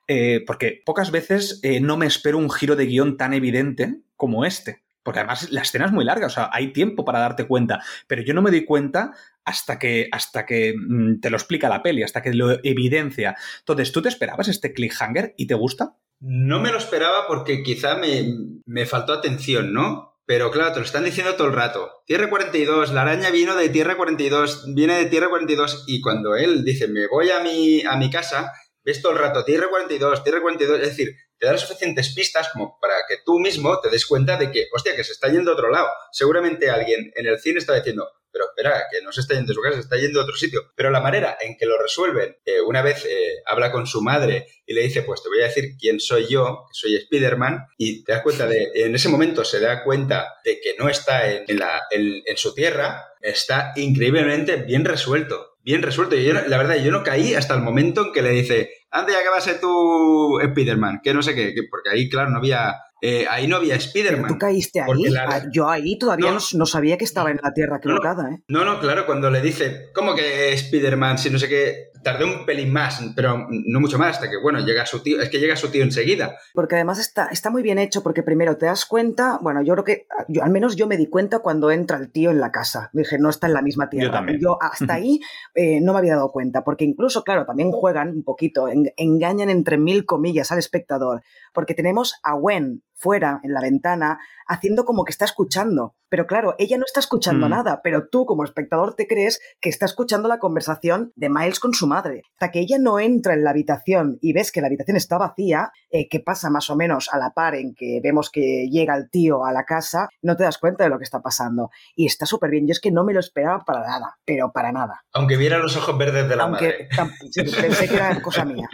[0.08, 4.44] eh, porque pocas veces eh, no me espero un giro de guion tan evidente como
[4.44, 4.82] este.
[5.02, 7.80] Porque además la escena es muy larga, o sea, hay tiempo para darte cuenta.
[8.06, 9.12] Pero yo no me doy cuenta
[9.44, 13.34] hasta que, hasta que mm, te lo explica la peli, hasta que lo evidencia.
[13.60, 15.94] Entonces, ¿tú te esperabas este cliffhanger y te gusta?
[16.20, 18.24] No me lo esperaba porque quizá me,
[18.66, 20.09] me faltó atención, ¿no?
[20.26, 22.02] Pero claro, te lo están diciendo todo el rato.
[22.06, 26.64] Tierra 42, la araña vino de Tierra 42, viene de Tierra 42 y cuando él
[26.64, 28.52] dice, me voy a mi, a mi casa,
[28.84, 32.78] ves todo el rato Tierra 42, Tierra 42, es decir, te da suficientes pistas como
[32.80, 35.54] para que tú mismo te des cuenta de que, hostia, que se está yendo a
[35.54, 35.88] otro lado.
[36.12, 39.54] Seguramente alguien en el cine está diciendo, pero espera, que no se está yendo de
[39.54, 40.72] su casa, se está yendo a otro sitio.
[40.74, 44.46] Pero la manera en que lo resuelven, eh, una vez eh, habla con su madre
[44.66, 48.04] y le dice, pues te voy a decir quién soy yo, que soy Spider-Man, y
[48.04, 51.58] te das cuenta de, en ese momento se da cuenta de que no está en,
[51.58, 55.56] la, en, su tierra, está increíblemente bien resuelto.
[55.62, 56.16] Bien resuelto.
[56.16, 59.22] Y la verdad, yo no caí hasta el momento en que le dice, anda ya
[59.22, 62.76] que va a ser tu Spider-Man, que no sé qué, porque ahí, claro, no había
[63.02, 64.28] eh, ahí no había Spider-Man.
[64.28, 65.04] ¿Tú caíste ahí?
[65.16, 68.30] Ah, yo ahí todavía no, sabía que estaba en la Tierra equivocada.
[68.30, 68.42] ¿eh?
[68.48, 71.18] No, no, claro, cuando le dice, ¿cómo que Spider-Man?
[71.18, 74.60] Si no sé qué, tardé un pelín más, pero no mucho más, hasta que, bueno,
[74.60, 76.36] llega su tío, es que llega su tío enseguida.
[76.54, 79.84] Porque además está, está muy bien hecho, porque primero te das cuenta, bueno, yo creo
[79.84, 82.90] que, yo, al menos yo me di cuenta cuando entra el tío en la casa.
[82.92, 84.06] Dije, no está en la misma Tierra.
[84.06, 84.40] Yo, también.
[84.40, 85.20] yo hasta ahí
[85.54, 89.78] eh, no me había dado cuenta, porque incluso, claro, también juegan un poquito, engañan entre
[89.78, 91.22] mil comillas al espectador,
[91.52, 95.94] porque tenemos a Gwen fuera, en la ventana, haciendo como que está escuchando.
[96.08, 97.50] Pero claro, ella no está escuchando mm.
[97.50, 101.72] nada, pero tú como espectador te crees que está escuchando la conversación de Miles con
[101.72, 102.22] su madre.
[102.34, 105.70] Hasta que ella no entra en la habitación y ves que la habitación está vacía,
[105.90, 109.08] eh, que pasa más o menos a la par en que vemos que llega el
[109.08, 111.70] tío a la casa, no te das cuenta de lo que está pasando.
[111.94, 112.66] Y está súper bien.
[112.66, 115.04] Yo es que no me lo esperaba para nada, pero para nada.
[115.12, 117.14] Aunque viera los ojos verdes de la Aunque, madre.
[117.60, 118.68] pensé que era cosa mía.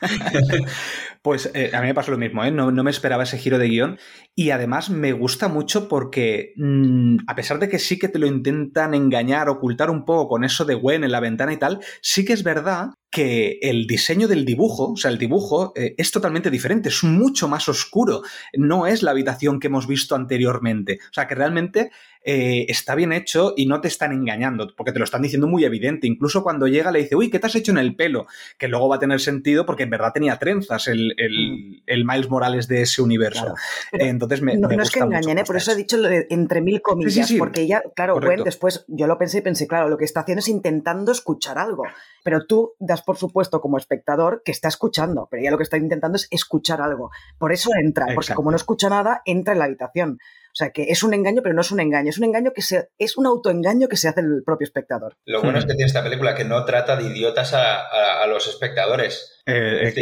[1.22, 2.50] pues eh, a mí me pasó lo mismo, ¿eh?
[2.50, 3.98] no, no me esperaba ese giro de guion.
[4.34, 8.26] Y además me gusta mucho porque, mm, a pesar de que sí que te lo
[8.26, 12.24] intentan engañar, ocultar un poco con eso de Gwen en la ventana y tal, sí
[12.24, 16.50] que es verdad que el diseño del dibujo, o sea, el dibujo eh, es totalmente
[16.50, 18.22] diferente, es mucho más oscuro,
[18.54, 21.90] no es la habitación que hemos visto anteriormente, o sea, que realmente
[22.28, 25.64] eh, está bien hecho y no te están engañando, porque te lo están diciendo muy
[25.64, 28.26] evidente, incluso cuando llega le dice, uy, ¿qué te has hecho en el pelo?
[28.58, 32.10] Que luego va a tener sentido porque en verdad tenía trenzas el, el, mm.
[32.10, 33.54] Miles Morales de ese universo.
[33.92, 34.56] Entonces me...
[34.56, 35.44] No, no es que engañen, ¿eh?
[35.44, 39.18] por eso he dicho lo de entre mil comillas, porque ella, claro, después yo lo
[39.18, 41.84] pensé y pensé, claro, lo que está haciendo es intentando escuchar algo,
[42.24, 46.16] pero tú por supuesto como espectador que está escuchando, pero ella lo que está intentando
[46.16, 47.10] es escuchar algo.
[47.38, 50.18] Por eso entra, porque como no escucha nada, entra en la habitación.
[50.56, 52.08] O sea, que es un engaño, pero no es un engaño.
[52.08, 55.18] Es un engaño que se, es un autoengaño que se hace el propio espectador.
[55.26, 59.42] Lo bueno es que tiene esta película que no trata de idiotas a, los espectadores.
[59.44, 59.92] Eh,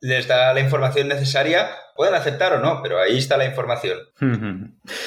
[0.00, 3.98] les da la información necesaria, pueden aceptar o no, pero ahí está la información.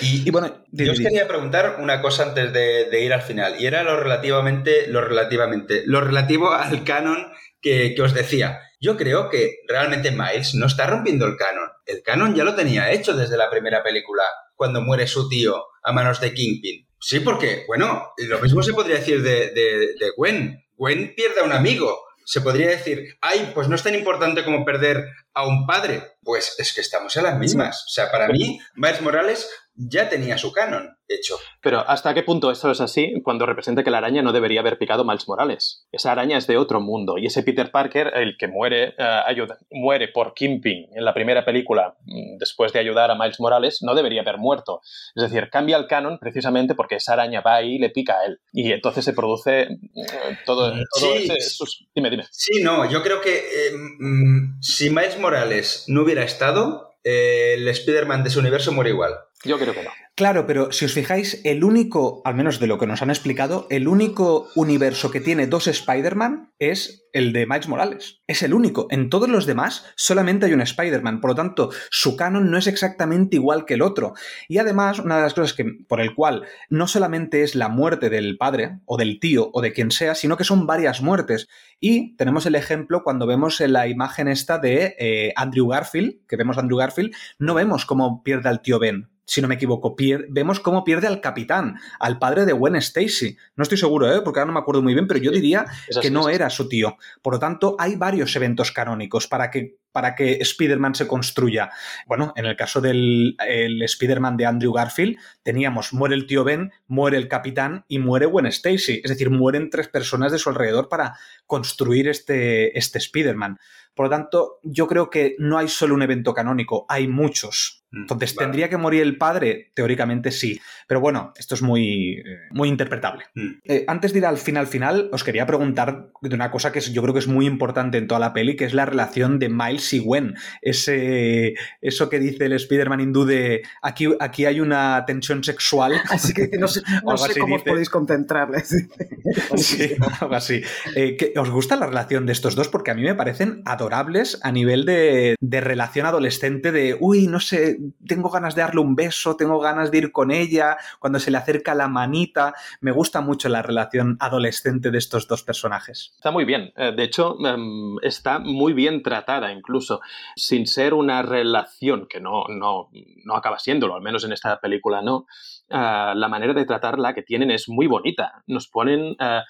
[0.01, 3.83] y, bueno, yo os quería preguntar una cosa antes de, ir al final, y era
[3.83, 7.27] lo relativamente, lo relativamente, lo relativo al canon
[7.61, 8.61] que, que os decía.
[8.79, 11.69] Yo creo que realmente Miles no está rompiendo el canon.
[11.85, 14.23] El canon ya lo tenía hecho desde la primera película,
[14.63, 16.87] cuando muere su tío a manos de Kingpin.
[16.97, 20.63] Sí, porque, bueno, lo mismo se podría decir de, Gwen.
[20.77, 21.99] Gwen pierde a un amigo.
[22.23, 26.13] Se podría decir, ay, pues no es tan importante como perder a un padre.
[26.23, 27.83] Pues es que estamos en las mismas.
[27.87, 31.37] O sea, para mí, Miles Morales ya tenía su canon hecho.
[31.61, 34.77] Pero ¿hasta qué punto eso es así cuando representa que la araña no debería haber
[34.77, 35.85] picado Miles Morales?
[35.91, 39.59] Esa araña es de otro mundo y ese Peter Parker, el que muere, eh, ayuda,
[39.71, 43.95] muere por Kimping en la primera película mm, después de ayudar a Miles Morales, no
[43.95, 44.81] debería haber muerto.
[45.15, 48.25] Es decir, cambia el canon precisamente porque esa araña va ahí y le pica a
[48.25, 48.39] él.
[48.51, 51.65] Y entonces se produce mm, todo, sí, ese...
[51.95, 52.25] Dime, dime.
[52.31, 57.67] Sí, no, yo creo que eh, mm, si Miles Morales no hubiera estado, eh, el
[57.67, 59.13] Spider-Man de su universo muere igual.
[59.43, 59.89] Yo creo que no.
[60.15, 63.65] Claro, pero si os fijáis, el único, al menos de lo que nos han explicado,
[63.71, 68.21] el único universo que tiene dos Spider-Man es el de Miles Morales.
[68.27, 68.85] Es el único.
[68.91, 71.19] En todos los demás solamente hay un Spider-Man.
[71.19, 74.13] Por lo tanto, su canon no es exactamente igual que el otro.
[74.47, 78.11] Y además, una de las cosas que, por el cual no solamente es la muerte
[78.11, 81.47] del padre, o del tío, o de quien sea, sino que son varias muertes.
[81.79, 86.37] Y tenemos el ejemplo cuando vemos en la imagen esta de eh, Andrew Garfield, que
[86.37, 89.95] vemos a Andrew Garfield, no vemos cómo pierde al tío Ben si no me equivoco,
[90.29, 93.37] vemos cómo pierde al capitán, al padre de Gwen Stacy.
[93.55, 94.21] No estoy seguro, ¿eh?
[94.21, 95.65] porque ahora no me acuerdo muy bien, pero yo diría
[96.01, 96.97] que no era su tío.
[97.21, 101.69] Por lo tanto, hay varios eventos canónicos para que, para que Spider-Man se construya.
[102.05, 107.17] Bueno, en el caso del Spider-Man de Andrew Garfield, teníamos muere el tío Ben, muere
[107.17, 109.01] el capitán y muere Gwen Stacy.
[109.03, 113.57] Es decir, mueren tres personas de su alrededor para construir este, este Spider-Man.
[113.95, 117.82] Por lo tanto, yo creo que no hay solo un evento canónico, hay muchos.
[117.93, 119.71] Mm, Entonces, ¿tendría que morir el padre?
[119.75, 120.59] Teóricamente sí.
[120.87, 123.25] Pero bueno, esto es muy, eh, muy interpretable.
[123.35, 123.49] Mm.
[123.65, 127.01] Eh, antes de ir al final final, os quería preguntar de una cosa que yo
[127.03, 129.93] creo que es muy importante en toda la peli, que es la relación de Miles
[129.93, 130.33] y Gwen.
[130.61, 135.93] Ese, eso que dice el Spider-Man hindú de aquí, aquí hay una tensión sexual.
[136.09, 136.81] Así que no sé,
[137.39, 138.69] cómo os podéis concentrarles.
[139.55, 140.61] sí, algo así.
[140.95, 142.69] Eh, ¿Os gusta la relación de estos dos?
[142.69, 147.39] Porque a mí me parecen adorables a nivel de, de relación adolescente de, uy, no
[147.39, 151.31] sé, tengo ganas de darle un beso, tengo ganas de ir con ella, cuando se
[151.31, 152.53] le acerca la manita.
[152.81, 156.13] Me gusta mucho la relación adolescente de estos dos personajes.
[156.15, 156.73] Está muy bien.
[156.75, 160.01] Eh, de hecho, em, está muy bien tratada incluso,
[160.35, 162.89] sin ser una relación que no, no,
[163.25, 165.25] no acaba siéndolo, al menos en esta película no.
[165.69, 168.43] Eh, la manera de tratarla que tienen es muy bonita.
[168.47, 169.15] Nos ponen...
[169.19, 169.41] Eh,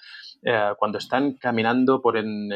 [0.44, 2.50] eh, cuando están caminando por el,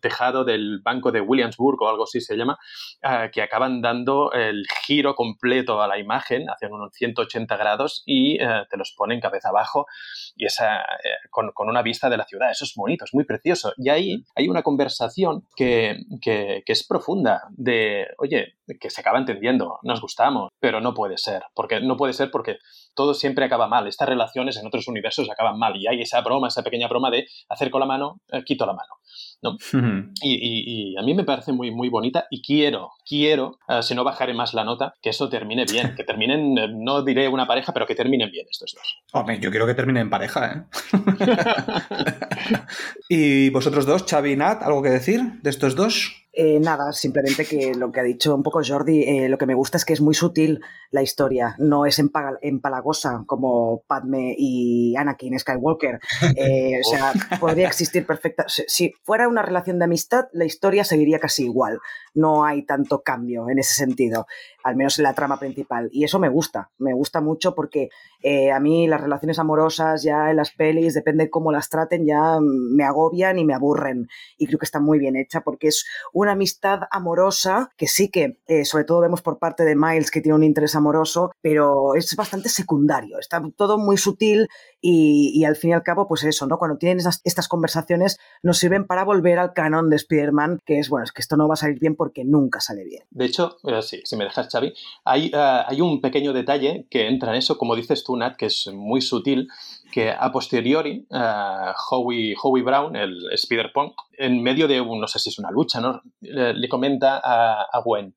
[0.00, 2.58] tejado del banco de Williamsburg o algo así se llama,
[3.02, 8.42] eh, que acaban dando el giro completo a la imagen, hacen unos 180 grados y
[8.42, 9.86] eh, te los ponen cabeza abajo
[10.34, 10.82] y esa,
[11.30, 12.50] con, una vista de la ciudad.
[12.50, 13.72] Eso es bonito, es muy precioso.
[13.76, 19.78] Y ahí hay una conversación que, que es profunda de, oye, que se acaba entendiendo,
[19.82, 22.58] nos gustamos, pero no puede ser, porque no puede ser porque
[22.94, 23.86] todo siempre acaba mal.
[23.86, 27.26] Estas relaciones en otros universos acaban mal y hay esa broma, esa pequeña broma de
[27.48, 28.94] acerco la mano, eh, quito la mano.
[29.42, 29.56] ¿No?
[30.22, 34.34] y, a mí me parece muy, muy bonita y quiero, quiero, eh, si no bajaré
[34.34, 37.86] más la nota, que eso termine bien, que terminen, eh, no diré una pareja, pero
[37.86, 38.98] que terminen bien estos dos.
[39.12, 40.68] Hombre, yo quiero que terminen en pareja,
[43.08, 46.20] ¿Y vosotros dos, Xavi y Nat, algo que decir de estos dos?
[46.32, 49.54] Eh, nada, simplemente que lo que ha dicho un poco Jordi, eh, lo que me
[49.54, 50.60] gusta es que es muy sutil
[50.92, 55.98] la historia, no es empalagosa como Padme y Anakin Skywalker.
[56.36, 58.44] Eh, o sea, podría existir perfecta.
[58.46, 61.80] Si fuera una relación de amistad, la historia seguiría casi igual.
[62.14, 64.26] No hay tanto cambio en ese sentido
[64.62, 65.88] al menos en la trama principal.
[65.92, 67.88] Y eso me gusta, me gusta mucho porque
[68.22, 72.38] eh, a mí las relaciones amorosas ya en las pelis, depende cómo las traten, ya
[72.40, 74.08] me agobian y me aburren.
[74.38, 78.38] Y creo que está muy bien hecha porque es una amistad amorosa que sí que,
[78.46, 82.14] eh, sobre todo vemos por parte de Miles que tiene un interés amoroso, pero es
[82.16, 84.48] bastante secundario, está todo muy sutil
[84.80, 86.58] y, al fin y al cabo, pues eso, ¿no?
[86.58, 91.04] Cuando tienen estas conversaciones nos sirven para volver al canon de Spider-Man, que es, bueno,
[91.04, 93.04] es que esto no va a salir bien porque nunca sale bien.
[93.10, 94.72] De hecho, sí, si me dejas, Xavi,
[95.04, 98.46] hay, eh, hay un pequeño detalle que entra en eso, como dices tú, Nat, que
[98.46, 99.48] es muy sutil,
[99.92, 105.18] que a posteriori uh, Howie, Howie, Brown, el Spider-Punk, en medio de, un, no sé
[105.18, 106.00] si es una lucha, ¿no?
[106.20, 108.14] le, comenta a, Gwen,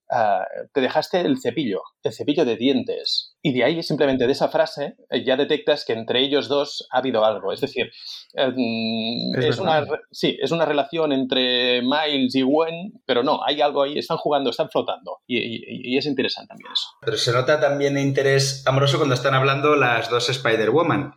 [0.74, 3.36] te dejaste el cepillo el cepillo de dientes.
[3.42, 7.00] Y de ahí, simplemente de esa frase, eh, ya detectas que entre ellos dos ha
[7.00, 7.52] habido algo.
[7.52, 7.92] Es decir,
[8.34, 13.84] em, es, una, sí, es una relación entre Miles y Gwen, pero no, hay algo
[13.84, 15.20] ahí, están jugando, están flotando.
[15.28, 16.88] Y, es interesante también eso.
[17.02, 21.14] Pero se nota también interés amoroso cuando están hablando las dos Spider-Woman.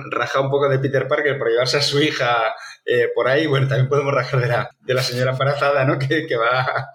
[0.00, 2.54] Simon raja un poco de Peter Parker por llevarse a su hija
[2.84, 5.98] eh, por ahí, bueno, también podemos rajar de la, de la señora embarazada, ¿no?
[6.10, 6.92] Que, que va,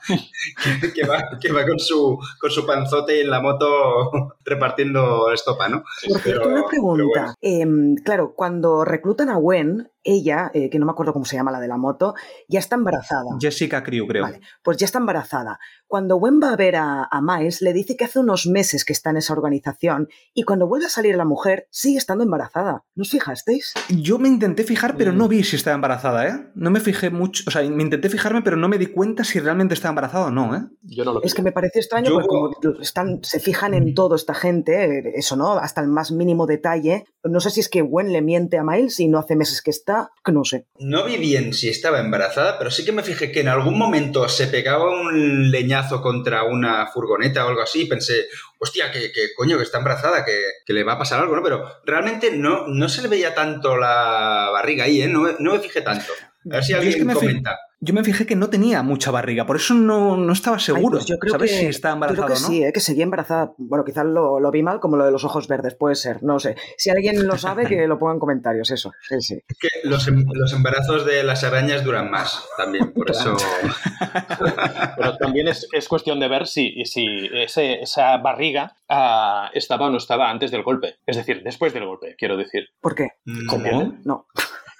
[0.94, 4.12] que, va, que va con su, con su panzote en la moto
[4.44, 5.84] repartiendo estopa, ¿no?
[6.08, 7.36] Por cierto, una pregunta.
[7.40, 11.52] Em, claro, cuando reclutan a Gwen, ella, eh, que no me acuerdo cómo se llama
[11.52, 12.14] la de la moto,
[12.48, 13.26] ya está embarazada.
[13.40, 14.24] Jessica Crew, creo.
[14.24, 15.60] Vale, pues ya está embarazada.
[15.88, 19.10] Cuando Gwen va a ver a, Miles, le dice que hace unos meses que está
[19.10, 22.84] en esa organización y cuando vuelve a salir la mujer, sigue estando embarazada.
[22.96, 23.74] ¿No os fijasteis?
[23.90, 26.52] Yo me intenté fijar, pero no vi si estaba embarazada, ¿eh?
[26.56, 29.40] No me fijé mucho, o sea, me intenté fijarme, pero no me di cuenta si
[29.40, 30.66] realmente estaba embarazada o no, ¿eh?
[30.84, 32.52] Yo no lo Es que me parece extraño porque como
[32.82, 35.54] están, se fijan en todo esta gente, eh, eso, ¿no?
[35.54, 37.06] Hasta el más mínimo detalle.
[37.24, 39.72] No sé si es que Gwen le miente a Miles y no hace meses que
[39.72, 40.66] está que no sé.
[40.80, 44.28] No vi bien si estaba embarazada, pero sí que me fijé que en algún momento
[44.30, 48.28] se pegaba un leñazo contra una furgoneta o algo así y pensé,
[48.60, 51.44] hostia, que, coño, que está embarazada, que, le va a pasar algo, ¿no?
[51.44, 55.08] Pero realmente no, no se le veía tanto la barriga ahí, ¿eh?
[55.08, 56.12] No, no me fijé tanto.
[56.52, 59.76] A ver si alguien comenta yo me fijé que no tenía mucha barriga, por eso
[59.76, 60.98] no, estaba seguro.
[60.98, 62.74] Pues yo creo ¿Sabes que, si está embarazada creo que sí, ¿eh?
[62.74, 63.54] que seguía embarazada.
[63.58, 66.56] Bueno, quizás lo, vi mal, como lo de los ojos verdes, puede ser, no sé.
[66.78, 68.92] Si alguien lo sabe, que lo ponga en comentarios, eso.
[69.08, 69.40] Sí, sí.
[69.60, 73.38] Que los, em, los embarazos de las arañas duran más, también, por eso.
[74.98, 80.32] Pero también es, cuestión de ver si, si esa barriga ah, estaba o no estaba
[80.32, 80.96] antes del golpe.
[81.06, 82.70] Es decir, después del golpe, quiero decir.
[82.82, 83.10] ¿Por qué?
[83.48, 84.00] ¿Cómo?
[84.04, 84.26] No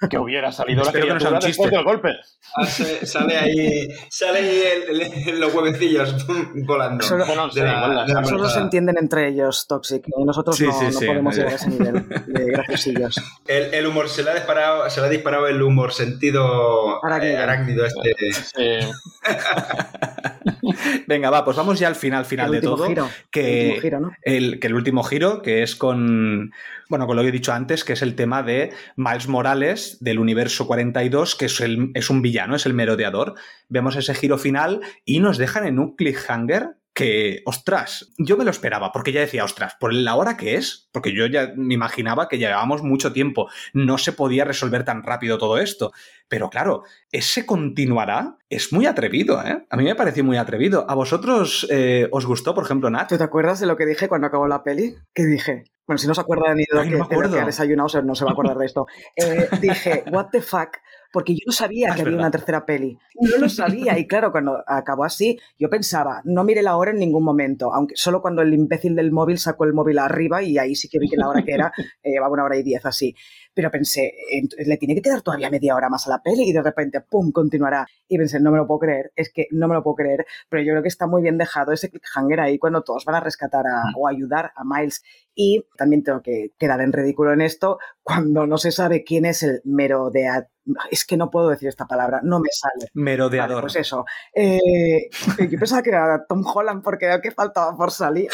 [0.08, 2.10] que hubiera salido la criatura no después del golpe.
[2.54, 6.26] Ah, sale ahí, sale ahí los huevecillos
[6.66, 7.04] volando.
[7.04, 10.06] Solo, se entienden entre ellos, Toxic.
[10.24, 13.16] Nosotros no, podemos llegar a ese nivel de graciosillos.
[13.46, 17.84] El, el, humor, se le, ha disparado, se le ha disparado el humor sentido arácnido,
[17.84, 18.80] eh, este.
[21.06, 22.86] Venga, va, pues vamos ya al final, final de todo.
[23.30, 24.12] Que, el giro, ¿no?
[24.22, 26.52] el, que el último giro, que es con,
[26.88, 30.18] bueno, con lo que he dicho antes, que es el tema de Miles Morales del
[30.18, 33.34] universo 42, que es, el, es un villano, es el merodeador.
[33.68, 38.50] Vemos ese giro final y nos dejan en un cliffhanger que, ostras, yo me lo
[38.50, 42.26] esperaba, porque ya decía, ostras, por la hora que es, porque yo ya me imaginaba
[42.26, 45.92] que llevábamos mucho tiempo, no se podía resolver tan rápido todo esto.
[46.26, 49.66] Pero claro, ese continuará es muy atrevido, ¿eh?
[49.68, 50.86] A mí me pareció muy atrevido.
[50.88, 53.10] ¿A vosotros eh, os gustó, por ejemplo, Nat?
[53.10, 54.96] ¿Tú te acuerdas de lo que dije cuando acabó la peli?
[55.12, 55.64] ¿Qué dije?
[55.86, 58.32] Bueno, si no se acuerda ni de lo, que, ha desayunado, no se va a
[58.32, 58.86] acordar de esto.
[59.16, 60.78] Eh, dije, what the fuck,
[61.12, 62.98] porque yo no sabía ah, que había una tercera peli.
[63.20, 63.98] No lo sabía.
[63.98, 67.96] Y claro, cuando acabó así, yo pensaba, no mire la hora en ningún momento, aunque
[67.96, 71.08] solo cuando el imbécil del móvil sacó el móvil arriba y ahí sí que vi
[71.08, 71.72] que la hora que era
[72.02, 73.14] eh, llevaba una hora y diez así.
[73.56, 74.12] Pero pensé,
[74.58, 77.32] le tiene que quedar todavía media hora más a la peli y de repente, ¡pum!,
[77.32, 77.86] continuará.
[78.06, 80.62] Y pensé, no me lo puedo creer, es que no me lo puedo creer, pero
[80.62, 83.64] yo creo que está muy bien dejado ese cliffhanger ahí cuando todos van a rescatar
[83.96, 85.02] o ayudar a Miles.
[85.34, 89.42] Y también tengo que quedar en ridículo en esto cuando no se sabe quién es
[89.42, 90.50] el merodeador
[90.90, 92.90] es que no puedo decir esta palabra, no me sale.
[92.94, 93.62] Merodeador.
[93.62, 94.04] pues eso.
[94.34, 95.08] Eh,
[95.50, 98.28] yo pensaba que era Tom Holland porque era que faltaba por salir.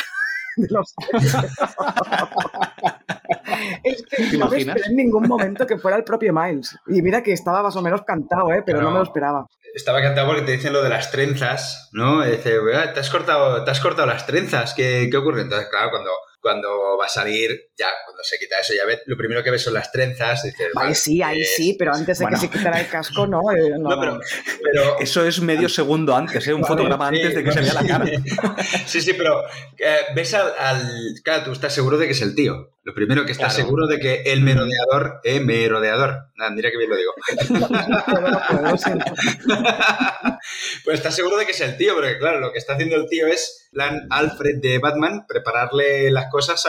[3.83, 6.77] es que no me esperé en ningún momento que fuera el propio Miles.
[6.87, 8.63] Y mira que estaba más o menos cantado, ¿eh?
[8.65, 9.47] pero, no me lo esperaba.
[9.75, 12.23] Estaba cantado porque te dicen lo de las trenzas, ¿no?
[12.23, 12.59] dice,
[12.93, 15.43] te has cortado, te has cortado las trenzas, ¿qué, qué ocurre?
[15.43, 16.11] Entonces, claro, cuando
[16.43, 19.63] cuando va a salir, ya cuando se quita eso, ya ve, lo primero que ves
[19.63, 20.43] son las trenzas.
[20.43, 23.41] Dices, vale, sí, ahí sí, pero antes de que se quitara el casco, no.
[23.53, 26.55] Eh, no, pero, eso es medio segundo antes, ¿eh?
[26.55, 28.07] un fotograma antes de que se vea la cara.
[28.87, 29.43] sí, sí, pero
[29.79, 32.73] eh, ves al, Claro, tú estás seguro de que es el tío.
[32.85, 36.33] Lo primero que estás seguro de que el merodeador, eh, merodeador.
[36.53, 37.13] mira que bien lo digo.
[40.85, 43.07] pues estás seguro de que es el tío, porque claro, lo que está haciendo el
[43.07, 46.67] tío es plan Alfred de Batman, prepararle las cosas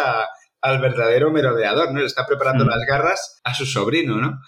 [0.61, 1.99] al verdadero merodeador, ¿no?
[1.99, 2.69] Le está preparando mm.
[2.69, 4.39] las garras a su sobrino, ¿no?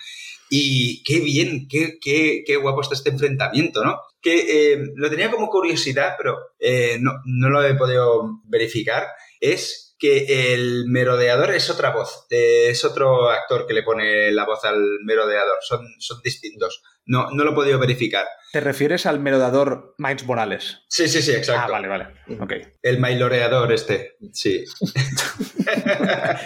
[0.52, 4.00] Y qué bien, qué, qué, qué guapo está este enfrentamiento, ¿no?
[4.22, 9.08] Que eh, lo tenía como curiosidad, pero eh, no, no lo he podido verificar.
[9.40, 14.82] Es el merodeador es otra voz, es otro actor que le pone la voz al
[15.04, 16.82] merodeador, son, son distintos.
[17.06, 18.26] No, no lo he podido verificar.
[18.56, 20.86] ¿Te refieres al merodador Miles Morales?
[20.88, 21.64] Sí, sí, sí, exacto.
[21.66, 22.08] Ah, vale, vale.
[22.40, 22.54] Ok.
[22.82, 24.64] El mailoreador este, sí.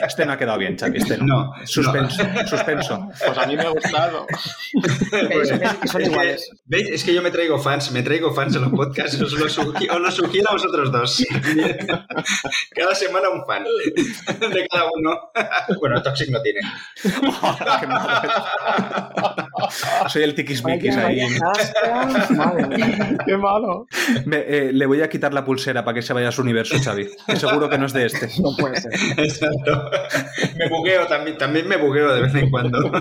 [0.07, 0.97] Este no ha quedado bien, Xavi.
[0.97, 1.25] Este no.
[1.25, 2.23] No, Suspenso.
[2.47, 3.09] Suspenso.
[3.23, 4.25] Pues a mí me ha gustado.
[5.29, 5.49] ¿Veis?
[5.59, 6.49] ¿Veis que son es, que, iguales?
[6.65, 6.89] ¿veis?
[6.89, 9.89] Es que yo me traigo fans, me traigo fans en los podcasts, os lo, sugi-
[9.91, 11.23] os lo sugiero a vosotros dos.
[12.75, 15.31] Cada semana un fan de cada uno.
[15.79, 16.61] Bueno, Toxic no tiene.
[17.87, 18.45] Malo.
[20.07, 21.21] Soy el tiquismiquis ahí.
[21.21, 21.37] vaya.
[23.25, 23.87] ¡Qué malo!
[24.25, 26.75] Me- eh, le voy a quitar la pulsera para que se vaya a su universo,
[26.83, 27.07] Xavi.
[27.27, 28.29] Que seguro que no es de este.
[28.41, 28.91] No puede ser.
[29.17, 29.89] Exacto.
[30.57, 32.91] Me bugueo también, también me bugueo de vez en cuando.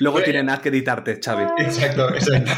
[0.00, 0.24] Luego Oye.
[0.24, 1.44] tiene nada que editarte, Xavi.
[1.58, 2.52] Exacto, exacto.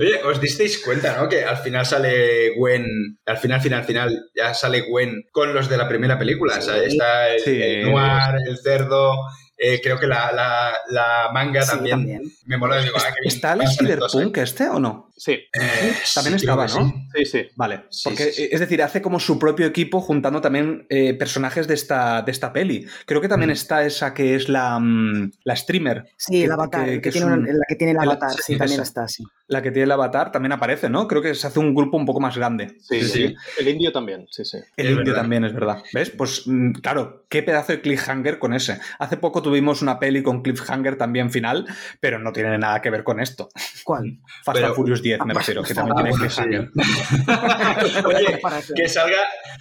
[0.00, 1.28] Oye, os disteis cuenta, ¿no?
[1.28, 2.84] Que al final sale Gwen,
[3.26, 6.56] al final, final, final, ya sale Gwen con los de la primera película.
[6.58, 7.60] O sea, está el, Sí.
[7.62, 9.12] el Noir, el cerdo,
[9.58, 11.96] eh, creo que la, la, la manga Sí, también.
[11.98, 12.22] también.
[12.46, 13.12] Me mola, digo, ah.
[13.24, 15.07] ¿Está el Cyberpunk este o no?
[15.18, 15.92] Sí, ¿eh?
[16.14, 16.88] También Sí, estaba, ¿no?
[16.88, 16.94] sí.
[17.16, 17.46] sí, sí.
[17.56, 18.48] Vale, Sí, porque sí, sí.
[18.52, 22.52] es decir, hace como su propio equipo juntando también eh, personajes de esta, de esta
[22.52, 22.86] peli.
[23.04, 23.52] Creo que también Mm.
[23.52, 26.04] está esa que es la, mm, la streamer.
[26.16, 28.56] Sí, que- el avatar, que- tiene un- la que tiene el el- avatar, sí, sí,
[28.56, 28.88] también esa.
[28.88, 29.24] está, sí.
[29.48, 31.08] La que tiene el avatar también aparece, ¿no?
[31.08, 32.76] Creo que se hace un grupo un poco más grande.
[32.80, 33.34] Sí, Sí.
[33.58, 34.58] El indio también, sí, sí.
[34.76, 35.22] El Es indio verdad.
[35.22, 35.82] también, es verdad.
[35.92, 36.10] ¿Ves?
[36.10, 38.78] Pues mm, claro, qué pedazo de cliffhanger con ese.
[38.98, 41.66] Hace poco tuvimos una peli con cliffhanger también final,
[41.98, 43.48] pero no tiene nada que ver con esto.
[43.84, 44.18] ¿Cuál?
[44.44, 46.70] Fast Pero- and Furious 10, me Ah, refiero, que también tiene cliffhanger.
[48.04, 48.40] Oye,
[48.74, 49.18] que salga,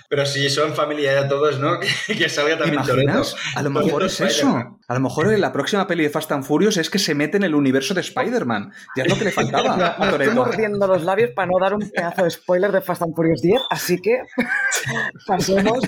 [0.09, 1.79] pero si son familia ya todos, ¿no?
[2.07, 3.35] Que, que salga ¿Te también imaginas?
[3.55, 4.79] A lo mejor es eso.
[4.87, 7.37] A lo mejor en la próxima peli de Fast and Furious es que se mete
[7.37, 8.71] en el universo de Spider-Man.
[8.95, 11.89] Ya es lo que le faltaba a Estoy mordiendo los labios para no dar un
[11.89, 14.21] pedazo de spoiler de Fast and Furious 10, así que
[15.25, 15.79] pasemos.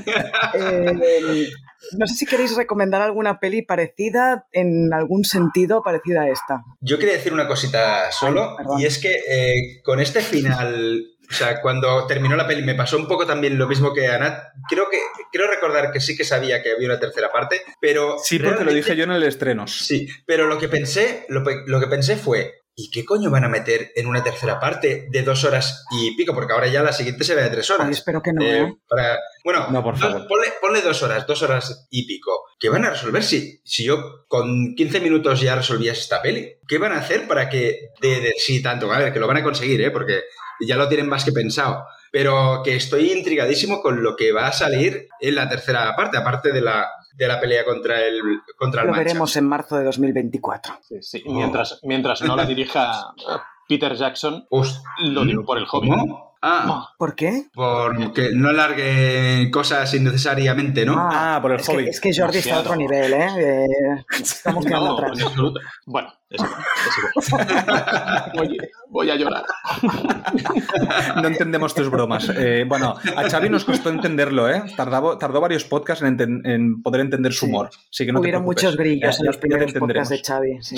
[0.53, 1.49] Eh,
[1.97, 6.63] no sé si queréis recomendar alguna peli parecida, en algún sentido parecida a esta.
[6.81, 11.33] Yo quería decir una cosita solo, Ay, y es que eh, con este final, o
[11.33, 14.43] sea, cuando terminó la peli me pasó un poco también lo mismo que a Nat.
[14.67, 14.97] Creo que
[15.31, 18.73] creo recordar que sí que sabía que había una tercera parte, pero Sí, porque lo
[18.73, 19.71] dije yo en el estrenos.
[19.71, 23.49] Sí, pero lo que pensé, lo, lo que pensé fue, ¿y qué coño van a
[23.49, 26.33] meter en una tercera parte de dos horas y pico?
[26.33, 27.87] Porque ahora ya la siguiente se ve de tres horas.
[27.87, 28.73] Ay, espero que no, Eh, ¿eh?
[28.87, 30.27] para- bueno, No, por dos- favor.
[30.27, 32.31] ponle, ponle dos horas, dos horas y pico.
[32.59, 36.57] ¿Qué van a resolver si, si yo con 15 minutos ya resolvías esta peli?
[36.67, 38.91] ¿Qué van a hacer para que de, de- sí tanto?
[38.91, 39.91] A ver, que lo van a conseguir, ¿eh?
[39.91, 40.21] Porque
[40.61, 41.85] ya lo tienen más que pensado.
[42.11, 46.51] Pero que estoy intrigadísimo con lo que va a salir en la tercera parte, aparte
[46.51, 48.21] de la, de la pelea contra el,
[48.57, 49.03] contra el Lo Mancha.
[49.05, 50.79] veremos en marzo de 2024.
[50.81, 51.23] sí, sí.
[51.27, 53.13] Mientras, mientras no la dirija
[53.67, 55.89] Peter Jackson, Host- lo digo por el hobby.
[55.89, 56.29] ¿Cómo?
[56.41, 57.47] Ah, ¿Por qué?
[57.53, 60.95] porque no alargue cosas innecesariamente, ¿no?
[60.97, 61.83] Ah, por el es hobby.
[61.83, 63.27] Que, es que Jordi está a otro nivel, ¿eh?
[63.37, 65.19] Eh, estamos quedando No, atrás.
[65.85, 66.63] Bueno, es igual,
[67.17, 68.31] es igual.
[68.35, 68.57] Voy,
[68.89, 69.43] voy a llorar.
[71.21, 72.29] No entendemos tus bromas.
[72.35, 74.61] Eh, bueno, a Xavi nos costó entenderlo, ¿eh?
[74.77, 77.51] Tardó varios podcasts en, enten- en poder entender su Sí.
[77.51, 77.69] humor.
[77.91, 80.59] Así que no Hubieron muchos grillos Ya- en los primeros podcasts de Xavi.
[80.61, 80.75] sí.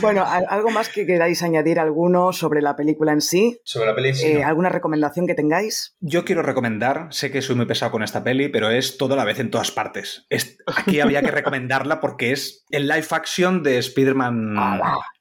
[0.00, 3.60] Bueno, ¿al- ¿algo más que queráis añadir alguno sobre la película en sí?
[3.64, 4.46] Sobre la peli, sí, Eh, no.
[4.48, 5.94] ¿Alguna recomendación que tengáis?
[6.00, 9.16] Yo quiero recomendar, sé que soy muy pesado con esta peli, pero es todo a
[9.16, 10.26] la vez en todas partes.
[10.30, 12.39] Es- aquí había que recomendarla porque es
[12.70, 14.56] el live action de Spider-Man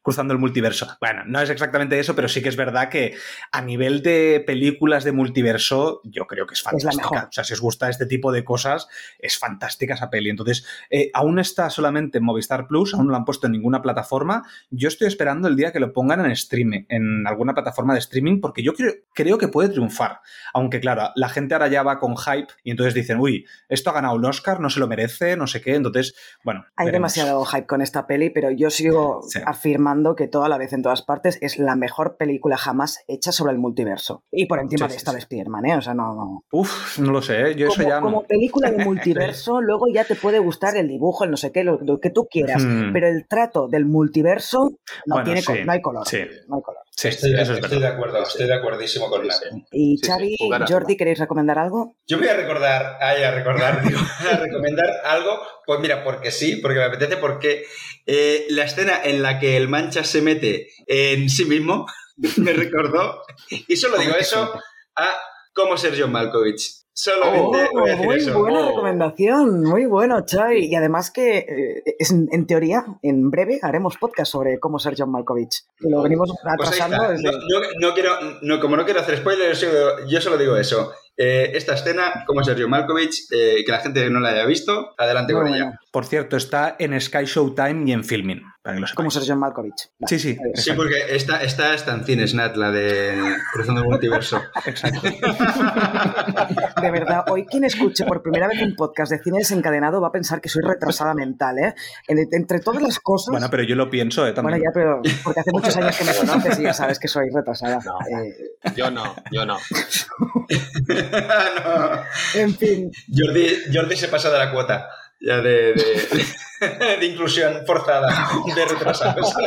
[0.02, 0.88] cruzando el multiverso.
[1.00, 3.16] Bueno, no es exactamente eso, pero sí que es verdad que
[3.52, 7.10] a nivel de películas de multiverso, yo creo que es Es la fantástica.
[7.12, 7.30] mejor.
[7.30, 8.88] o sea, si os gusta este tipo de cosas,
[9.20, 10.30] es fantástica esa peli.
[10.30, 13.82] Entonces, eh, aún está solamente en Movistar Plus, aún no lo han puesto en ninguna
[13.82, 14.44] plataforma.
[14.70, 18.40] Yo estoy esperando el día que lo pongan en streaming, en alguna plataforma de streaming,
[18.40, 20.22] porque yo creo, creo que puede triunfar.
[20.54, 23.94] Aunque, claro, la gente ahora ya va con hype y entonces dicen, uy, esto ha
[23.94, 25.76] ganado un Oscar, no se lo merece, no sé qué.
[25.76, 26.66] Entonces, bueno.
[26.78, 27.14] Hay veremos.
[27.14, 29.40] demasiado hype con esta peli, pero yo sigo Sí.
[29.46, 33.54] afirmando que toda la vez en todas partes es la mejor película jamás hecha sobre
[33.54, 34.24] el multiverso.
[34.32, 35.16] Y por encima Sí, de esta sí.
[35.16, 35.76] de Spider-Man, ¿eh?
[35.78, 36.14] O sea, no...
[36.14, 36.44] no.
[36.52, 37.56] Uf, no lo sé, ¿eh?
[37.56, 38.02] yo eso Como, ya no.
[38.06, 41.64] como película de multiverso, luego ya te puede gustar el dibujo, el no sé qué,
[41.64, 42.64] lo, lo que tú quieras.
[42.64, 42.94] Hmm.
[42.94, 44.72] Pero el trato del multiverso
[45.06, 46.08] no, Bueno, tiene sí, no hay color.
[46.08, 46.20] sí.
[46.48, 46.82] No hay color.
[46.96, 49.34] Sí, Estoy, de- eso es estoy de acuerdo, estoy de acuerdísimo con la.
[49.72, 50.36] Y Sí, sí, Xavi,
[50.68, 50.98] Jordi.
[50.98, 51.96] ¿queréis recomendar algo?
[52.06, 54.00] Yo voy a recordar, ay, a recordar, digo,
[54.30, 57.64] a recomendar algo, pues mira, porque sí, porque me apetece, porque
[58.06, 61.86] eh, la escena en la que el mancha se mete en sí mismo
[62.38, 64.52] me recordó, y solo digo eso,
[64.96, 65.12] a
[65.54, 66.76] cómo ser John Malkovich.
[66.92, 68.40] Solamente voy a decir muy eso.
[68.40, 68.68] buena Oh.
[68.72, 70.66] recomendación, muy bueno, Xavi.
[70.66, 75.12] Y además que, eh, es, en, teoría, en breve haremos podcast sobre cómo ser John
[75.12, 75.62] Malkovich.
[75.78, 77.24] Que lo venimos Pues atrasando desde...
[77.24, 78.12] No, no- no quiero,
[78.42, 80.92] no, como no quiero hacer spoilers, yo, yo solo digo eso.
[81.22, 85.34] Eh, esta escena, como Sergio Malkovich, eh, que la gente no la haya visto, adelante
[85.34, 85.56] con bueno.
[85.58, 85.80] ella.
[85.92, 89.26] Por cierto, está en Sky Showtime y en Filming, para que lo Cómo sepáis.
[89.26, 89.90] ser John Malkovich.
[90.00, 90.08] Vale.
[90.08, 94.42] Sí, sí, Sí, porque esta, esta está en cines, Nat, la de Cruzando el Multiverso.
[94.66, 95.02] exacto.
[96.82, 100.12] De verdad, hoy quien escuche por primera vez un podcast de cine desencadenado va a
[100.12, 101.74] pensar que soy retrasada mental, ¿eh?
[102.08, 103.32] En- entre todas las cosas...
[103.32, 104.32] Bueno, pero yo lo pienso, ¿eh?
[104.32, 104.64] Bueno, También.
[104.64, 107.80] ya, pero porque hace muchos años que me conoces y ya sabes que soy retrasada.
[107.86, 107.98] No.
[108.24, 109.58] Eh, Yo no, yo no.
[111.12, 112.04] no.
[112.36, 114.90] en fin, Jordi, Jordi se pasa de la cuota
[115.22, 118.08] ya de, de, de inclusión forzada
[118.56, 119.34] de retrasados.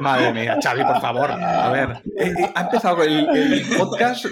[0.00, 1.30] Madre mía, Xavi, por favor.
[1.30, 4.26] A ver, eh, eh, ha empezado el, el podcast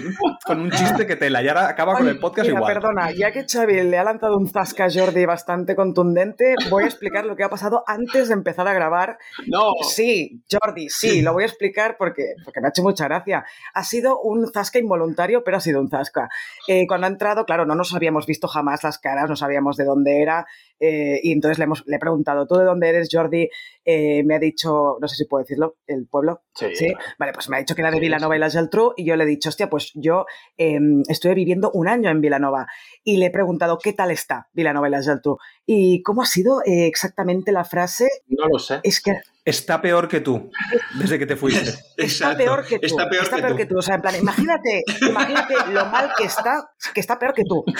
[0.45, 2.73] con un chiste que te la y ahora acaba con el podcast mira, igual.
[2.73, 6.87] perdona, ya que Xavi le ha lanzado un zasca a Jordi bastante contundente, voy a
[6.87, 9.17] explicar lo que ha pasado antes de empezar a grabar.
[9.47, 13.45] No, Sí, Jordi, sí, lo voy a explicar porque, porque me ha hecho mucha gracia.
[13.73, 16.29] Ha sido un zasca involuntario, pero ha sido un zasca.
[16.67, 19.85] Eh, cuando ha entrado, claro, no nos habíamos visto jamás las caras, no sabíamos de
[19.85, 20.45] dónde era,
[20.81, 23.47] eh, y entonces le, hemos, le he preguntado, ¿tú de dónde eres, Jordi?
[23.85, 26.41] Eh, me ha dicho, no sé si puedo decirlo, el pueblo.
[26.55, 26.75] Sí.
[26.75, 26.87] Sí,
[27.19, 29.15] vale, pues me ha dicho que era de Sí, Vilanova y la Geltrú y yo
[29.15, 30.25] le he dicho, hostia, pues yo
[30.57, 32.65] eh, estuve viviendo un año en Vilanova
[33.03, 36.61] y le he preguntado qué tal está Vilanova y la Geltrú y cómo ha sido
[36.65, 38.07] eh, exactamente la frase.
[38.27, 38.79] no lo sé.
[38.83, 40.51] Es que Está peor que tú,
[40.99, 41.73] desde que te fuiste.
[41.97, 42.85] está peor que tú.
[42.85, 43.77] Está peor que tú.
[43.79, 47.63] O sea, en plan, imagínate, imagínate lo mal que está, que está peor que tú.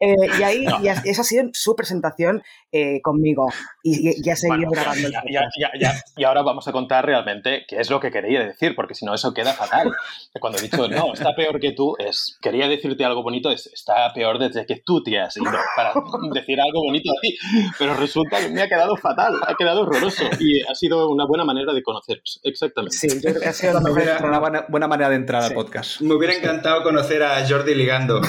[0.00, 2.42] Eh, y ahí, y as- esa ha sido su presentación
[2.72, 3.48] eh, conmigo.
[3.82, 6.72] Y, y- y ha seguido Bueno, grabando ya- ya- ya- ya- y ahora vamos a
[6.72, 9.92] contar realmente qué es lo que quería decir, porque si no eso queda fatal.
[10.40, 14.12] Cuando he dicho, no, está peor que tú, es quería decirte algo bonito, es está
[14.12, 15.92] peor desde que tú te has ido, para
[16.32, 17.36] decir algo bonito a ti.
[17.78, 21.44] Pero resulta que me ha quedado fatal, ha quedado horroroso y ha sido una buena
[21.44, 22.40] manera de conoceros.
[22.42, 22.96] Exactamente.
[22.96, 24.02] Sí, yo creo que ha sido la mejor.
[24.28, 25.48] Una buena, buena manera de entrar Sí.
[25.48, 26.00] al podcast.
[26.02, 28.20] Me hubiera encantado conocer a Jordi ligando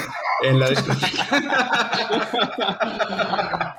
[0.42, 0.66] en la.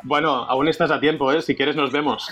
[0.04, 1.42] Bueno, aún estás a tiempo, ¿eh?
[1.42, 2.30] Si quieres nos vemos.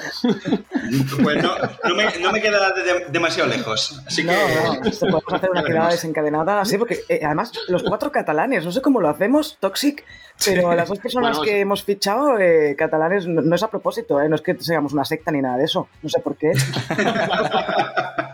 [1.22, 1.52] Pues no,
[1.84, 4.02] no me, no me queda de- demasiado lejos.
[4.08, 4.32] Así que.
[4.32, 8.64] No, no, esto podemos hacer una quedada desencadenada así, porque eh, además los cuatro catalanes,
[8.64, 10.06] no sé cómo lo hacemos, Toxic,
[10.44, 14.20] pero las dos personas Bueno, que hemos fichado, eh, catalanes, no, no es a propósito,
[14.22, 16.52] eh, no es que seamos una secta ni nada de eso, no sé por qué.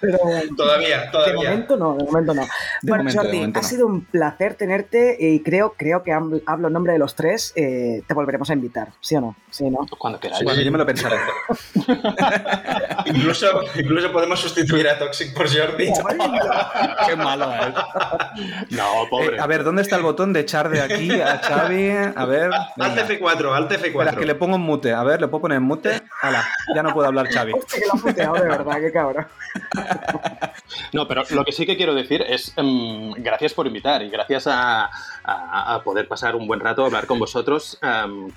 [0.00, 0.18] pero
[0.56, 1.34] Todavía, de todavía.
[1.50, 2.42] momento no, de momento no.
[2.82, 3.68] bueno, momento, de Jordi, momento ha no.
[3.68, 8.02] sido un placer tenerte y creo, creo que hablo en nombre de los tres, eh,
[8.06, 9.36] te volveremos a invitar, ¿sí o no?
[9.50, 9.86] Sí, ¿no?
[9.98, 10.42] Cuando queráis.
[10.44, 11.16] Bueno, yo me lo pensaré.
[13.06, 15.90] Incluso, incluso podemos sustituir a Toxic por Jordi.
[17.06, 17.74] Qué malo, ¿eh?
[18.70, 19.36] No, pobre.
[19.36, 21.90] Eh, a ver, ¿dónde está el botón de echar de aquí a Xavi?
[22.14, 22.50] A ver.
[22.52, 23.08] Alt venga.
[23.08, 24.38] F4, Alt Espera, que le F4.
[24.38, 24.92] pongo en mute.
[24.92, 26.02] A ver, ¿le puedo poner en mute?
[26.22, 27.52] Hala, ya no puedo hablar Xavi.
[27.52, 29.26] Hostia, que lo ha puteado de verdad, qué cabrón.
[30.92, 34.46] No, pero lo que sí que quiero decir es em, gracias por invitar y gracias
[34.46, 34.84] a,
[35.24, 38.28] a- a poder pasar un buen rato, hablar con vosotros, em,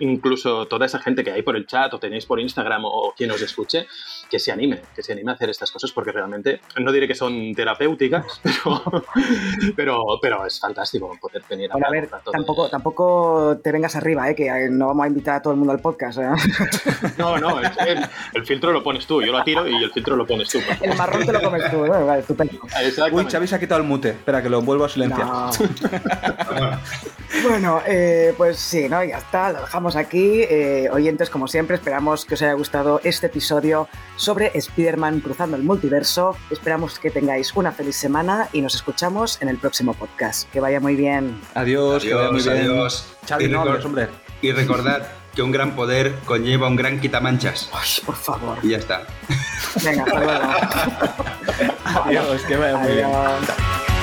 [0.00, 3.14] incluso toda esa gente que hay por el chat o tenéis por Instagram o, o
[3.14, 3.86] quien os escuche,
[4.30, 7.14] que se anime, que se anime a hacer estas cosas porque realmente, no diré que
[7.14, 8.82] son terapéuticas, pero,
[9.76, 13.96] pero, pero es fantástico poder venir a Bueno, a ver, de- tampoco, tampoco te vengas
[13.96, 14.34] arriba, ¿eh?
[14.34, 16.18] que eh, no vamos a invitar a todo el mundo al podcast.
[16.18, 16.28] ¿eh?
[17.18, 20.16] No, no, es- el, el filtro lo pones tú, yo lo tiro y el filtro
[20.16, 20.58] lo pones tú.
[20.80, 22.06] El marrón te lo comes tú, ¿no?
[22.06, 22.54] Vale, estupendo.
[23.12, 24.10] Uy, Xavi se ha quitado el mute.
[24.10, 25.26] Espera, que lo vuelvo a silenciar.
[25.26, 25.50] No.
[26.48, 26.80] Bueno,
[27.42, 29.02] Bueno, eh, pues sí, ¿no?
[29.04, 30.42] Ya está, lo dejamos aquí.
[30.42, 33.88] Eh, oyentes, como siempre, esperamos que os haya gustado este episodio
[34.24, 36.34] sobre Spider-Man cruzando el multiverso.
[36.50, 40.50] Esperamos que tengáis una feliz semana y nos escuchamos en el próximo podcast.
[40.50, 41.38] Que vaya muy bien.
[41.54, 42.70] Adiós, que vaya muy adiós, bien.
[42.70, 43.06] adiós.
[43.40, 44.08] Y no hombre.
[44.40, 47.68] Y recordad que un gran poder conlleva un gran quitamanchas.
[47.72, 48.58] Ay, por favor.
[48.62, 49.02] Y ya está.
[49.84, 50.44] Venga, hasta luego.
[52.04, 53.04] Adiós, que vaya muy bien.
[53.04, 53.93] Adiós.